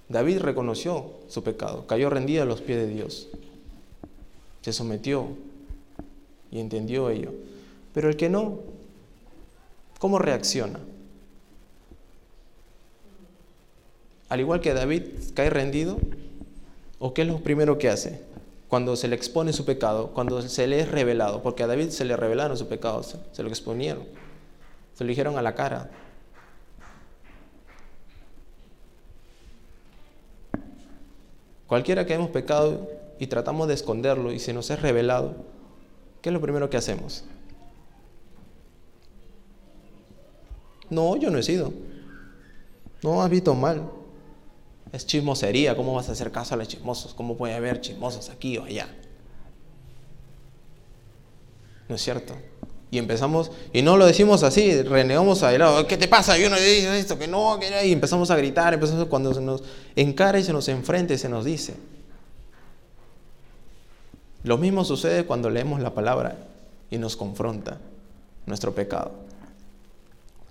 David 0.10 0.40
reconoció 0.40 1.14
su 1.30 1.44
pecado, 1.44 1.88
cayó 1.88 2.10
rendido 2.10 2.44
a 2.44 2.46
los 2.46 2.60
pies 2.60 2.78
de 2.78 2.88
Dios, 2.88 3.30
se 4.64 4.74
sometió 4.74 5.30
y 6.52 6.60
entendió 6.60 7.10
ello. 7.10 7.32
Pero 7.94 8.10
el 8.10 8.18
que 8.18 8.30
no, 8.30 8.60
¿cómo 10.00 10.20
reacciona? 10.20 10.80
Al 14.30 14.40
igual 14.40 14.62
que 14.62 14.74
David, 14.74 15.04
cae 15.34 15.50
rendido, 15.50 15.98
¿o 17.00 17.14
qué 17.14 17.24
es 17.24 17.28
lo 17.28 17.40
primero 17.40 17.78
que 17.78 17.90
hace? 17.90 18.22
Cuando 18.68 18.96
se 18.96 19.08
le 19.08 19.16
expone 19.16 19.54
su 19.54 19.66
pecado, 19.66 20.12
cuando 20.14 20.42
se 20.42 20.68
le 20.68 20.80
es 20.80 20.92
revelado, 20.92 21.42
porque 21.42 21.64
a 21.64 21.68
David 21.68 21.90
se 21.90 22.06
le 22.06 22.16
revelaron 22.16 22.56
su 22.56 22.68
pecado, 22.68 23.02
se 23.04 23.44
lo 23.44 23.50
exponieron, 23.50 24.04
se 24.94 25.04
lo 25.04 25.10
dijeron 25.10 25.38
a 25.38 25.42
la 25.42 25.56
cara, 25.56 25.90
Cualquiera 31.70 32.08
que 32.08 32.16
hemos 32.16 32.32
pecado 32.32 32.90
y 33.20 33.28
tratamos 33.28 33.68
de 33.68 33.76
esconderlo 33.76 34.32
y 34.32 34.40
se 34.40 34.54
nos 34.54 34.72
es 34.72 34.82
revelado, 34.82 35.36
¿qué 36.20 36.30
es 36.30 36.34
lo 36.34 36.42
primero 36.42 36.68
que 36.72 36.78
hacemos? 36.78 37.26
No, 40.90 41.16
yo 41.16 41.30
no 41.30 41.38
he 41.38 41.44
sido. 41.44 41.74
No, 43.04 43.22
has 43.22 43.30
visto 43.30 43.54
mal. 43.56 43.90
Es 44.92 45.06
chismosería. 45.06 45.76
¿Cómo 45.76 45.94
vas 45.94 46.10
a 46.10 46.14
hacer 46.14 46.32
caso 46.32 46.56
a 46.56 46.58
los 46.58 46.68
chismosos? 46.68 47.14
¿Cómo 47.14 47.38
puede 47.38 47.54
haber 47.54 47.82
chismosos 47.82 48.30
aquí 48.30 48.58
o 48.58 48.64
allá? 48.64 48.88
¿No 51.88 51.96
es 51.96 52.02
cierto? 52.02 52.36
Y 52.92 52.98
empezamos, 52.98 53.52
y 53.72 53.84
no 53.84 53.98
lo 53.98 54.06
decimos 54.08 54.42
así, 54.42 54.82
renegamos 54.82 55.44
a 55.44 55.56
lado, 55.56 55.86
¿qué 55.86 55.96
te 55.96 56.08
pasa? 56.08 56.40
Yo 56.40 56.50
no 56.50 56.56
he 56.56 56.62
dicho 56.62 56.92
esto, 56.92 57.20
que 57.20 57.28
no, 57.28 57.60
que 57.60 57.70
no. 57.70 57.84
Y 57.84 57.92
empezamos 57.92 58.32
a 58.32 58.36
gritar, 58.36 58.74
empezamos 58.74 59.06
cuando 59.06 59.34
se 59.34 59.42
nos 59.42 59.64
encara 59.96 60.40
y 60.40 60.44
se 60.44 60.54
nos 60.54 60.68
enfrenta 60.70 61.14
y 61.14 61.18
se 61.20 61.30
nos 61.30 61.46
dice. 61.46 61.76
Lo 64.44 64.58
mismo 64.58 64.84
sucede 64.86 65.26
cuando 65.26 65.50
leemos 65.50 65.82
la 65.82 65.94
palabra 65.94 66.38
y 66.90 66.98
nos 66.98 67.16
confronta 67.16 67.78
nuestro 68.48 68.74
pecado. 68.74 69.29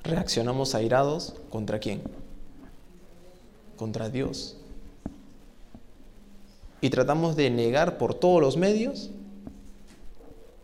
Reaccionamos 0.05 0.75
airados 0.75 1.35
contra 1.51 1.79
quién? 1.79 2.03
Contra 3.77 4.09
Dios. 4.09 4.57
Y 6.81 6.91
tratamos 6.91 7.37
de 7.37 7.51
negar 7.51 7.99
por 7.99 8.15
todos 8.15 8.41
los 8.41 8.57
medios 8.57 9.11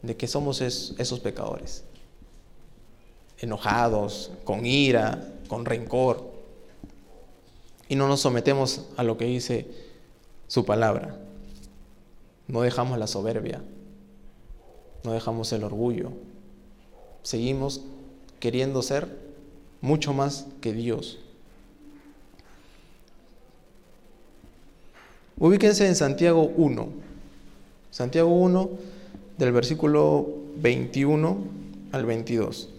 de 0.02 0.16
que 0.16 0.28
somos 0.28 0.60
esos 0.60 1.20
pecadores, 1.20 1.82
enojados, 3.38 4.30
con 4.44 4.66
ira, 4.66 5.32
con 5.48 5.64
rencor, 5.64 6.30
y 7.88 7.96
no 7.96 8.06
nos 8.06 8.20
sometemos 8.20 8.86
a 8.96 9.02
lo 9.02 9.16
que 9.16 9.24
dice 9.24 9.66
su 10.46 10.64
palabra. 10.64 11.16
No 12.46 12.60
dejamos 12.60 12.98
la 12.98 13.06
soberbia, 13.06 13.62
no 15.02 15.12
dejamos 15.12 15.52
el 15.52 15.64
orgullo, 15.64 16.12
seguimos 17.22 17.80
queriendo 18.40 18.82
ser 18.82 19.23
mucho 19.84 20.14
más 20.14 20.46
que 20.62 20.72
Dios. 20.72 21.18
Ubíquense 25.36 25.86
en 25.86 25.94
Santiago 25.94 26.44
1. 26.56 26.88
Santiago 27.90 28.30
1 28.30 28.70
del 29.36 29.52
versículo 29.52 30.26
21 30.56 31.36
al 31.92 32.06
22. 32.06 32.70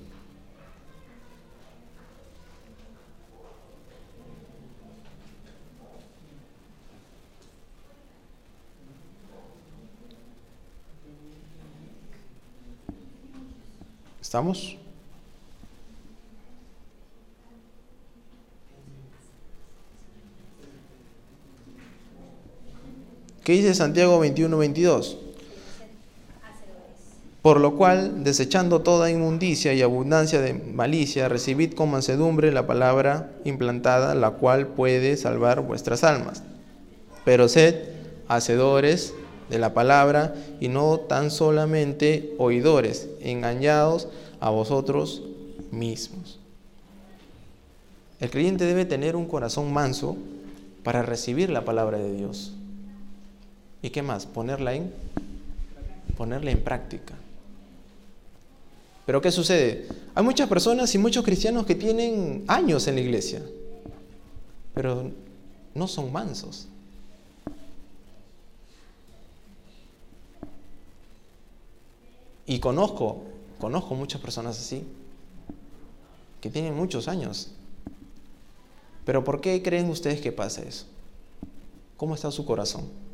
¿Estamos? 14.20 14.80
¿Qué 23.46 23.52
dice 23.52 23.76
Santiago 23.76 24.18
21, 24.18 24.58
22? 24.58 25.20
Por 27.44 27.60
lo 27.60 27.76
cual, 27.76 28.24
desechando 28.24 28.82
toda 28.82 29.12
inmundicia 29.12 29.72
y 29.76 29.84
abundancia 29.84 30.42
de 30.42 30.56
malicia, 30.56 31.30
recibid 31.30 31.74
con 31.74 31.92
mansedumbre 31.92 32.52
la 32.52 32.66
palabra 32.66 33.30
implantada, 33.44 34.16
la 34.16 34.32
cual 34.32 34.70
puede 34.70 35.16
salvar 35.16 35.62
vuestras 35.62 36.04
almas. 36.04 36.42
Pero 37.24 37.48
sed 37.48 37.90
hacedores 38.28 39.14
de 39.52 39.60
la 39.60 39.76
palabra 39.76 40.34
y 40.60 40.68
no 40.68 41.02
tan 41.02 41.30
solamente 41.30 42.34
oidores, 42.40 43.10
engañados 43.22 44.08
a 44.40 44.50
vosotros 44.50 45.22
mismos. 45.70 46.40
El 48.20 48.32
creyente 48.32 48.66
debe 48.66 48.86
tener 48.86 49.16
un 49.16 49.28
corazón 49.28 49.72
manso 49.72 50.18
para 50.84 51.04
recibir 51.04 51.52
la 51.52 51.64
palabra 51.64 52.00
de 52.00 52.12
Dios. 52.12 52.56
¿Y 53.86 53.92
qué 53.92 54.02
más? 54.02 54.26
Ponerla 54.26 54.74
en 54.74 54.92
ponerla 56.18 56.50
en 56.50 56.64
práctica. 56.64 57.14
Pero 59.06 59.22
¿qué 59.22 59.32
sucede? 59.32 59.88
Hay 60.16 60.24
muchas 60.24 60.50
personas 60.50 60.96
y 60.96 60.98
muchos 60.98 61.24
cristianos 61.24 61.68
que 61.68 61.76
tienen 61.76 62.46
años 62.48 62.88
en 62.88 62.96
la 62.96 63.02
iglesia, 63.02 63.44
pero 64.74 65.12
no 65.76 65.88
son 65.88 66.12
mansos. 66.12 66.68
Y 72.48 72.58
conozco, 72.58 73.22
conozco 73.60 73.94
muchas 73.94 74.20
personas 74.20 74.58
así, 74.60 74.84
que 76.42 76.50
tienen 76.50 76.74
muchos 76.74 77.08
años. 77.08 77.52
Pero 79.06 79.24
¿por 79.24 79.42
qué 79.42 79.62
creen 79.62 79.92
ustedes 79.92 80.22
que 80.22 80.32
pasa 80.32 80.64
eso? 80.64 80.88
¿Cómo 81.98 82.16
está 82.16 82.32
su 82.32 82.48
corazón? 82.48 83.05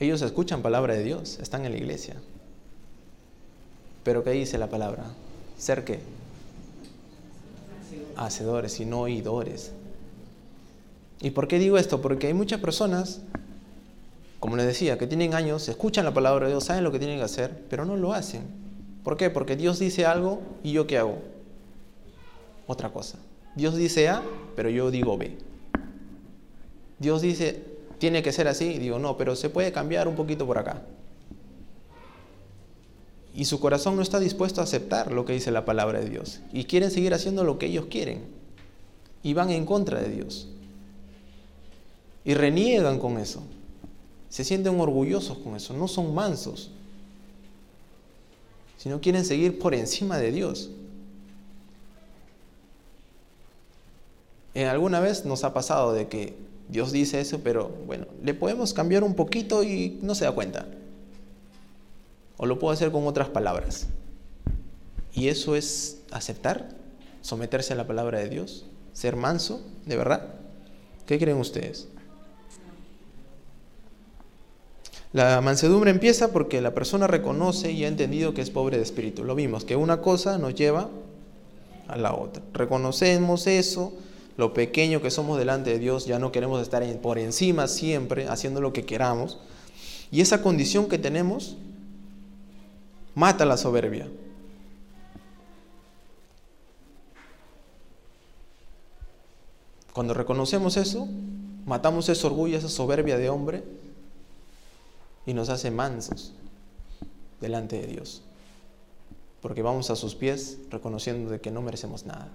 Ellos 0.00 0.22
escuchan 0.22 0.62
palabra 0.62 0.94
de 0.94 1.04
Dios, 1.04 1.38
están 1.40 1.64
en 1.64 1.72
la 1.72 1.78
iglesia. 1.78 2.16
Pero 4.02 4.24
¿qué 4.24 4.30
dice 4.30 4.58
la 4.58 4.68
palabra? 4.68 5.04
¿Ser 5.56 5.84
qué? 5.84 6.00
Hacedores 8.16 8.80
y 8.80 8.84
no 8.84 9.02
oidores. 9.02 9.72
¿Y 11.20 11.30
por 11.30 11.48
qué 11.48 11.58
digo 11.58 11.78
esto? 11.78 12.02
Porque 12.02 12.26
hay 12.26 12.34
muchas 12.34 12.60
personas, 12.60 13.22
como 14.40 14.56
les 14.56 14.66
decía, 14.66 14.98
que 14.98 15.06
tienen 15.06 15.34
años, 15.34 15.68
escuchan 15.68 16.04
la 16.04 16.12
palabra 16.12 16.46
de 16.46 16.52
Dios, 16.52 16.64
saben 16.64 16.84
lo 16.84 16.92
que 16.92 16.98
tienen 16.98 17.18
que 17.18 17.24
hacer, 17.24 17.64
pero 17.70 17.84
no 17.84 17.96
lo 17.96 18.12
hacen. 18.12 18.42
¿Por 19.04 19.16
qué? 19.16 19.30
Porque 19.30 19.56
Dios 19.56 19.78
dice 19.78 20.06
algo 20.06 20.42
y 20.62 20.72
yo 20.72 20.86
qué 20.86 20.98
hago? 20.98 21.18
Otra 22.66 22.90
cosa. 22.90 23.18
Dios 23.54 23.76
dice 23.76 24.08
A, 24.08 24.22
pero 24.56 24.68
yo 24.70 24.90
digo 24.90 25.16
B. 25.16 25.38
Dios 26.98 27.22
dice 27.22 27.73
tiene 28.04 28.22
que 28.22 28.32
ser 28.32 28.48
así. 28.48 28.78
digo, 28.78 28.98
no, 28.98 29.16
pero 29.16 29.34
se 29.34 29.48
puede 29.48 29.72
cambiar 29.72 30.08
un 30.08 30.14
poquito 30.14 30.46
por 30.46 30.58
acá. 30.58 30.82
Y 33.34 33.46
su 33.46 33.58
corazón 33.58 33.96
no 33.96 34.02
está 34.02 34.20
dispuesto 34.20 34.60
a 34.60 34.64
aceptar 34.64 35.10
lo 35.10 35.24
que 35.24 35.32
dice 35.32 35.50
la 35.50 35.64
palabra 35.64 36.00
de 36.00 36.10
Dios. 36.10 36.40
Y 36.52 36.64
quieren 36.64 36.90
seguir 36.90 37.14
haciendo 37.14 37.44
lo 37.44 37.58
que 37.58 37.64
ellos 37.64 37.86
quieren. 37.86 38.26
Y 39.22 39.32
van 39.32 39.48
en 39.48 39.64
contra 39.64 40.02
de 40.02 40.10
Dios. 40.10 40.48
Y 42.26 42.34
reniegan 42.34 42.98
con 42.98 43.16
eso. 43.16 43.42
Se 44.28 44.44
sienten 44.44 44.78
orgullosos 44.78 45.38
con 45.38 45.56
eso. 45.56 45.72
No 45.72 45.88
son 45.88 46.14
mansos. 46.14 46.72
Sino 48.76 49.00
quieren 49.00 49.24
seguir 49.24 49.58
por 49.58 49.74
encima 49.74 50.18
de 50.18 50.30
Dios. 50.30 50.68
En 54.52 54.66
alguna 54.66 55.00
vez 55.00 55.24
nos 55.24 55.42
ha 55.42 55.54
pasado 55.54 55.94
de 55.94 56.06
que 56.08 56.43
Dios 56.68 56.92
dice 56.92 57.20
eso, 57.20 57.40
pero 57.44 57.68
bueno, 57.86 58.06
le 58.22 58.34
podemos 58.34 58.72
cambiar 58.72 59.04
un 59.04 59.14
poquito 59.14 59.62
y 59.62 59.98
no 60.02 60.14
se 60.14 60.24
da 60.24 60.32
cuenta. 60.32 60.66
O 62.36 62.46
lo 62.46 62.58
puedo 62.58 62.72
hacer 62.72 62.90
con 62.90 63.06
otras 63.06 63.28
palabras. 63.28 63.88
Y 65.12 65.28
eso 65.28 65.54
es 65.54 66.02
aceptar, 66.10 66.70
someterse 67.20 67.72
a 67.72 67.76
la 67.76 67.86
palabra 67.86 68.18
de 68.18 68.28
Dios, 68.28 68.66
ser 68.92 69.16
manso, 69.16 69.62
de 69.86 69.96
verdad. 69.96 70.34
¿Qué 71.06 71.18
creen 71.18 71.36
ustedes? 71.36 71.88
La 75.12 75.40
mansedumbre 75.40 75.92
empieza 75.92 76.32
porque 76.32 76.60
la 76.60 76.74
persona 76.74 77.06
reconoce 77.06 77.70
y 77.70 77.84
ha 77.84 77.88
entendido 77.88 78.34
que 78.34 78.40
es 78.40 78.50
pobre 78.50 78.78
de 78.78 78.82
espíritu. 78.82 79.22
Lo 79.22 79.36
vimos, 79.36 79.64
que 79.64 79.76
una 79.76 80.00
cosa 80.00 80.38
nos 80.38 80.56
lleva 80.56 80.90
a 81.86 81.96
la 81.96 82.14
otra. 82.14 82.42
Reconocemos 82.52 83.46
eso, 83.46 83.92
lo 84.36 84.52
pequeño 84.52 85.00
que 85.00 85.10
somos 85.10 85.38
delante 85.38 85.70
de 85.70 85.78
Dios, 85.78 86.06
ya 86.06 86.18
no 86.18 86.32
queremos 86.32 86.60
estar 86.60 86.84
por 87.00 87.18
encima 87.18 87.68
siempre, 87.68 88.28
haciendo 88.28 88.60
lo 88.60 88.72
que 88.72 88.84
queramos. 88.84 89.38
Y 90.10 90.20
esa 90.20 90.42
condición 90.42 90.88
que 90.88 90.98
tenemos 90.98 91.56
mata 93.14 93.44
la 93.44 93.56
soberbia. 93.56 94.08
Cuando 99.92 100.12
reconocemos 100.12 100.76
eso, 100.76 101.06
matamos 101.66 102.08
ese 102.08 102.26
orgullo, 102.26 102.58
esa 102.58 102.68
soberbia 102.68 103.16
de 103.16 103.28
hombre 103.28 103.62
y 105.24 105.34
nos 105.34 105.48
hace 105.48 105.70
mansos 105.70 106.32
delante 107.40 107.80
de 107.80 107.86
Dios. 107.86 108.22
Porque 109.40 109.62
vamos 109.62 109.90
a 109.90 109.96
sus 109.96 110.16
pies 110.16 110.58
reconociendo 110.70 111.30
de 111.30 111.40
que 111.40 111.52
no 111.52 111.62
merecemos 111.62 112.06
nada. 112.06 112.32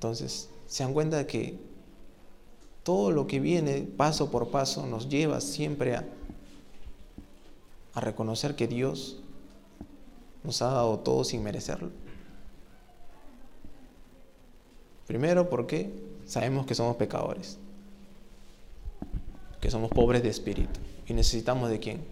Entonces, 0.00 0.48
se 0.66 0.82
dan 0.82 0.94
cuenta 0.94 1.18
de 1.18 1.26
que 1.26 1.58
todo 2.84 3.10
lo 3.10 3.26
que 3.26 3.38
viene 3.38 3.82
paso 3.82 4.30
por 4.30 4.48
paso 4.48 4.86
nos 4.86 5.10
lleva 5.10 5.42
siempre 5.42 5.94
a, 5.94 6.08
a 7.92 8.00
reconocer 8.00 8.56
que 8.56 8.66
Dios 8.66 9.18
nos 10.42 10.62
ha 10.62 10.68
dado 10.68 11.00
todo 11.00 11.22
sin 11.22 11.42
merecerlo. 11.42 11.90
Primero 15.06 15.50
porque 15.50 15.92
sabemos 16.24 16.64
que 16.64 16.74
somos 16.74 16.96
pecadores, 16.96 17.58
que 19.60 19.70
somos 19.70 19.90
pobres 19.90 20.22
de 20.22 20.30
espíritu 20.30 20.80
y 21.06 21.12
necesitamos 21.12 21.68
de 21.68 21.78
quién? 21.78 22.02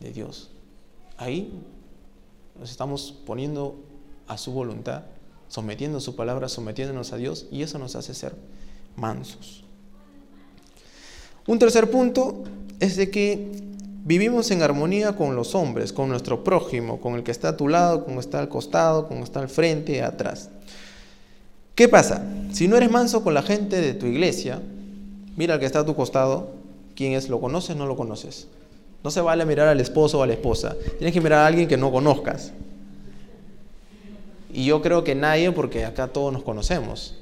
De 0.00 0.12
Dios. 0.12 0.50
Ahí 1.16 1.50
nos 2.60 2.70
estamos 2.70 3.10
poniendo 3.24 3.76
a 4.26 4.36
su 4.36 4.52
voluntad, 4.52 5.04
sometiendo 5.48 6.00
su 6.00 6.16
palabra, 6.16 6.48
sometiéndonos 6.48 7.12
a 7.12 7.16
Dios 7.16 7.46
y 7.50 7.62
eso 7.62 7.78
nos 7.78 7.96
hace 7.96 8.14
ser 8.14 8.34
mansos. 8.96 9.64
Un 11.46 11.58
tercer 11.58 11.90
punto 11.90 12.44
es 12.80 12.96
de 12.96 13.10
que 13.10 13.50
vivimos 14.04 14.50
en 14.50 14.62
armonía 14.62 15.16
con 15.16 15.36
los 15.36 15.54
hombres, 15.54 15.92
con 15.92 16.08
nuestro 16.08 16.44
prójimo, 16.44 17.00
con 17.00 17.14
el 17.14 17.22
que 17.22 17.30
está 17.30 17.50
a 17.50 17.56
tu 17.56 17.68
lado, 17.68 18.04
con 18.04 18.14
el 18.14 18.18
que 18.18 18.24
está 18.24 18.40
al 18.40 18.48
costado, 18.48 19.08
con 19.08 19.18
el 19.18 19.22
que 19.22 19.26
está 19.26 19.40
al 19.40 19.48
frente, 19.48 20.02
atrás. 20.02 20.50
¿Qué 21.74 21.88
pasa? 21.88 22.24
Si 22.52 22.68
no 22.68 22.76
eres 22.76 22.90
manso 22.90 23.24
con 23.24 23.34
la 23.34 23.42
gente 23.42 23.80
de 23.80 23.94
tu 23.94 24.06
iglesia, 24.06 24.60
mira 25.36 25.54
al 25.54 25.60
que 25.60 25.66
está 25.66 25.80
a 25.80 25.86
tu 25.86 25.94
costado, 25.94 26.52
quién 26.94 27.12
es, 27.12 27.28
lo 27.28 27.40
conoces, 27.40 27.76
no 27.76 27.86
lo 27.86 27.96
conoces. 27.96 28.46
No 29.02 29.10
se 29.10 29.20
vale 29.20 29.44
mirar 29.44 29.68
al 29.68 29.80
esposo 29.80 30.20
o 30.20 30.22
a 30.22 30.26
la 30.26 30.32
esposa, 30.32 30.76
tienes 30.98 31.12
que 31.12 31.20
mirar 31.20 31.40
a 31.40 31.46
alguien 31.46 31.68
que 31.68 31.76
no 31.76 31.92
conozcas. 31.92 32.52
Y 34.54 34.66
yo 34.66 34.80
creo 34.80 35.02
que 35.02 35.16
nadie, 35.16 35.50
porque 35.50 35.84
acá 35.84 36.06
todos 36.06 36.32
nos 36.32 36.44
conocemos. 36.44 37.16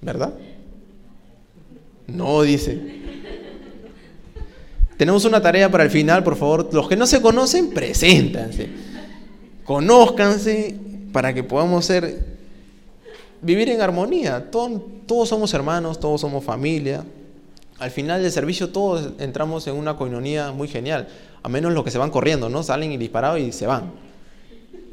¿Verdad? 0.00 0.32
No, 2.06 2.40
dice. 2.40 2.80
Tenemos 4.96 5.26
una 5.26 5.42
tarea 5.42 5.70
para 5.70 5.84
el 5.84 5.90
final, 5.90 6.24
por 6.24 6.36
favor. 6.36 6.70
Los 6.72 6.88
que 6.88 6.96
no 6.96 7.06
se 7.06 7.20
conocen, 7.20 7.70
preséntanse. 7.70 8.70
Conózcanse 9.64 10.74
para 11.12 11.34
que 11.34 11.44
podamos 11.44 11.84
ser, 11.84 12.24
vivir 13.42 13.68
en 13.68 13.82
armonía. 13.82 14.50
Todos, 14.50 14.80
todos 15.06 15.28
somos 15.28 15.52
hermanos, 15.52 16.00
todos 16.00 16.22
somos 16.22 16.42
familia. 16.42 17.04
Al 17.78 17.90
final 17.90 18.22
del 18.22 18.32
servicio 18.32 18.70
todos 18.70 19.10
entramos 19.18 19.66
en 19.66 19.76
una 19.76 19.96
coinonía 19.96 20.50
muy 20.50 20.66
genial, 20.66 21.08
a 21.42 21.48
menos 21.50 21.74
los 21.74 21.84
que 21.84 21.90
se 21.90 21.98
van 21.98 22.10
corriendo, 22.10 22.48
¿no? 22.48 22.62
Salen 22.62 22.90
y 22.90 22.96
disparados 22.96 23.38
y 23.38 23.52
se 23.52 23.66
van. 23.66 24.07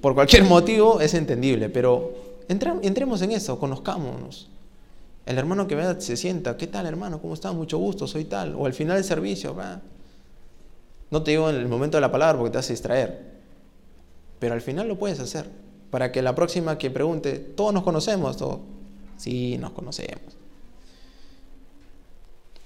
Por 0.02 0.14
cualquier 0.14 0.44
motivo 0.44 1.02
es 1.02 1.14
entendible, 1.14 1.70
pero 1.70 2.14
entremos 2.48 3.22
en 3.22 3.32
eso, 3.32 3.60
conozcámonos. 3.60 4.50
El 5.26 5.38
hermano 5.38 5.68
que 5.68 5.76
vea 5.76 6.00
se 6.00 6.18
sienta, 6.18 6.56
¿qué 6.58 6.68
tal 6.68 6.86
hermano? 6.86 7.20
¿Cómo 7.20 7.34
está? 7.34 7.52
Mucho 7.52 7.78
gusto, 7.80 8.08
soy 8.08 8.26
tal. 8.26 8.56
O 8.56 8.66
al 8.66 8.74
final 8.74 8.98
del 8.98 9.06
servicio, 9.06 9.56
va. 9.56 9.82
No 11.10 11.24
te 11.24 11.32
digo 11.32 11.50
en 11.50 11.56
el 11.56 11.68
momento 11.68 11.98
de 11.98 12.02
la 12.02 12.12
palabra 12.12 12.38
porque 12.38 12.52
te 12.52 12.58
hace 12.60 12.74
distraer, 12.74 13.36
pero 14.40 14.54
al 14.54 14.62
final 14.62 14.88
lo 14.88 14.98
puedes 14.98 15.20
hacer 15.20 15.46
para 15.90 16.12
que 16.12 16.22
la 16.22 16.36
próxima 16.36 16.78
que 16.78 16.92
pregunte, 16.92 17.34
¿todos 17.34 17.74
nos 17.74 17.84
conocemos? 17.84 18.38
Sí, 19.18 19.58
nos 19.58 19.72
conocemos. 19.72 20.36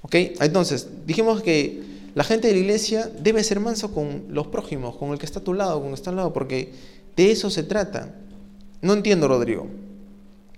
¿Ok? 0.01 0.15
Entonces, 0.41 0.87
dijimos 1.05 1.41
que 1.41 1.83
la 2.15 2.23
gente 2.23 2.47
de 2.47 2.53
la 2.53 2.59
iglesia 2.59 3.07
debe 3.07 3.43
ser 3.43 3.59
manso 3.59 3.93
con 3.93 4.25
los 4.29 4.47
prójimos, 4.47 4.95
con 4.95 5.11
el 5.11 5.19
que 5.19 5.25
está 5.25 5.39
a 5.39 5.43
tu 5.43 5.53
lado, 5.53 5.79
con 5.79 5.89
el 5.89 5.93
que 5.93 5.99
está 5.99 6.09
al 6.09 6.15
lado, 6.15 6.33
porque 6.33 6.73
de 7.19 7.31
eso 7.31 7.49
se 7.49 7.63
trata. 7.63 8.15
No 8.81 8.93
entiendo, 8.93 9.27
Rodrigo. 9.27 9.67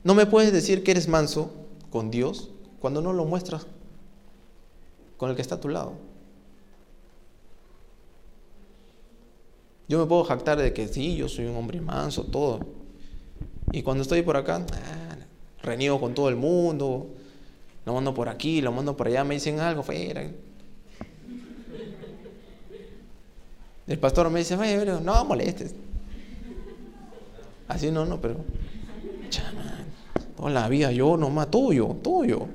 No 0.04 0.14
me 0.14 0.28
puedes 0.28 0.54
decir 0.54 0.84
que 0.84 0.92
eres 0.92 1.08
manso 1.08 1.52
con 1.90 2.12
Dios 2.12 2.52
cuando 2.80 3.02
no 3.02 3.14
lo 3.14 3.26
muestras 3.26 3.66
con 5.18 5.32
el 5.32 5.36
que 5.36 5.42
está 5.42 5.56
a 5.56 5.60
tu 5.60 5.70
lado. 5.70 5.94
Yo 9.88 9.98
me 9.98 10.06
puedo 10.06 10.24
jactar 10.24 10.60
de 10.60 10.72
que 10.72 10.88
sí, 10.88 11.16
yo 11.16 11.28
soy 11.28 11.46
un 11.46 11.56
hombre 11.56 11.82
manso, 11.82 12.26
todo. 12.26 12.60
Y 13.72 13.82
cuando 13.82 14.04
estoy 14.04 14.22
por 14.22 14.38
acá, 14.38 14.64
reniego 15.64 16.00
con 16.00 16.14
todo 16.14 16.30
el 16.30 16.36
mundo, 16.36 17.08
lo 17.88 17.94
mando 17.96 18.14
por 18.14 18.30
aquí, 18.30 18.62
lo 18.62 18.72
mando 18.72 18.96
por 18.96 19.08
allá, 19.08 19.24
me 19.24 19.34
dicen 19.34 19.60
algo, 19.60 19.82
fuera. 19.82 20.30
El 23.88 23.98
pastor 23.98 24.30
me 24.30 24.40
dice, 24.42 24.56
no 25.02 25.26
molestes. 25.26 25.74
Así 27.72 27.90
no, 27.90 28.06
no, 28.06 28.20
pero. 28.20 28.36
toda 30.36 30.50
la 30.50 30.68
vida 30.68 30.92
yo 30.92 31.16
nomás, 31.16 31.50
tuyo, 31.50 31.96
tuyo. 32.04 32.48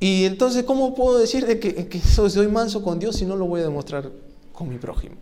Y 0.00 0.24
entonces, 0.24 0.64
¿cómo 0.64 0.94
puedo 0.96 1.18
decir 1.18 1.46
de 1.46 1.60
que, 1.60 2.00
soy, 2.00 2.48
manso 2.48 2.82
con 2.82 2.98
Dios 2.98 3.16
si 3.16 3.24
no 3.24 3.36
lo 3.36 3.46
voy 3.46 3.60
a 3.60 3.64
demostrar 3.64 4.10
con 4.52 4.68
mi 4.68 4.78
prójimo? 4.78 5.14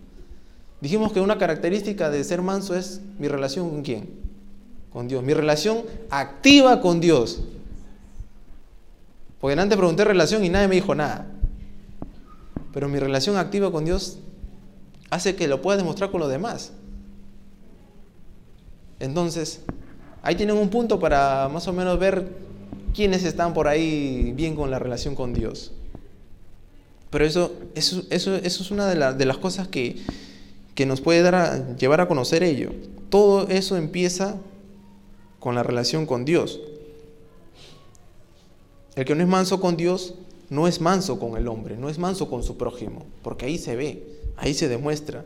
Dijimos 0.80 1.12
que 1.12 1.20
una 1.20 1.36
característica 1.36 2.08
de 2.08 2.24
ser 2.24 2.40
manso 2.40 2.74
es 2.74 3.02
mi 3.18 3.28
relación 3.28 3.68
con 3.68 3.82
quién? 3.82 4.08
Con 4.90 5.06
Dios. 5.06 5.22
Mi 5.22 5.34
relación 5.34 5.82
activa 6.08 6.80
con 6.80 7.00
Dios. 7.00 7.42
Porque 9.38 9.60
antes 9.60 9.76
pregunté 9.76 10.04
relación 10.04 10.42
y 10.44 10.48
nadie 10.48 10.68
me 10.68 10.76
dijo 10.76 10.94
nada. 10.94 11.26
Pero 12.72 12.88
mi 12.88 12.98
relación 12.98 13.36
activa 13.36 13.70
con 13.70 13.84
Dios 13.84 14.18
hace 15.10 15.36
que 15.36 15.48
lo 15.48 15.62
pueda 15.62 15.76
demostrar 15.76 16.10
con 16.10 16.20
los 16.20 16.30
demás. 16.30 16.72
Entonces, 19.00 19.60
ahí 20.22 20.34
tienen 20.34 20.56
un 20.56 20.68
punto 20.68 20.98
para 20.98 21.48
más 21.48 21.68
o 21.68 21.72
menos 21.72 21.98
ver 21.98 22.28
quiénes 22.94 23.24
están 23.24 23.54
por 23.54 23.68
ahí 23.68 24.32
bien 24.34 24.56
con 24.56 24.70
la 24.70 24.78
relación 24.78 25.14
con 25.14 25.32
Dios. 25.32 25.72
Pero 27.10 27.24
eso, 27.24 27.52
eso, 27.74 28.02
eso, 28.10 28.36
es 28.36 28.70
una 28.70 28.86
de, 28.86 29.14
de, 29.14 29.24
las 29.24 29.38
cosas 29.38 29.68
que, 29.68 29.96
que 30.74 30.84
nos 30.84 31.00
puede 31.00 31.22
dar 31.22 31.76
llevar 31.76 32.00
a 32.00 32.08
conocer 32.08 32.42
ello. 32.42 32.70
Todo 33.08 33.48
eso 33.48 33.76
empieza 33.76 34.36
con 35.40 35.54
la 35.54 35.62
relación 35.62 36.04
con 36.04 36.24
Dios. 36.24 36.60
El 38.94 39.04
que 39.04 39.14
no 39.14 39.22
es 39.22 39.28
manso 39.28 39.60
con 39.60 39.76
Dios 39.76 40.14
no 40.50 40.66
es 40.66 40.80
manso 40.80 41.18
con 41.18 41.36
el 41.36 41.46
hombre, 41.46 41.76
no 41.76 41.88
es 41.88 41.98
manso 41.98 42.28
con 42.28 42.42
su 42.42 42.56
prójimo, 42.56 43.04
porque 43.22 43.46
ahí 43.46 43.58
se 43.58 43.76
ve, 43.76 44.02
ahí 44.38 44.54
se 44.54 44.68
demuestra. 44.68 45.24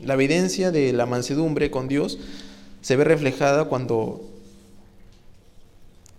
La 0.00 0.14
evidencia 0.14 0.70
de 0.70 0.92
la 0.92 1.06
mansedumbre 1.06 1.70
con 1.70 1.88
Dios 1.88 2.18
se 2.80 2.96
ve 2.96 3.04
reflejada 3.04 3.66
cuando 3.66 4.22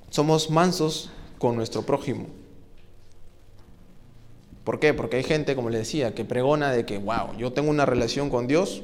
somos 0.10 0.50
mansos 0.50 1.12
con 1.40 1.56
nuestro 1.56 1.84
prójimo. 1.84 2.28
¿Por 4.64 4.80
qué? 4.80 4.94
Porque 4.94 5.18
hay 5.18 5.24
gente, 5.24 5.56
como 5.56 5.70
le 5.70 5.78
decía, 5.78 6.16
que 6.16 6.26
pregona 6.26 6.72
de 6.72 6.86
que, 6.86 6.98
wow, 6.98 7.38
yo 7.38 7.54
tengo 7.54 7.70
una 7.70 7.86
relación 7.86 8.30
con 8.30 8.48
Dios, 8.48 8.82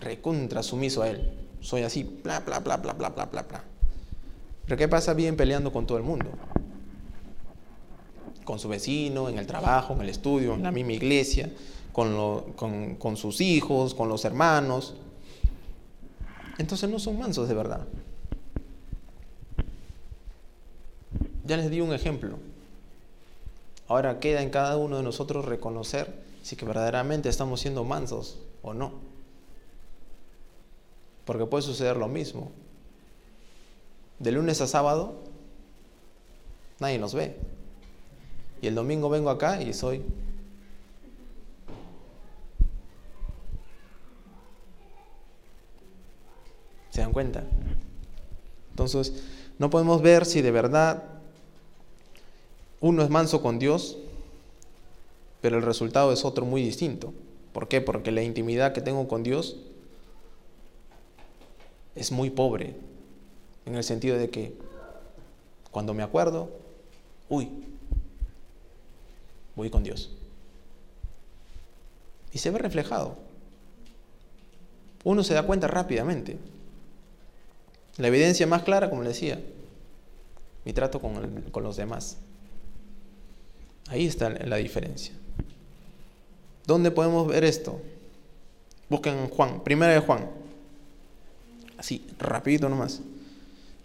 recontra 0.00 0.62
sumiso 0.62 1.02
a 1.02 1.10
Él. 1.10 1.30
Soy 1.60 1.82
así, 1.82 2.04
bla, 2.22 2.40
bla, 2.40 2.60
bla, 2.60 2.78
bla, 2.78 2.94
bla, 2.94 3.10
bla, 3.10 3.26
bla, 3.26 3.42
bla. 3.42 3.64
Pero 4.64 4.78
¿qué 4.78 4.88
pasa 4.88 5.12
bien 5.12 5.36
peleando 5.36 5.72
con 5.72 5.86
todo 5.86 5.98
el 5.98 6.04
mundo? 6.04 6.30
Con 8.44 8.58
su 8.58 8.68
vecino, 8.68 9.28
en 9.28 9.38
el 9.38 9.46
trabajo, 9.46 9.92
en 9.92 10.00
el 10.00 10.08
estudio, 10.08 10.54
en 10.54 10.62
la 10.62 10.72
misma 10.72 10.92
iglesia, 10.92 11.50
con, 11.94 12.52
con, 12.52 12.96
con 12.96 13.16
sus 13.16 13.40
hijos, 13.40 13.94
con 13.94 14.10
los 14.10 14.26
hermanos. 14.26 14.94
Entonces 16.58 16.90
no 16.90 16.98
son 16.98 17.18
mansos 17.18 17.48
de 17.48 17.54
verdad. 17.54 17.86
Ya 21.46 21.56
les 21.56 21.70
di 21.70 21.80
un 21.80 21.94
ejemplo. 21.94 22.36
Ahora 23.88 24.18
queda 24.18 24.42
en 24.42 24.50
cada 24.50 24.76
uno 24.76 24.96
de 24.98 25.02
nosotros 25.02 25.46
reconocer 25.46 26.22
si 26.42 26.56
que 26.56 26.66
verdaderamente 26.66 27.28
estamos 27.28 27.60
siendo 27.60 27.84
mansos 27.84 28.38
o 28.62 28.74
no. 28.74 28.92
Porque 31.24 31.46
puede 31.46 31.62
suceder 31.62 31.96
lo 31.96 32.08
mismo. 32.08 32.50
De 34.18 34.32
lunes 34.32 34.60
a 34.60 34.66
sábado 34.66 35.14
nadie 36.80 36.98
nos 36.98 37.14
ve. 37.14 37.36
Y 38.60 38.66
el 38.66 38.74
domingo 38.74 39.08
vengo 39.08 39.30
acá 39.30 39.62
y 39.62 39.72
soy... 39.72 40.02
¿Se 46.94 47.00
dan 47.00 47.12
cuenta? 47.12 47.42
Entonces, 48.70 49.24
no 49.58 49.68
podemos 49.68 50.00
ver 50.00 50.24
si 50.24 50.42
de 50.42 50.52
verdad 50.52 51.02
uno 52.80 53.02
es 53.02 53.10
manso 53.10 53.42
con 53.42 53.58
Dios, 53.58 53.98
pero 55.40 55.56
el 55.56 55.64
resultado 55.64 56.12
es 56.12 56.24
otro 56.24 56.44
muy 56.44 56.62
distinto. 56.62 57.12
¿Por 57.52 57.66
qué? 57.66 57.80
Porque 57.80 58.12
la 58.12 58.22
intimidad 58.22 58.72
que 58.72 58.80
tengo 58.80 59.08
con 59.08 59.24
Dios 59.24 59.56
es 61.96 62.12
muy 62.12 62.30
pobre, 62.30 62.76
en 63.66 63.74
el 63.74 63.82
sentido 63.82 64.16
de 64.16 64.30
que 64.30 64.56
cuando 65.72 65.94
me 65.94 66.04
acuerdo, 66.04 66.48
uy, 67.28 67.48
voy 69.56 69.68
con 69.68 69.82
Dios. 69.82 70.14
Y 72.30 72.38
se 72.38 72.52
ve 72.52 72.58
reflejado. 72.58 73.16
Uno 75.02 75.24
se 75.24 75.34
da 75.34 75.42
cuenta 75.42 75.66
rápidamente. 75.66 76.38
La 77.96 78.08
evidencia 78.08 78.46
más 78.46 78.62
clara, 78.62 78.90
como 78.90 79.02
le 79.02 79.08
decía, 79.08 79.40
mi 80.64 80.72
trato 80.72 81.00
con, 81.00 81.62
los 81.62 81.76
demás. 81.76 82.16
Ahí 83.88 84.06
está 84.06 84.30
la 84.30 84.56
diferencia. 84.56 85.14
¿Dónde 86.66 86.90
podemos 86.90 87.28
ver 87.28 87.44
esto? 87.44 87.80
Busquen 88.88 89.28
Juan, 89.28 89.62
primera 89.62 89.92
de 89.92 90.00
Juan. 90.00 90.28
Así, 91.76 92.06
rapidito 92.18 92.68
nomás. 92.68 93.00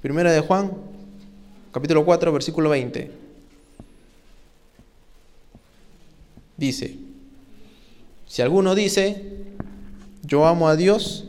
Primera 0.02 0.32
de 0.32 0.40
Juan, 0.40 0.72
capítulo 1.74 2.06
4, 2.06 2.32
versículo 2.32 2.70
20. 2.70 3.12
Dice, 6.56 6.96
si 8.28 8.42
alguno 8.42 8.76
dice, 8.76 9.24
yo 10.24 10.46
amo 10.46 10.68
a 10.70 10.76
Dios 10.76 11.26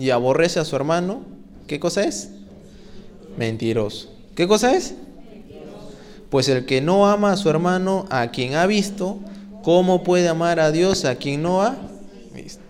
y 0.00 0.10
aborrece 0.10 0.58
a 0.58 0.64
su 0.64 0.74
hermano, 0.74 1.20
¿qué 1.66 1.78
cosa 1.78 2.04
es? 2.04 2.30
Mentiroso. 3.36 4.08
¿Qué 4.34 4.48
cosa 4.48 4.74
es? 4.74 4.94
Pues 6.30 6.48
el 6.48 6.64
que 6.64 6.80
no 6.80 7.06
ama 7.06 7.32
a 7.32 7.36
su 7.36 7.50
hermano, 7.50 8.06
a 8.08 8.30
quien 8.30 8.54
ha 8.54 8.66
visto, 8.66 9.18
¿cómo 9.62 10.02
puede 10.02 10.28
amar 10.28 10.58
a 10.58 10.72
Dios 10.72 11.04
a 11.04 11.16
quien 11.16 11.42
no 11.42 11.60
ha 11.60 11.76
visto? 12.34 12.62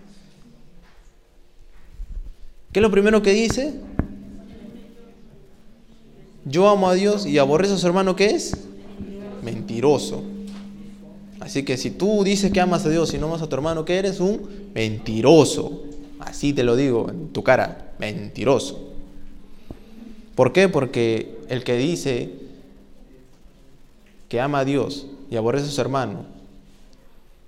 ¿Qué 2.73 2.79
es 2.79 2.83
lo 2.83 2.91
primero 2.91 3.21
que 3.21 3.31
dice? 3.31 3.75
Yo 6.43 6.67
amo 6.67 6.89
a 6.89 6.95
Dios 6.95 7.25
y 7.25 7.37
aborrece 7.37 7.75
a 7.75 7.77
su 7.77 7.87
hermano, 7.87 8.15
¿qué 8.17 8.31
es? 8.31 8.57
Mentiroso. 9.41 10.21
Así 11.39 11.63
que 11.63 11.77
si 11.77 11.91
tú 11.91 12.25
dices 12.25 12.51
que 12.51 12.59
amas 12.59 12.85
a 12.85 12.89
Dios 12.89 13.13
y 13.13 13.17
no 13.17 13.27
amas 13.27 13.41
a 13.41 13.47
tu 13.47 13.55
hermano, 13.55 13.85
¿qué 13.85 13.97
eres? 13.99 14.19
Un 14.19 14.69
mentiroso. 14.73 15.83
Así 16.21 16.53
te 16.53 16.63
lo 16.63 16.75
digo 16.75 17.09
en 17.09 17.33
tu 17.33 17.43
cara, 17.43 17.93
mentiroso. 17.97 18.93
¿Por 20.35 20.53
qué? 20.53 20.69
Porque 20.69 21.39
el 21.49 21.63
que 21.63 21.75
dice 21.75 22.33
que 24.29 24.39
ama 24.39 24.59
a 24.59 24.65
Dios 24.65 25.07
y 25.29 25.35
aborrece 25.35 25.67
a 25.67 25.71
su 25.71 25.81
hermano, 25.81 26.25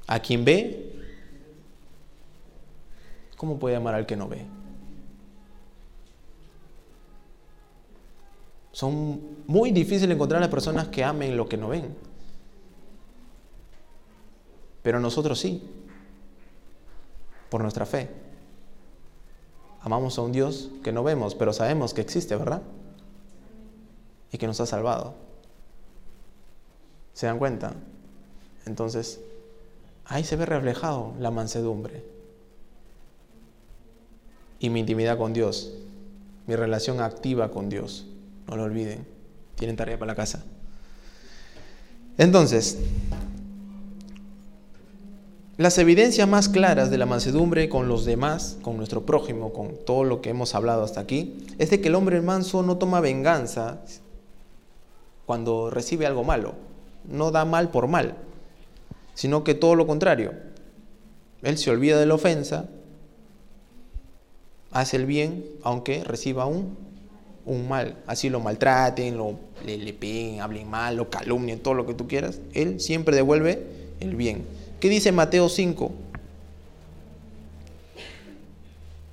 a 0.07 0.19
quien 0.19 0.43
ve, 0.43 0.91
¿cómo 3.38 3.59
puede 3.59 3.76
amar 3.76 3.93
al 3.93 4.05
que 4.05 4.15
no 4.15 4.28
ve? 4.28 4.45
Son 8.71 9.21
muy 9.45 9.71
difíciles 9.71 10.15
encontrar 10.15 10.39
a 10.39 10.41
las 10.41 10.49
personas 10.49 10.88
que 10.88 11.03
amen 11.03 11.38
lo 11.38 11.47
que 11.47 11.57
no 11.57 11.69
ven. 11.69 11.95
Pero 14.82 14.99
nosotros 14.99 15.39
sí, 15.39 15.63
por 17.49 17.61
nuestra 17.61 17.86
fe. 17.86 18.22
Amamos 19.84 20.18
a 20.18 20.22
un 20.22 20.32
Dios 20.32 20.70
que 20.82 20.94
no 20.94 21.04
vemos, 21.04 21.36
pero 21.36 21.52
sabemos 21.52 21.94
que 21.94 22.00
existe, 22.02 22.36
¿verdad? 22.38 22.62
Y 24.32 24.38
que 24.38 24.48
nos 24.48 24.62
ha 24.62 24.66
salvado. 24.66 25.14
¿Se 27.14 27.26
dan 27.26 27.38
cuenta? 27.38 27.74
Entonces, 28.66 29.20
ahí 30.06 30.24
se 30.24 30.38
ve 30.38 30.46
reflejado 30.46 31.14
la 31.20 31.32
mansedumbre. 31.32 32.04
Y 34.60 34.70
mi 34.70 34.80
intimidad 34.80 35.18
con 35.18 35.34
Dios, 35.34 35.74
mi 36.48 36.56
relación 36.56 37.02
activa 37.02 37.52
con 37.52 37.68
Dios. 37.68 38.06
No 38.48 38.56
lo 38.56 38.64
olviden, 38.64 39.06
tienen 39.56 39.76
tarea 39.76 40.00
para 40.00 40.14
la 40.14 40.16
casa. 40.16 40.44
Entonces, 42.18 42.78
las 45.64 45.78
evidencias 45.78 46.28
más 46.28 46.49
claras 46.49 46.91
de 46.91 46.97
la 46.97 47.05
mansedumbre 47.05 47.70
con 47.70 47.88
los 47.88 48.03
demás, 48.03 48.57
con 48.64 48.76
nuestro 48.76 49.05
prójimo, 49.05 49.53
con 49.53 49.78
todo 49.86 50.03
lo 50.03 50.20
que 50.20 50.30
hemos 50.30 50.55
hablado 50.55 50.84
hasta 50.84 50.99
aquí, 50.99 51.38
es 51.57 51.70
de 51.70 51.80
que 51.80 51.88
el 51.88 51.95
hombre 51.95 52.20
manso 52.20 52.64
no 52.64 52.78
toma 52.78 52.99
venganza 52.99 53.80
cuando 55.26 55.70
recibe 55.70 56.05
algo 56.05 56.26
malo, 56.26 56.55
no 57.05 57.32
da 57.32 57.45
mal 57.45 57.72
por 57.72 57.88
mal, 57.88 58.18
sino 59.14 59.45
que 59.45 59.53
todo 59.53 59.76
lo 59.76 59.88
contrario. 59.88 60.34
Él 61.43 61.57
se 61.57 61.72
olvida 61.72 61.97
de 61.97 62.07
la 62.07 62.16
ofensa, 62.16 62.66
hace 64.70 64.97
el 64.97 65.05
bien, 65.05 65.45
aunque 65.64 66.03
reciba 66.03 66.45
un, 66.45 66.76
un 67.45 67.70
mal. 67.70 67.95
Así 68.05 68.30
lo 68.30 68.41
maltraten, 68.41 69.16
lo, 69.16 69.39
le, 69.66 69.78
le 69.78 69.93
peguen, 69.93 70.41
hablen 70.41 70.70
mal, 70.70 70.97
lo 70.97 71.09
calumnien, 71.09 71.61
todo 71.61 71.74
lo 71.74 71.86
que 71.86 71.93
tú 71.93 72.05
quieras. 72.05 72.41
Él 72.51 72.82
siempre 72.82 73.16
devuelve 73.16 73.66
el 74.01 74.18
bien. 74.18 74.43
¿Qué 74.84 74.90
dice 74.90 75.14
Mateo 75.14 75.48
5? 75.48 75.92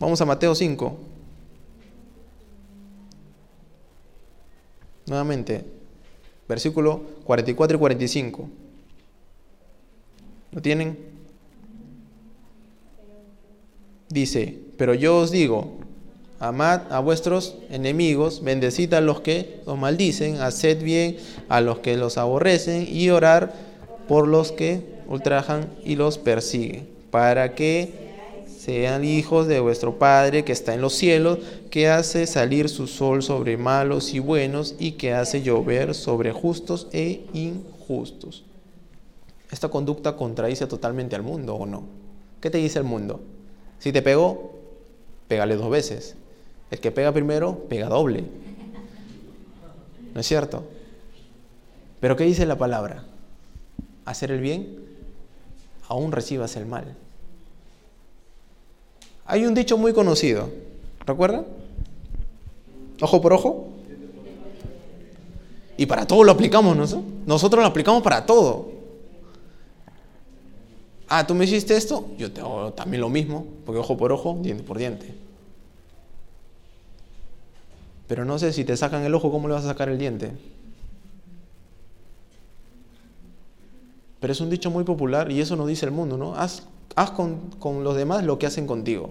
Vamos 0.00 0.20
a 0.20 0.24
Mateo 0.26 0.52
5. 0.52 0.98
Nuevamente, 5.06 5.64
versículo 6.48 7.02
44 7.22 7.76
y 7.76 7.78
45. 7.78 8.48
¿Lo 10.50 10.60
tienen? 10.60 10.98
Dice, 14.08 14.58
pero 14.76 14.94
yo 14.94 15.18
os 15.18 15.30
digo, 15.30 15.78
amad 16.40 16.92
a 16.92 16.98
vuestros 16.98 17.54
enemigos, 17.70 18.42
bendecid 18.42 18.92
a 18.94 19.00
los 19.00 19.20
que 19.20 19.60
os 19.66 19.78
maldicen, 19.78 20.40
haced 20.40 20.82
bien 20.82 21.18
a 21.48 21.60
los 21.60 21.78
que 21.78 21.96
los 21.96 22.18
aborrecen 22.18 22.88
y 22.90 23.10
orar 23.10 23.54
por 24.08 24.26
los 24.26 24.50
que 24.50 24.98
ultrajan 25.10 25.68
y 25.84 25.96
los 25.96 26.16
persiguen, 26.16 26.88
para 27.10 27.54
que 27.54 27.92
sean 28.46 29.04
hijos 29.04 29.48
de 29.48 29.60
vuestro 29.60 29.98
Padre 29.98 30.44
que 30.44 30.52
está 30.52 30.72
en 30.72 30.80
los 30.80 30.94
cielos, 30.94 31.38
que 31.70 31.88
hace 31.88 32.26
salir 32.26 32.68
su 32.68 32.86
sol 32.86 33.22
sobre 33.22 33.56
malos 33.56 34.14
y 34.14 34.20
buenos 34.20 34.76
y 34.78 34.92
que 34.92 35.12
hace 35.12 35.42
llover 35.42 35.94
sobre 35.94 36.32
justos 36.32 36.86
e 36.92 37.26
injustos. 37.34 38.44
¿Esta 39.50 39.68
conducta 39.68 40.16
contradice 40.16 40.66
totalmente 40.66 41.16
al 41.16 41.22
mundo 41.22 41.56
o 41.56 41.66
no? 41.66 41.82
¿Qué 42.40 42.50
te 42.50 42.58
dice 42.58 42.78
el 42.78 42.84
mundo? 42.84 43.20
Si 43.80 43.92
te 43.92 44.02
pegó, 44.02 44.52
pégale 45.26 45.56
dos 45.56 45.70
veces. 45.70 46.14
El 46.70 46.78
que 46.78 46.92
pega 46.92 47.12
primero, 47.12 47.64
pega 47.68 47.88
doble. 47.88 48.24
¿No 50.14 50.20
es 50.20 50.26
cierto? 50.26 50.64
Pero 51.98 52.16
¿qué 52.16 52.24
dice 52.24 52.46
la 52.46 52.58
palabra? 52.58 53.04
Hacer 54.04 54.30
el 54.30 54.40
bien, 54.40 54.89
aún 55.90 56.10
recibas 56.10 56.56
el 56.56 56.64
mal. 56.64 56.96
Hay 59.26 59.44
un 59.44 59.52
dicho 59.52 59.76
muy 59.76 59.92
conocido, 59.92 60.48
¿recuerdan? 61.04 61.44
Ojo 63.02 63.20
por 63.20 63.34
ojo. 63.34 63.68
Y 65.76 65.84
para 65.84 66.06
todo 66.06 66.24
lo 66.24 66.32
aplicamos, 66.32 66.74
¿no? 66.74 67.02
Nosotros 67.26 67.62
lo 67.62 67.68
aplicamos 67.68 68.02
para 68.02 68.24
todo 68.24 68.80
ah, 71.10 71.26
tú 71.26 71.34
me 71.34 71.44
hiciste 71.44 71.76
esto, 71.76 72.08
yo 72.16 72.32
te 72.32 72.40
hago 72.40 72.72
también 72.72 73.02
lo 73.02 73.10
mismo, 73.10 73.46
porque 73.66 73.78
ojo 73.78 73.98
por 73.98 74.12
ojo, 74.12 74.38
diente 74.40 74.62
por 74.62 74.78
diente. 74.78 75.12
Pero 78.06 78.24
no 78.24 78.38
sé 78.38 78.52
si 78.52 78.64
te 78.64 78.76
sacan 78.76 79.04
el 79.04 79.14
ojo, 79.14 79.30
¿cómo 79.30 79.48
le 79.48 79.54
vas 79.54 79.64
a 79.64 79.68
sacar 79.68 79.88
el 79.88 79.98
diente? 79.98 80.32
Pero 84.20 84.32
es 84.32 84.40
un 84.40 84.50
dicho 84.50 84.70
muy 84.70 84.84
popular 84.84 85.32
y 85.32 85.40
eso 85.40 85.56
nos 85.56 85.66
dice 85.66 85.86
el 85.86 85.92
mundo, 85.92 86.16
¿no? 86.18 86.34
Haz, 86.34 86.62
con, 87.16 87.82
los 87.82 87.96
demás 87.96 88.22
lo 88.24 88.38
que 88.38 88.46
hacen 88.46 88.66
contigo. 88.66 89.10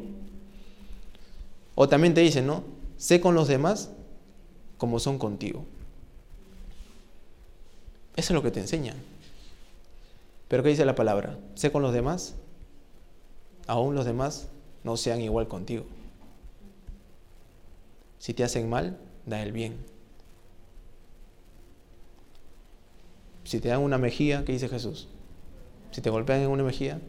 O 1.73 1.89
también 1.89 2.13
te 2.13 2.21
dicen, 2.21 2.45
¿no? 2.45 2.63
Sé 2.97 3.19
con 3.19 3.33
los 3.33 3.47
demás 3.47 3.89
como 4.77 4.99
son 4.99 5.17
contigo. 5.17 5.65
Eso 8.15 8.33
es 8.33 8.35
lo 8.35 8.43
que 8.43 8.51
te 8.51 8.59
enseñan. 8.59 8.97
Pero 10.47 10.61
¿qué 10.61 10.69
dice 10.69 10.85
la 10.85 10.95
palabra? 10.95 11.39
Sé 11.55 11.71
con 11.71 11.81
los 11.81 11.93
demás, 11.93 12.35
aún 13.65 13.95
los 13.95 14.05
demás 14.05 14.49
no 14.83 14.97
sean 14.97 15.21
igual 15.21 15.47
contigo. 15.47 15.85
Si 18.19 18.33
te 18.33 18.43
hacen 18.43 18.69
mal, 18.69 18.97
da 19.25 19.41
el 19.41 19.53
bien. 19.53 19.77
Si 23.49 23.59
te 23.59 23.69
dan 23.69 23.79
una 23.79 23.97
mejilla, 23.97 24.45
¿qué 24.45 24.51
dice 24.51 24.69
Jesús? 24.69 25.07
Si 25.89 26.01
te 26.01 26.11
golpean 26.11 26.41
en 26.41 26.49
una 26.49 26.61
mejilla, 26.61 26.99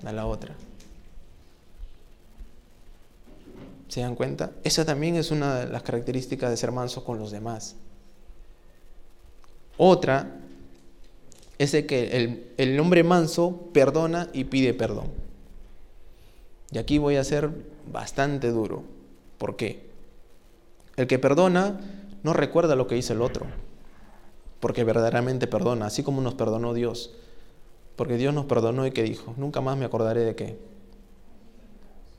da 0.00 0.10
la 0.10 0.24
otra. 0.24 0.54
¿Se 3.86 4.00
dan 4.00 4.14
cuenta? 4.14 4.52
Esa 4.64 4.86
también 4.86 5.14
es 5.16 5.30
una 5.30 5.56
de 5.56 5.66
las 5.66 5.82
características 5.82 6.48
de 6.48 6.56
ser 6.56 6.72
manso 6.72 7.04
con 7.04 7.18
los 7.18 7.30
demás. 7.32 7.76
Otra 9.76 10.38
es 11.58 11.72
que 11.84 12.16
el, 12.16 12.50
el 12.56 12.80
hombre 12.80 13.04
manso 13.04 13.68
perdona 13.74 14.30
y 14.32 14.44
pide 14.44 14.72
perdón. 14.72 15.08
Y 16.70 16.78
aquí 16.78 16.96
voy 16.96 17.16
a 17.16 17.24
ser 17.24 17.50
bastante 17.92 18.48
duro. 18.48 18.84
¿Por 19.36 19.56
qué? 19.56 19.86
El 20.96 21.06
que 21.06 21.18
perdona 21.18 21.78
no 22.22 22.32
recuerda 22.32 22.74
lo 22.74 22.86
que 22.86 22.96
hizo 22.96 23.12
el 23.12 23.20
otro, 23.20 23.44
porque 24.62 24.84
verdaderamente 24.84 25.48
perdona, 25.48 25.86
así 25.86 26.04
como 26.04 26.20
nos 26.22 26.34
perdonó 26.34 26.72
Dios. 26.72 27.10
Porque 27.96 28.16
Dios 28.16 28.32
nos 28.32 28.44
perdonó 28.44 28.86
y 28.86 28.92
que 28.92 29.02
dijo, 29.02 29.34
nunca 29.36 29.60
más 29.60 29.76
me 29.76 29.84
acordaré 29.84 30.20
de 30.20 30.36
qué, 30.36 30.56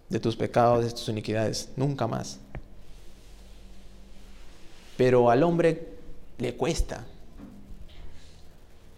de 0.10 0.20
tus 0.20 0.36
pecados, 0.36 0.84
de 0.84 0.92
tus 0.92 1.08
iniquidades, 1.08 1.70
nunca 1.78 2.06
más. 2.06 2.42
Pero 4.98 5.32
al 5.32 5.42
hombre 5.42 5.88
le 6.38 6.54
cuesta. 6.56 7.06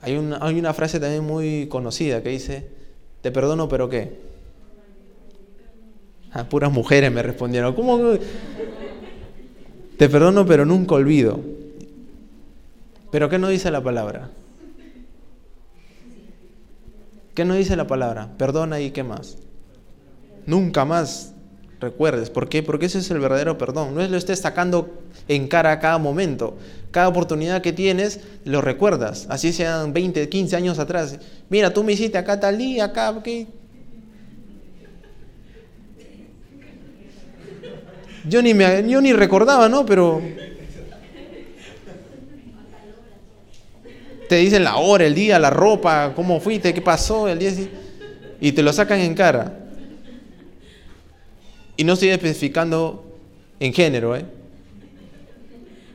Hay 0.01 0.17
una, 0.17 0.39
hay 0.41 0.57
una 0.57 0.73
frase 0.73 0.99
también 0.99 1.23
muy 1.23 1.67
conocida 1.67 2.23
que 2.23 2.29
dice, 2.29 2.67
te 3.21 3.29
perdono, 3.29 3.69
pero 3.69 3.87
¿qué? 3.87 4.21
A 6.31 6.39
ah, 6.39 6.49
puras 6.49 6.71
mujeres 6.71 7.11
me 7.11 7.21
respondieron, 7.21 7.75
¿cómo? 7.75 8.17
Te 9.99 10.09
perdono, 10.09 10.47
pero 10.47 10.65
nunca 10.65 10.95
olvido. 10.95 11.64
¿Pero 13.11 13.29
qué 13.29 13.37
no 13.37 13.49
dice 13.49 13.71
la 13.71 13.81
palabra? 13.81 14.29
¿Qué 17.33 17.43
no 17.43 17.53
dice 17.53 17.75
la 17.75 17.85
palabra? 17.85 18.29
Perdona 18.37 18.79
y 18.79 18.91
qué 18.91 19.03
más. 19.03 19.37
Nunca 20.45 20.85
más 20.85 21.33
recuerdes. 21.81 22.29
¿Por 22.29 22.47
qué? 22.47 22.63
Porque 22.63 22.85
ese 22.85 22.99
es 22.99 23.11
el 23.11 23.19
verdadero 23.19 23.57
perdón. 23.57 23.93
No 23.93 24.01
es 24.01 24.09
lo 24.09 24.17
estés 24.17 24.39
sacando 24.39 24.89
en 25.27 25.47
cara 25.47 25.73
a 25.73 25.79
cada 25.79 25.97
momento. 25.97 26.57
Cada 26.91 27.09
oportunidad 27.09 27.61
que 27.61 27.73
tienes, 27.73 28.21
lo 28.45 28.61
recuerdas. 28.61 29.27
Así 29.29 29.51
sean 29.51 29.91
20, 29.91 30.29
15 30.29 30.55
años 30.55 30.79
atrás. 30.79 31.19
Mira, 31.49 31.73
tú 31.73 31.83
me 31.83 31.93
hiciste 31.93 32.17
acá 32.17 32.39
tal 32.39 32.57
día, 32.57 32.85
acá, 32.85 33.21
¿qué? 33.21 33.47
Yo 38.27 38.41
ni, 38.41 38.53
me, 38.53 38.89
yo 38.89 39.01
ni 39.01 39.13
recordaba, 39.13 39.69
¿no? 39.69 39.85
Pero 39.85 40.21
te 44.35 44.41
dicen 44.41 44.65
la 44.65 44.75
hora, 44.75 45.05
el 45.05 45.15
día, 45.15 45.39
la 45.39 45.49
ropa, 45.49 46.11
cómo 46.13 46.41
fuiste, 46.41 46.73
qué 46.73 46.81
pasó, 46.81 47.29
el 47.29 47.39
día 47.39 47.53
y 48.41 48.51
te 48.51 48.63
lo 48.63 48.73
sacan 48.73 48.99
en 48.99 49.15
cara. 49.15 49.59
Y 51.77 51.85
no 51.85 51.93
estoy 51.93 52.09
especificando 52.09 53.05
en 53.61 53.71
género, 53.71 54.13
¿eh? 54.13 54.25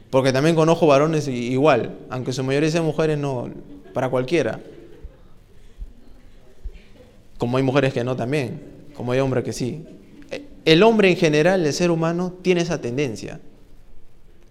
Porque 0.08 0.32
también 0.32 0.56
conozco 0.56 0.86
varones 0.86 1.28
igual, 1.28 1.98
aunque 2.08 2.32
su 2.32 2.42
mayoría 2.42 2.70
sean 2.70 2.86
mujeres, 2.86 3.18
no, 3.18 3.50
para 3.92 4.08
cualquiera. 4.08 4.58
Como 7.36 7.58
hay 7.58 7.62
mujeres 7.62 7.92
que 7.92 8.04
no 8.04 8.16
también, 8.16 8.62
como 8.94 9.12
hay 9.12 9.20
hombres 9.20 9.44
que 9.44 9.52
sí. 9.52 9.84
El 10.64 10.82
hombre 10.82 11.10
en 11.10 11.16
general, 11.18 11.66
el 11.66 11.74
ser 11.74 11.90
humano, 11.90 12.32
tiene 12.40 12.62
esa 12.62 12.80
tendencia. 12.80 13.38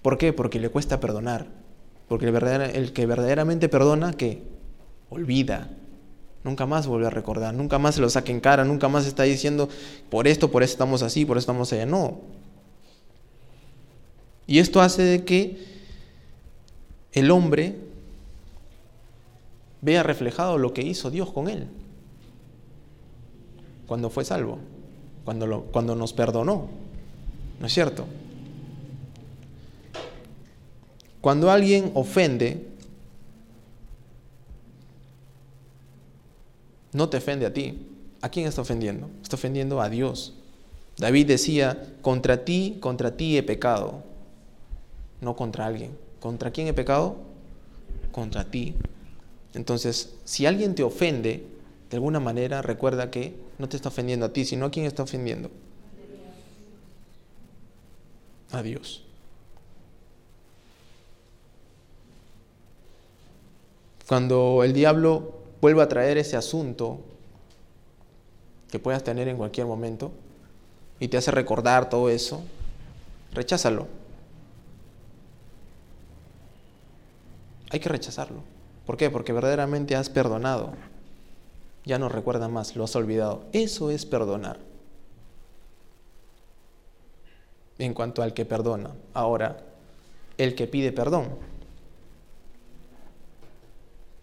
¿Por 0.04 0.20
qué? 0.20 0.32
Porque 0.32 0.60
le 0.60 0.70
cuesta 0.70 1.00
perdonar. 1.00 1.59
Porque 2.10 2.28
el, 2.28 2.92
que 2.92 3.06
verdaderamente 3.06 3.70
perdona, 3.70 4.12
¿qué? 4.14 4.44
Olvida. 5.10 5.70
Nunca 6.44 6.66
más 6.66 6.88
vuelve 6.88 7.08
a 7.08 7.10
recordar, 7.10 7.54
nunca 7.54 7.80
más 7.80 7.96
se 7.96 8.02
lo 8.02 8.10
saca 8.10 8.32
en 8.32 8.42
cara, 8.42 8.66
nunca 8.66 8.90
más 8.90 9.06
está 9.06 9.24
diciendo, 9.24 9.70
por 10.10 10.28
esto, 10.28 10.52
por 10.52 10.64
eso 10.64 10.74
estamos 10.74 11.02
así, 11.02 11.26
por 11.26 11.38
eso 11.38 11.44
estamos 11.44 11.72
allá. 11.72 11.86
No. 11.86 12.20
Y 14.48 14.60
esto 14.60 14.82
hace 14.82 15.04
de 15.04 15.24
que 15.24 15.64
el 17.14 17.32
hombre 17.32 17.78
vea 19.82 20.04
reflejado 20.04 20.58
lo 20.58 20.74
que 20.74 20.82
hizo 20.82 21.10
Dios 21.10 21.32
con 21.32 21.48
él 21.48 21.68
cuando 23.88 24.10
fue 24.10 24.26
salvo 24.26 24.60
cuando, 25.30 25.68
cuando 25.72 25.96
nos 25.96 26.14
perdonó. 26.14 26.68
¿No 27.60 27.68
es 27.68 27.74
cierto? 27.74 28.06
Cuando 31.22 31.52
alguien 31.52 31.92
ofende, 31.96 32.66
no 36.94 37.10
te 37.10 37.18
ofende 37.18 37.46
a 37.46 37.54
ti. 37.54 37.86
¿A 38.22 38.30
quién 38.30 38.48
está 38.48 38.62
ofendiendo? 38.62 39.10
Está 39.22 39.36
ofendiendo 39.36 39.82
a 39.82 39.90
Dios. 39.90 40.34
David 40.98 41.28
decía, 41.28 41.94
contra 42.02 42.44
ti, 42.44 42.78
contra 42.82 43.16
ti 43.16 43.38
he 43.38 43.44
pecado. 43.44 44.04
No 45.22 45.36
contra 45.36 45.66
alguien. 45.66 45.92
¿Contra 46.20 46.52
quién 46.52 46.68
he 46.68 46.74
pecado? 46.74 47.18
Contra 48.12 48.46
ti. 48.46 48.76
Entonces, 49.54 50.16
si 50.26 50.46
alguien 50.46 50.76
te 50.76 50.84
ofende, 50.84 51.46
de 51.90 51.98
alguna 51.98 52.20
manera 52.20 52.62
recuerda 52.62 53.10
que 53.10 53.34
no 53.58 53.68
te 53.68 53.78
está 53.78 53.90
ofendiendo 53.90 54.26
a 54.26 54.34
ti, 54.34 54.46
sino 54.46 54.66
a 54.66 54.72
quién 54.72 54.86
está 54.86 55.04
ofendiendo. 55.04 55.50
A 58.52 58.62
Dios. 58.62 59.04
Cuando 64.10 64.64
el 64.64 64.74
diablo 64.74 65.36
vuelva 65.62 65.84
a 65.84 65.88
traer 65.88 66.18
ese 66.18 66.36
asunto 66.36 67.00
que 68.72 68.80
puedas 68.80 69.04
tener 69.04 69.28
en 69.28 69.38
cualquier 69.38 69.68
momento 69.68 70.12
y 71.00 71.10
te 71.10 71.18
hace 71.18 71.30
recordar 71.30 71.90
todo 71.90 72.10
eso, 72.10 72.42
recházalo. 73.34 73.86
Hay 77.70 77.80
que 77.80 77.90
rechazarlo. 77.90 78.42
¿Por 78.88 78.98
qué? 78.98 79.12
Porque 79.12 79.32
verdaderamente 79.32 79.96
has 79.96 80.10
perdonado 80.10 80.74
ya 81.86 82.00
no 82.00 82.10
recuerda 82.10 82.48
más, 82.48 82.76
lo 82.76 82.84
has 82.86 82.96
olvidado. 82.96 83.44
Eso 83.54 83.92
es 83.92 84.08
perdonar. 84.08 84.58
En 87.78 87.94
cuanto 87.94 88.22
al 88.24 88.34
que 88.34 88.46
perdona. 88.46 88.92
Ahora, 89.14 89.64
el 90.40 90.56
que 90.56 90.68
pide 90.68 90.92
perdón. 90.92 91.30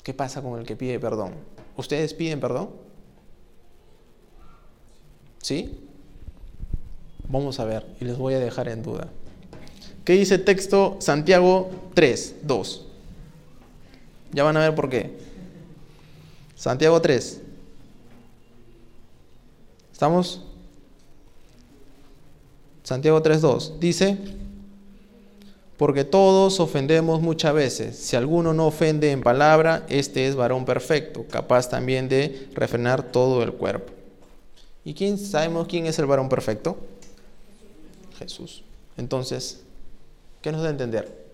¿Qué 0.07 0.14
pasa 0.14 0.40
con 0.40 0.57
el 0.61 0.64
que 0.64 0.76
pide 0.76 1.00
perdón? 1.00 1.32
¿Ustedes 1.76 2.14
piden 2.14 2.38
perdón? 2.38 2.70
¿Sí? 5.42 5.80
Vamos 7.28 7.59
a 7.59 7.64
ver 7.64 7.84
y 8.00 8.04
les 8.04 8.16
voy 8.16 8.34
a 8.34 8.38
dejar 8.38 8.68
en 8.68 8.84
duda. 8.84 9.09
¿Qué 10.04 10.12
dice 10.12 10.36
el 10.36 10.44
texto 10.44 10.96
Santiago 11.00 11.70
3, 11.94 12.36
2? 12.44 12.86
Ya 14.30 14.44
van 14.44 14.57
a 14.57 14.61
ver 14.61 14.76
por 14.76 14.88
qué. 14.88 15.18
Santiago 16.54 17.02
3. 17.02 17.40
¿Estamos? 19.92 20.44
Santiago 22.84 23.20
3.2 23.20 23.80
dice, 23.80 24.16
porque 25.77 26.05
todos 26.05 26.59
ofendemos 26.61 27.20
muchas 27.20 27.55
veces. 27.55 27.97
Si 27.97 28.16
alguno 28.16 28.55
no 28.55 28.66
ofende 28.66 29.11
en 29.11 29.22
palabra, 29.22 29.85
este 29.89 30.27
es 30.27 30.35
varón 30.35 30.64
perfecto, 30.64 31.27
capaz 31.31 31.68
también 31.68 32.09
de 32.09 32.49
refrenar 32.55 33.03
todo 33.03 33.43
el 33.43 33.53
cuerpo. 33.53 33.93
¿Y 34.85 34.95
quién 34.95 35.18
sabemos 35.18 35.66
quién 35.68 35.87
es 35.87 35.99
el 35.99 36.07
varón 36.07 36.29
perfecto? 36.29 36.79
Jesús. 38.18 38.62
Entonces, 38.97 39.61
¿qué 40.41 40.51
nos 40.51 40.62
da 40.62 40.68
a 40.68 40.70
entender? 40.70 41.27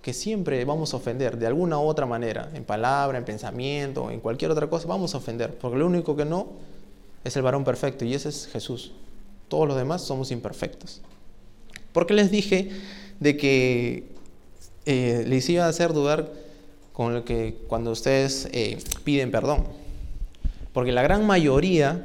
Que 0.00 0.14
siempre 0.14 0.64
vamos 0.64 0.94
a 0.94 0.96
ofender 0.96 1.36
de 1.36 1.46
alguna 1.46 1.78
u 1.78 1.82
otra 1.82 2.06
manera, 2.06 2.50
en 2.54 2.64
palabra, 2.64 3.18
en 3.18 3.24
pensamiento, 3.24 4.10
en 4.10 4.20
cualquier 4.20 4.50
otra 4.50 4.68
cosa, 4.68 4.86
vamos 4.86 5.14
a 5.14 5.18
ofender, 5.18 5.58
porque 5.58 5.76
lo 5.76 5.86
único 5.86 6.16
que 6.16 6.24
no 6.24 6.48
es 7.24 7.36
el 7.36 7.42
varón 7.42 7.64
perfecto 7.64 8.04
y 8.04 8.14
ese 8.14 8.30
es 8.30 8.46
Jesús. 8.46 8.92
Todos 9.48 9.68
los 9.68 9.76
demás 9.76 10.02
somos 10.02 10.30
imperfectos. 10.30 11.02
¿Por 11.92 12.06
qué 12.06 12.14
les 12.14 12.30
dije 12.30 12.70
de 13.24 13.38
que 13.38 14.04
eh, 14.84 15.24
les 15.26 15.48
iba 15.48 15.64
a 15.64 15.68
hacer 15.68 15.94
dudar 15.94 16.30
con 16.92 17.14
lo 17.14 17.24
que 17.24 17.56
cuando 17.68 17.90
ustedes 17.90 18.50
eh, 18.52 18.78
piden 19.02 19.30
perdón? 19.30 19.64
Porque 20.74 20.92
la 20.92 21.00
gran 21.02 21.26
mayoría 21.26 22.04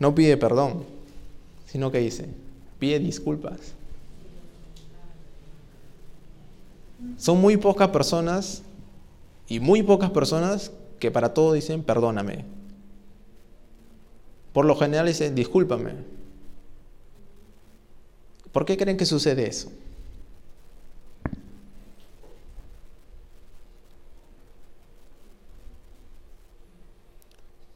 no 0.00 0.16
pide 0.16 0.36
perdón, 0.36 0.82
sino 1.66 1.92
que 1.92 1.98
dice, 1.98 2.26
pide 2.80 2.98
disculpas. 2.98 3.60
Son 7.16 7.40
muy 7.40 7.56
pocas 7.56 7.90
personas 7.90 8.62
y 9.46 9.60
muy 9.60 9.84
pocas 9.84 10.10
personas 10.10 10.72
que 10.98 11.12
para 11.12 11.32
todo 11.34 11.52
dicen 11.52 11.84
perdóname. 11.84 12.44
Por 14.52 14.64
lo 14.64 14.74
general 14.74 15.06
dicen, 15.06 15.36
discúlpame. 15.36 15.92
¿Por 18.54 18.64
qué 18.64 18.76
creen 18.76 18.96
que 18.96 19.04
sucede 19.04 19.48
eso? 19.48 19.72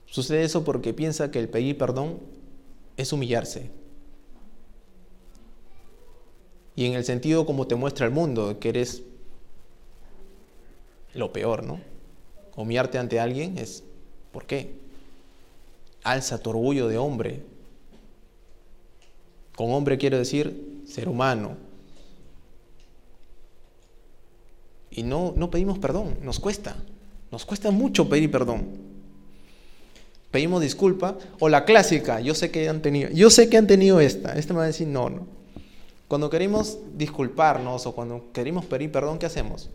Sucede 0.07 0.45
eso 0.45 0.63
porque 0.63 0.95
piensa 0.95 1.33
que 1.33 1.41
el 1.41 1.49
pedir 1.49 1.77
perdón 1.77 2.21
es 2.97 3.13
humillarse. 3.13 3.73
Y 6.77 6.87
en 6.87 6.93
el 6.93 7.05
sentido 7.05 7.45
como 7.45 7.67
te 7.67 7.75
muestra 7.75 8.07
el 8.07 8.13
mundo, 8.13 8.61
que 8.61 8.69
eres 8.69 9.03
lo 11.13 11.33
peor, 11.33 11.65
¿no? 11.65 11.81
Humillarte 12.55 12.99
ante 12.99 13.19
alguien 13.19 13.59
es, 13.59 13.83
¿por 14.31 14.47
qué? 14.47 14.79
Alza 16.05 16.39
tu 16.39 16.51
orgullo 16.51 16.87
de 16.87 16.99
hombre. 16.99 17.43
Con 19.57 19.73
hombre 19.73 19.99
quiero 19.99 20.19
decir, 20.19 20.68
ser 20.89 21.09
humano. 21.09 21.57
Y 24.91 25.03
no, 25.03 25.33
no 25.37 25.51
pedimos 25.51 25.79
perdón, 25.79 26.17
nos 26.23 26.41
cuesta. 26.41 26.77
Nos 27.31 27.45
cuesta 27.45 27.71
mucho 27.71 28.09
pedir 28.09 28.31
perdón. 28.31 28.67
Pedimos 30.31 30.63
disculpa. 30.63 31.17
O 31.39 31.49
la 31.49 31.65
clásica, 31.65 32.21
yo 32.21 32.35
sé 32.35 32.51
que 32.51 32.69
han 32.69 32.83
tenido, 32.83 33.11
yo 33.11 33.31
sé 33.31 33.49
que 33.49 33.57
han 33.57 33.67
tenido 33.67 34.01
esta. 34.01 34.33
Esta 34.33 34.55
me 34.55 34.59
va 34.59 34.65
a 34.65 34.69
decir 34.69 34.89
no, 34.89 35.11
no. 35.11 35.27
Cuando 36.09 36.31
queremos 36.31 36.79
disculparnos 36.97 37.87
o 37.87 37.95
cuando 37.95 38.33
queremos 38.33 38.65
pedir 38.65 38.91
perdón, 38.91 39.19
¿qué 39.19 39.27
hacemos? 39.27 39.69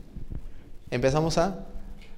Empezamos 0.89 1.37
a, 1.37 1.67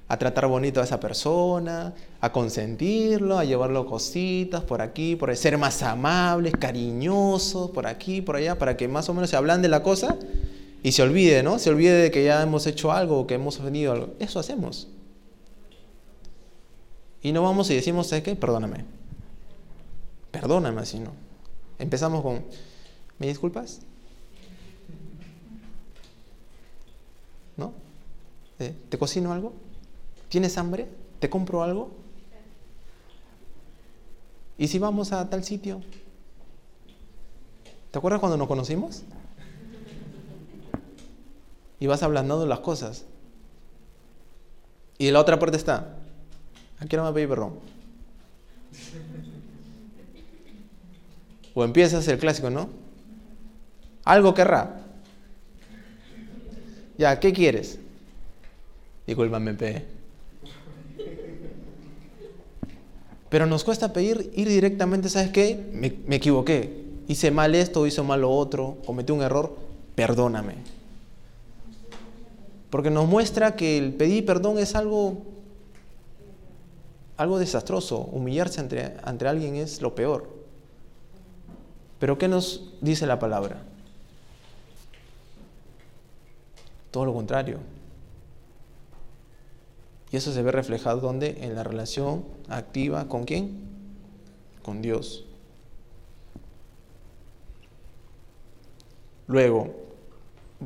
a 0.08 0.16
tratar 0.16 0.46
bonito 0.46 0.80
a 0.80 0.84
esa 0.84 1.00
persona, 1.00 1.92
a 2.20 2.32
consentirlo, 2.32 3.38
a 3.38 3.44
llevarlo 3.44 3.86
cositas 3.86 4.62
por 4.62 4.80
aquí, 4.80 5.16
por 5.16 5.34
ser 5.36 5.58
más 5.58 5.82
amables, 5.82 6.54
cariñosos, 6.58 7.70
por 7.70 7.86
aquí, 7.86 8.22
por 8.22 8.36
allá, 8.36 8.58
para 8.58 8.76
que 8.76 8.86
más 8.86 9.08
o 9.08 9.14
menos 9.14 9.30
se 9.30 9.36
hablan 9.36 9.62
de 9.62 9.68
la 9.68 9.82
cosa 9.82 10.16
y 10.82 10.92
se 10.92 11.02
olvide, 11.02 11.42
¿no? 11.42 11.58
Se 11.58 11.70
olvide 11.70 11.94
de 11.94 12.10
que 12.10 12.24
ya 12.24 12.42
hemos 12.42 12.66
hecho 12.66 12.92
algo 12.92 13.26
que 13.26 13.34
hemos 13.34 13.60
venido 13.62 13.92
algo. 13.92 14.14
Eso 14.20 14.38
hacemos. 14.38 14.88
Y 17.22 17.32
no 17.32 17.42
vamos 17.42 17.68
y 17.70 17.74
decimos, 17.74 18.06
¿sabes 18.06 18.22
qué? 18.22 18.36
Perdóname. 18.36 18.84
Perdóname 20.30 20.80
así, 20.80 21.00
¿no? 21.00 21.10
Empezamos 21.78 22.22
con, 22.22 22.44
¿me 23.18 23.26
disculpas? 23.26 23.80
¿no? 27.56 27.72
Eh, 28.58 28.74
¿Te 28.88 28.98
cocino 28.98 29.32
algo? 29.32 29.52
¿Tienes 30.28 30.58
hambre? 30.58 30.88
¿Te 31.18 31.30
compro 31.30 31.62
algo? 31.62 31.90
¿Y 34.58 34.68
si 34.68 34.78
vamos 34.78 35.12
a 35.12 35.28
tal 35.28 35.44
sitio? 35.44 35.82
¿Te 37.90 37.98
acuerdas 37.98 38.20
cuando 38.20 38.36
nos 38.36 38.48
conocimos? 38.48 39.02
Y 41.78 41.86
vas 41.86 42.02
ablandando 42.02 42.46
las 42.46 42.60
cosas. 42.60 43.04
Y 44.98 45.10
la 45.10 45.20
otra 45.20 45.38
parte 45.38 45.58
está, 45.58 45.96
aquí 46.78 46.96
no 46.96 47.04
me 47.04 47.12
pedí 47.12 47.26
perdón. 47.26 47.58
O 51.54 51.64
empiezas 51.64 52.06
el 52.08 52.18
clásico, 52.18 52.50
¿no? 52.50 52.68
Algo 54.04 54.34
querrá. 54.34 54.82
Ya, 56.98 57.18
¿qué 57.20 57.32
quieres? 57.32 57.78
Disculpame, 59.06 59.54
P. 59.54 59.95
Pero 63.36 63.44
nos 63.44 63.64
cuesta 63.64 63.92
pedir 63.92 64.32
ir 64.34 64.48
directamente, 64.48 65.10
¿sabes 65.10 65.28
qué? 65.28 65.62
Me, 65.70 65.94
me 66.06 66.16
equivoqué. 66.16 66.86
Hice 67.06 67.30
mal 67.30 67.54
esto, 67.54 67.86
hice 67.86 68.00
mal 68.00 68.22
lo 68.22 68.30
otro, 68.30 68.78
cometí 68.86 69.12
un 69.12 69.20
error, 69.20 69.54
perdóname. 69.94 70.54
Porque 72.70 72.88
nos 72.88 73.06
muestra 73.06 73.54
que 73.54 73.76
el 73.76 73.92
pedir 73.92 74.24
perdón 74.24 74.56
es 74.56 74.74
algo, 74.74 75.18
algo 77.18 77.38
desastroso. 77.38 77.98
Humillarse 78.10 78.58
ante, 78.60 78.94
ante 79.02 79.28
alguien 79.28 79.56
es 79.56 79.82
lo 79.82 79.94
peor. 79.94 80.30
Pero 81.98 82.16
¿qué 82.16 82.28
nos 82.28 82.72
dice 82.80 83.06
la 83.06 83.18
palabra? 83.18 83.58
Todo 86.90 87.04
lo 87.04 87.12
contrario. 87.12 87.58
Y 90.10 90.16
eso 90.16 90.32
se 90.32 90.42
ve 90.42 90.52
reflejado 90.52 91.00
donde? 91.00 91.38
En 91.42 91.54
la 91.54 91.64
relación 91.64 92.24
activa 92.48 93.08
con 93.08 93.24
quién? 93.24 93.58
Con 94.62 94.82
Dios. 94.82 95.24
Luego, 99.26 99.74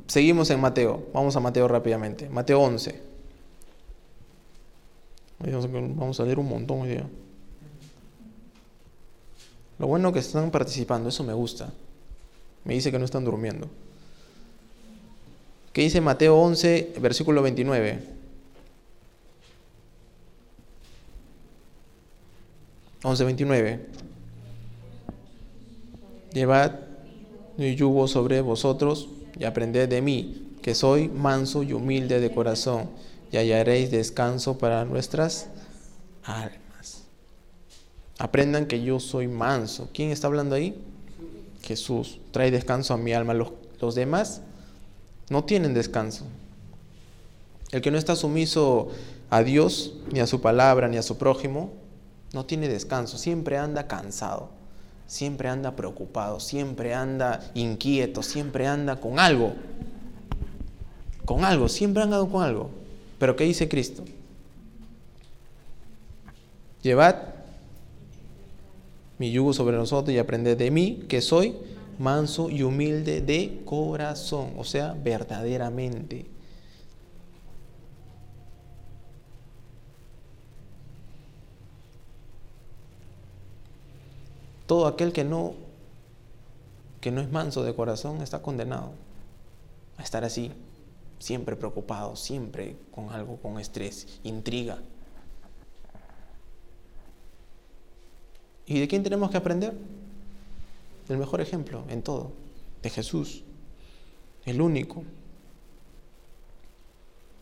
seguimos 0.07 0.51
en 0.51 0.61
Mateo. 0.61 1.07
Vamos 1.15 1.35
a 1.37 1.41
Mateo 1.41 1.67
rápidamente. 1.69 2.29
Mateo 2.29 2.61
11. 2.61 3.01
Vamos 5.39 6.21
a 6.21 6.25
leer 6.25 6.39
un 6.39 6.49
montón 6.49 6.83
hoy 6.83 6.89
día. 6.91 7.07
Lo 9.79 9.87
bueno 9.87 10.13
que 10.13 10.19
están 10.19 10.51
participando, 10.51 11.09
eso 11.09 11.25
me 11.25 11.33
gusta. 11.33 11.73
Me 12.65 12.75
dice 12.75 12.93
que 12.93 12.99
no 12.99 13.07
están 13.07 13.25
durmiendo. 13.25 13.69
¿Qué 15.73 15.81
dice 15.81 16.03
Mateo 16.03 16.37
11, 16.37 16.97
versículo 17.01 17.41
29? 17.41 18.20
11, 23.03 23.25
29. 23.25 23.87
Llevad 26.33 26.73
mi 27.57 27.75
yugo 27.75 28.09
sobre 28.09 28.41
vosotros 28.41 29.09
y 29.39 29.45
aprended 29.45 29.89
de 29.89 30.03
mí, 30.03 30.57
que 30.63 30.75
soy 30.75 31.09
manso 31.09 31.63
y 31.63 31.73
humilde 31.73 32.21
de 32.21 32.33
corazón, 32.33 32.91
y 33.33 33.37
hallaréis 33.37 33.91
descanso 33.91 34.59
para 34.59 34.85
nuestras 34.85 35.49
almas. 36.25 37.05
Aprendan 38.19 38.67
que 38.67 38.83
yo 38.83 39.01
soy 39.01 39.29
manso. 39.29 39.89
¿Quién 39.95 40.11
está 40.11 40.27
hablando 40.27 40.55
ahí? 40.55 40.79
Jesús. 41.63 42.19
Trae 42.33 42.51
descanso 42.51 42.93
a 42.93 42.99
mi 42.99 43.15
alma. 43.15 43.33
Los, 43.33 43.53
los 43.81 43.95
demás 43.95 44.43
no 45.31 45.45
tienen 45.45 45.73
descanso. 45.73 46.27
El 47.71 47.81
que 47.81 47.91
no 47.91 47.97
está 47.97 48.17
sumiso 48.17 48.89
a 49.31 49.43
Dios, 49.43 49.95
ni 50.13 50.21
a 50.21 50.27
su 50.27 50.41
palabra, 50.41 50.89
ni 50.89 50.99
a 50.99 51.03
su 51.03 51.17
prójimo, 51.17 51.73
no 52.33 52.47
tiene 52.47 52.69
descanso, 52.69 53.19
siempre 53.19 53.59
anda 53.59 53.87
cansado, 53.87 54.51
siempre 55.07 55.49
anda 55.49 55.75
preocupado, 55.75 56.41
siempre 56.41 56.95
anda 56.95 57.41
inquieto, 57.55 58.23
siempre 58.23 58.67
anda 58.67 58.97
con 58.97 59.19
algo, 59.19 59.55
con 61.25 61.45
algo, 61.45 61.69
siempre 61.69 62.03
anda 62.03 62.25
con 62.25 62.43
algo. 62.43 62.71
Pero 63.19 63.37
¿qué 63.37 63.45
dice 63.45 63.69
Cristo? 63.69 64.05
Llevad 66.83 67.17
mi 69.19 69.31
yugo 69.31 69.53
sobre 69.53 69.77
nosotros 69.77 70.15
y 70.15 70.19
aprended 70.19 70.57
de 70.57 70.71
mí, 70.71 71.05
que 71.09 71.21
soy 71.21 71.55
manso 71.99 72.49
y 72.49 72.63
humilde 72.63 73.21
de 73.21 73.61
corazón, 73.67 74.53
o 74.57 74.65
sea, 74.65 74.97
verdaderamente. 75.05 76.30
Todo 84.71 84.87
aquel 84.87 85.13
que 85.13 85.25
no 85.25 85.55
que 87.01 87.11
no 87.11 87.21
es 87.21 87.29
manso 87.29 87.65
de 87.65 87.75
corazón 87.75 88.23
está 88.23 88.41
condenado 88.41 88.93
a 89.97 90.03
estar 90.05 90.23
así, 90.23 90.53
siempre 91.19 91.57
preocupado, 91.57 92.15
siempre 92.15 92.77
con 92.93 93.11
algo, 93.11 93.39
con 93.39 93.59
estrés, 93.59 94.21
intriga. 94.23 94.79
¿Y 98.65 98.79
de 98.79 98.87
quién 98.87 99.03
tenemos 99.03 99.33
que 99.33 99.39
aprender? 99.39 99.75
el 101.09 101.19
mejor 101.19 101.41
ejemplo 101.41 101.83
en 101.89 102.03
todo, 102.03 102.31
de 102.81 102.91
Jesús, 102.91 103.43
el 104.45 104.61
único. 104.61 105.03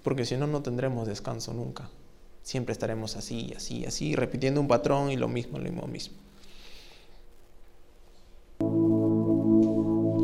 Porque 0.02 0.24
si 0.24 0.38
no, 0.38 0.46
no 0.46 0.62
tendremos 0.62 1.06
descanso 1.06 1.52
nunca. 1.52 1.90
Siempre 2.42 2.72
estaremos 2.72 3.16
así, 3.16 3.52
así, 3.55 3.84
así, 3.84 4.16
repitiendo 4.16 4.62
un 4.62 4.68
patrón 4.68 5.10
y 5.10 5.16
lo 5.16 5.28
mismo, 5.28 5.59
lo 5.59 5.64
mismo, 5.64 5.86
mismo. 5.86 6.27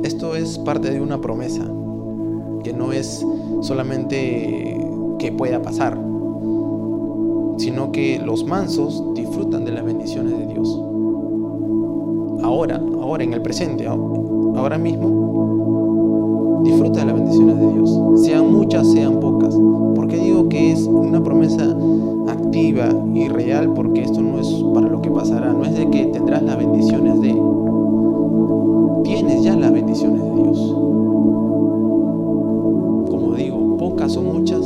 Esto 0.04 0.36
es 0.36 0.58
parte 0.58 0.90
de 0.90 1.00
una 1.00 1.20
promesa, 1.20 1.64
que 2.62 2.72
no 2.72 2.92
es 2.92 3.26
solamente 3.60 4.80
que 5.18 5.32
pueda 5.32 5.60
pasar, 5.62 5.98
sino 7.58 7.90
que 7.90 8.20
los 8.24 8.44
mansos 8.44 9.02
disfrutan 9.14 9.64
de 9.64 9.72
las 9.72 9.84
bendiciones 9.84 10.38
de 10.38 10.46
Dios 10.46 10.84
ahora, 12.44 12.80
ahora 13.00 13.24
en 13.24 13.32
el 13.32 13.42
presente, 13.42 13.86
ahora 13.86 14.78
mismo, 14.78 16.60
disfruta 16.62 17.00
de 17.00 17.06
las 17.06 17.14
bendiciones 17.14 17.58
de 17.58 17.72
Dios, 17.72 18.00
sean 18.22 18.52
muchas, 18.52 18.86
sean 18.92 19.18
pocas. 19.20 19.54
¿Por 19.94 20.06
qué 20.08 20.18
digo 20.18 20.48
que 20.48 20.72
es 20.72 20.86
una 20.86 21.22
promesa 21.22 21.76
activa 22.28 22.88
y 23.14 23.28
real? 23.28 23.72
Porque 23.74 24.02
esto 24.02 24.20
no 24.20 24.38
es 24.38 24.48
para 24.74 24.88
lo 24.88 25.00
que 25.00 25.10
pasará, 25.10 25.52
no 25.52 25.64
es 25.64 25.74
de 25.74 25.88
que 25.90 26.06
tendrás 26.06 26.42
las 26.42 26.58
bendiciones 26.58 27.20
de... 27.20 27.34
Tienes 29.04 29.42
ya 29.42 29.54
las 29.56 29.72
bendiciones 29.72 30.22
de 30.22 30.30
Dios. 30.42 30.58
Como 33.10 33.34
digo, 33.36 33.76
pocas 33.76 34.16
o 34.16 34.22
muchas, 34.22 34.63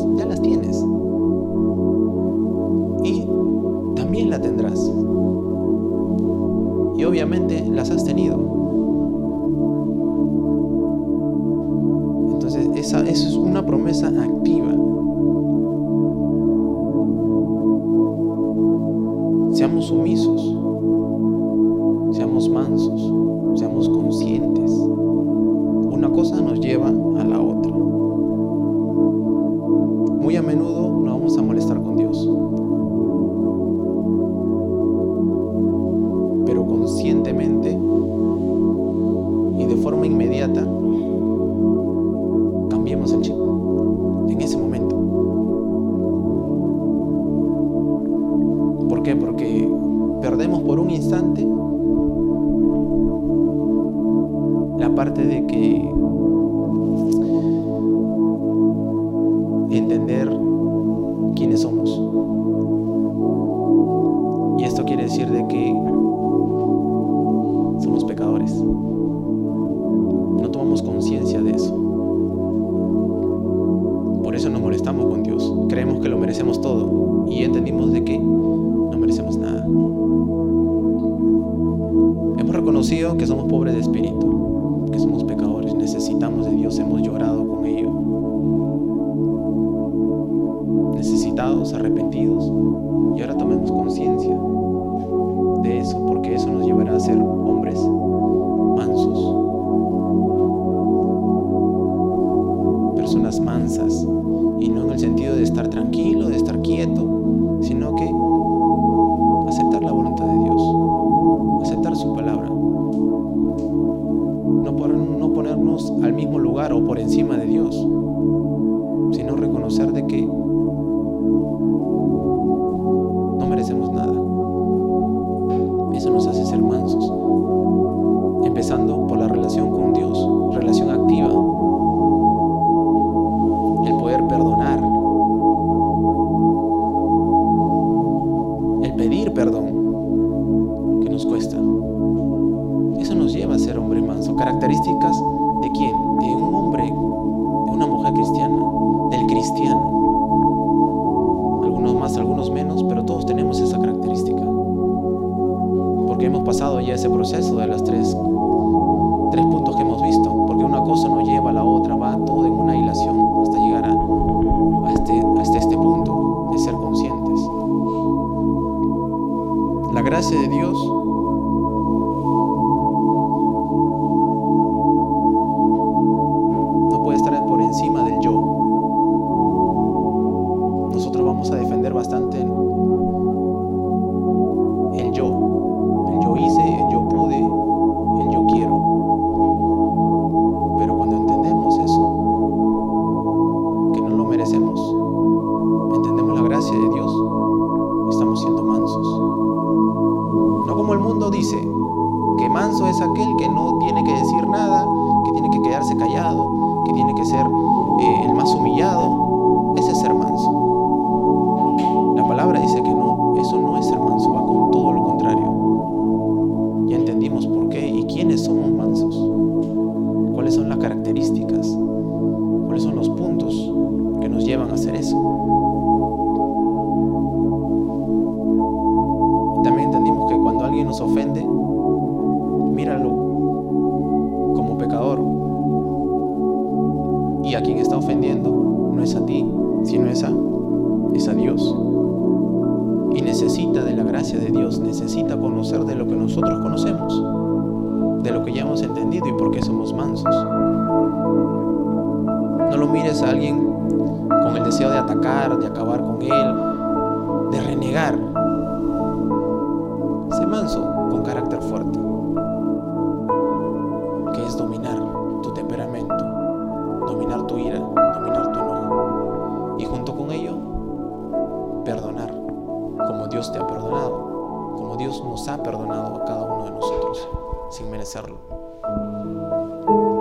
la 129.18 129.28
relación 129.28 129.70
con 129.70 129.92
Dios. 129.92 130.07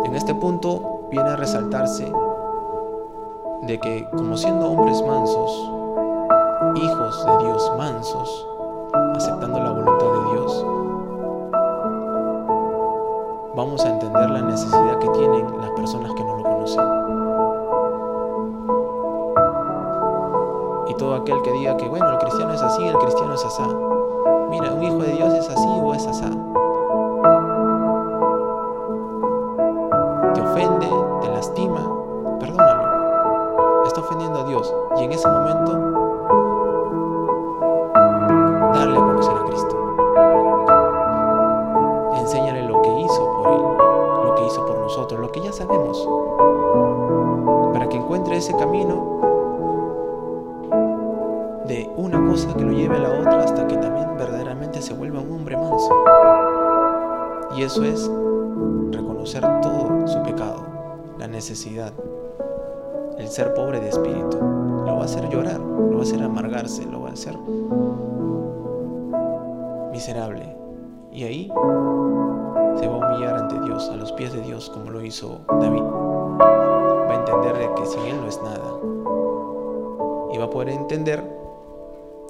En 0.06 0.16
este 0.16 0.34
punto 0.36 1.08
viene 1.12 1.30
a 1.30 1.36
resaltarse 1.36 2.12
de 3.64 3.80
que 3.80 4.08
como 4.16 4.38
siendo 4.38 4.70
hombres 4.70 5.02
mansos, 5.06 5.72
hijos 6.76 7.26
de 7.26 7.46
Dios 7.46 7.74
mansos, 7.78 8.48
aceptando 9.16 9.60
la 9.60 9.72
voluntad 9.72 10.06
de 10.06 10.32
Dios, 10.32 10.66
vamos 13.56 13.84
a 13.84 13.90
entender 13.90 14.30
la 14.30 14.42
necesidad 14.42 15.00
que 15.00 15.10
tienen 15.10 15.46
las 15.60 15.72
personas 15.72 16.14
que 16.14 16.24
no 16.24 16.38
lo 16.38 16.44
conocen. 16.44 16.84
Y 20.90 20.94
todo 20.96 21.16
aquel 21.16 21.42
que 21.42 21.52
diga 21.52 21.76
que, 21.78 21.90
bueno, 21.90 22.10
el 22.10 22.18
cristiano 22.20 22.54
es 22.54 22.62
así, 22.62 22.88
el 22.88 22.98
cristiano 22.98 23.34
es 23.34 23.44
asá. 23.44 23.68
Mira, 24.50 24.72
un 24.72 24.84
hijo 24.84 24.98
de 25.00 25.12
Dios 25.14 25.34
es 25.34 25.50
así 25.50 25.68
o 25.68 25.94
es 25.94 26.08
asá. 26.08 26.30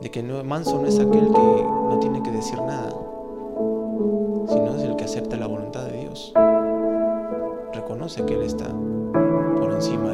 De 0.01 0.11
que 0.11 0.21
no, 0.21 0.43
manso 0.43 0.79
no 0.79 0.87
es 0.87 0.99
aquel 0.99 1.27
que 1.27 1.63
no 1.63 1.97
tiene 1.99 2.21
que 2.21 2.31
decir 2.31 2.59
nada, 2.61 2.89
sino 4.47 4.75
es 4.75 4.83
el 4.83 4.95
que 4.95 5.05
acepta 5.05 5.37
la 5.37 5.47
voluntad 5.47 5.85
de 5.85 5.99
Dios. 6.01 6.33
Reconoce 7.73 8.23
que 8.25 8.35
Él 8.35 8.43
está 8.43 8.67
por 9.59 9.71
encima 9.71 10.11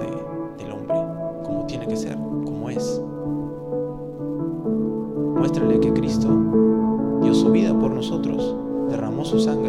del 0.57 0.71
hombre, 0.71 0.95
como 1.43 1.65
tiene 1.67 1.87
que 1.87 1.97
ser, 1.97 2.15
como 2.15 2.69
es. 2.69 3.01
Muéstrale 5.35 5.79
que 5.79 5.93
Cristo 5.93 6.29
dio 7.21 7.33
su 7.33 7.51
vida 7.51 7.77
por 7.77 7.91
nosotros, 7.91 8.55
derramó 8.89 9.25
su 9.25 9.39
sangre 9.39 9.62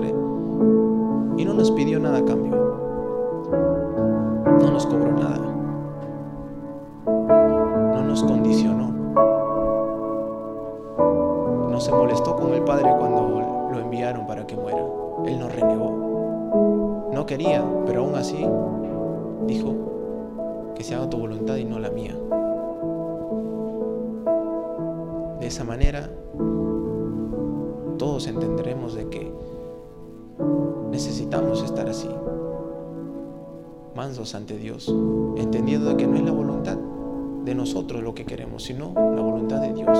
ante 34.04 34.58
Dios, 34.58 34.94
entendiendo 35.36 35.96
que 35.96 36.06
no 36.06 36.16
es 36.16 36.22
la 36.22 36.30
voluntad 36.30 36.76
de 36.76 37.54
nosotros 37.54 38.02
lo 38.02 38.14
que 38.14 38.26
queremos, 38.26 38.64
sino 38.64 38.92
la 38.94 39.22
voluntad 39.22 39.62
de 39.62 39.72
Dios, 39.72 39.98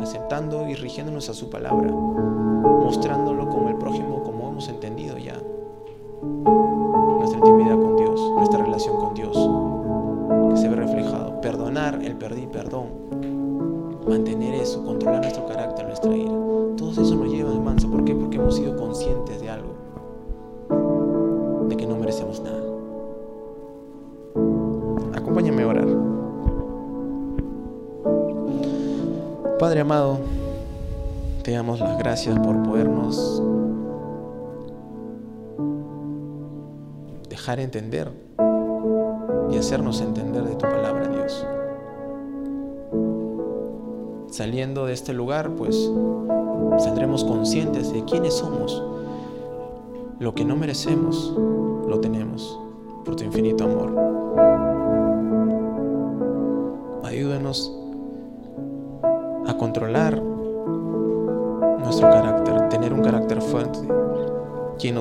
aceptando 0.00 0.68
y 0.68 0.74
rigiéndonos 0.74 1.28
a 1.28 1.34
su 1.34 1.50
palabra, 1.50 1.90
mostrándolo 1.90 3.48
como 3.48 3.68
el 3.70 3.76
prójimo, 3.78 4.13
gracias 32.14 32.38
por 32.38 32.62
podernos 32.62 33.42
dejar 37.28 37.58
entender 37.58 38.08
y 39.50 39.58
hacernos 39.58 40.00
entender 40.00 40.44
de 40.44 40.54
tu 40.54 40.60
palabra, 40.60 41.08
Dios. 41.08 41.44
Saliendo 44.28 44.86
de 44.86 44.92
este 44.92 45.12
lugar, 45.12 45.56
pues 45.56 45.90
saldremos 46.78 47.24
conscientes 47.24 47.92
de 47.92 48.04
quiénes 48.04 48.34
somos. 48.34 48.80
Lo 50.20 50.36
que 50.36 50.44
no 50.44 50.54
merecemos, 50.54 51.34
lo 51.36 51.98
tenemos 51.98 52.60
por 53.04 53.16
tu 53.16 53.24
infinito 53.24 53.64
amor. 53.64 54.23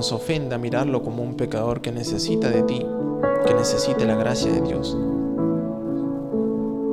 Nos 0.03 0.11
ofenda, 0.11 0.57
mirarlo 0.57 1.01
como 1.01 1.23
un 1.23 1.35
pecador 1.35 1.79
que 1.79 1.93
necesita 1.93 2.49
de 2.49 2.63
ti, 2.63 2.85
que 3.47 3.53
necesite 3.53 4.03
la 4.03 4.15
gracia 4.15 4.51
de 4.51 4.59
Dios. 4.59 4.97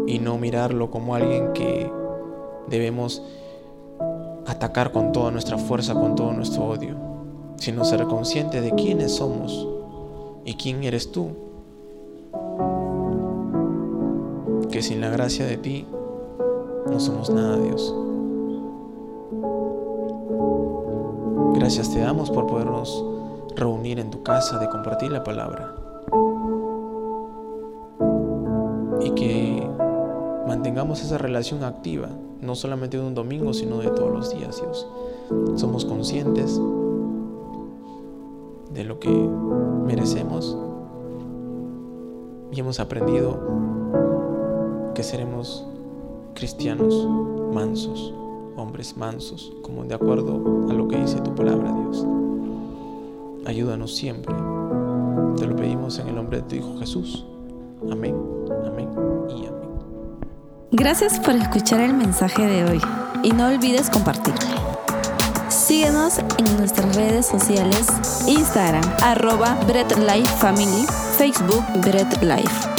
Y 0.07 0.21
no 0.21 0.39
mirarlo 0.39 0.93
como 0.93 1.17
alguien 1.17 1.53
que 1.53 1.91
debemos 2.69 3.21
atacar 4.47 4.93
con 4.93 5.11
toda 5.11 5.33
nuestra 5.33 5.59
fuerza, 5.59 5.93
con 5.93 6.15
todo 6.15 6.33
nuestro 6.33 6.67
odio, 6.67 6.95
sino 7.57 7.85
ser 7.85 8.05
consciente 8.05 8.61
de 8.61 8.77
quiénes 8.77 9.17
somos 9.17 9.67
y 10.45 10.55
quién 10.55 10.85
eres 10.85 11.11
tú. 11.11 11.31
Que 14.71 14.83
sin 14.83 15.01
la 15.01 15.11
gracia 15.11 15.47
de 15.47 15.57
ti 15.57 15.85
no 16.89 17.01
somos 17.01 17.29
nada, 17.29 17.59
Dios. 17.59 17.93
Gracias 21.71 21.95
te 21.95 22.01
damos 22.01 22.33
por 22.33 22.49
podernos 22.49 23.05
reunir 23.55 24.01
en 24.01 24.11
tu 24.11 24.25
casa, 24.25 24.59
de 24.59 24.69
compartir 24.69 25.13
la 25.13 25.23
palabra. 25.23 25.73
Y 29.01 29.13
que 29.13 29.65
mantengamos 30.49 31.01
esa 31.01 31.17
relación 31.17 31.63
activa, 31.63 32.09
no 32.41 32.57
solamente 32.57 32.97
de 32.97 33.07
un 33.07 33.15
domingo, 33.15 33.55
sino 33.55 33.79
de 33.79 33.89
todos 33.91 34.11
los 34.11 34.37
días, 34.37 34.61
Dios. 34.61 34.85
Somos 35.55 35.85
conscientes 35.85 36.61
de 38.75 38.83
lo 38.83 38.99
que 38.99 39.11
merecemos 39.87 40.59
y 42.51 42.59
hemos 42.59 42.81
aprendido 42.81 43.39
que 44.93 45.05
seremos 45.05 45.65
cristianos 46.35 47.07
mansos, 47.55 48.13
hombres 48.61 48.97
mansos, 48.97 49.53
como 49.63 49.85
de 49.85 49.95
acuerdo 49.95 50.69
a 50.71 50.73
lo 50.73 50.87
que 50.89 50.97
dice 50.97 51.21
tu 51.21 51.35
palabra, 51.35 51.73
Dios. 51.73 52.07
Ayúdanos 53.47 53.97
siempre. 53.97 54.35
Te 55.37 55.47
lo 55.47 55.57
pedimos 55.57 55.99
en 55.99 56.09
el 56.09 56.15
nombre 56.15 56.39
de 56.39 56.43
tu 56.45 56.57
Hijo 56.57 56.79
Jesús. 56.79 57.25
Amén, 57.91 58.15
amén 58.67 58.89
y 59.29 59.47
amén. 59.47 59.71
Gracias 60.73 61.19
por 61.19 61.35
escuchar 61.35 61.81
el 61.81 61.95
mensaje 61.95 62.47
de 62.47 62.65
hoy 62.65 62.81
y 63.23 63.33
no 63.33 63.49
olvides 63.49 63.91
compartirlo. 63.91 64.61
Síguenos 65.49 66.19
en 66.19 66.57
nuestras 66.59 66.95
redes 66.95 67.27
sociales, 67.27 67.87
Instagram, 68.27 68.85
arroba 69.03 69.59
Bread 69.67 69.97
Life 69.99 70.37
Family, 70.37 70.85
Facebook 71.17 71.65
Bread 71.83 72.23
Life. 72.23 72.70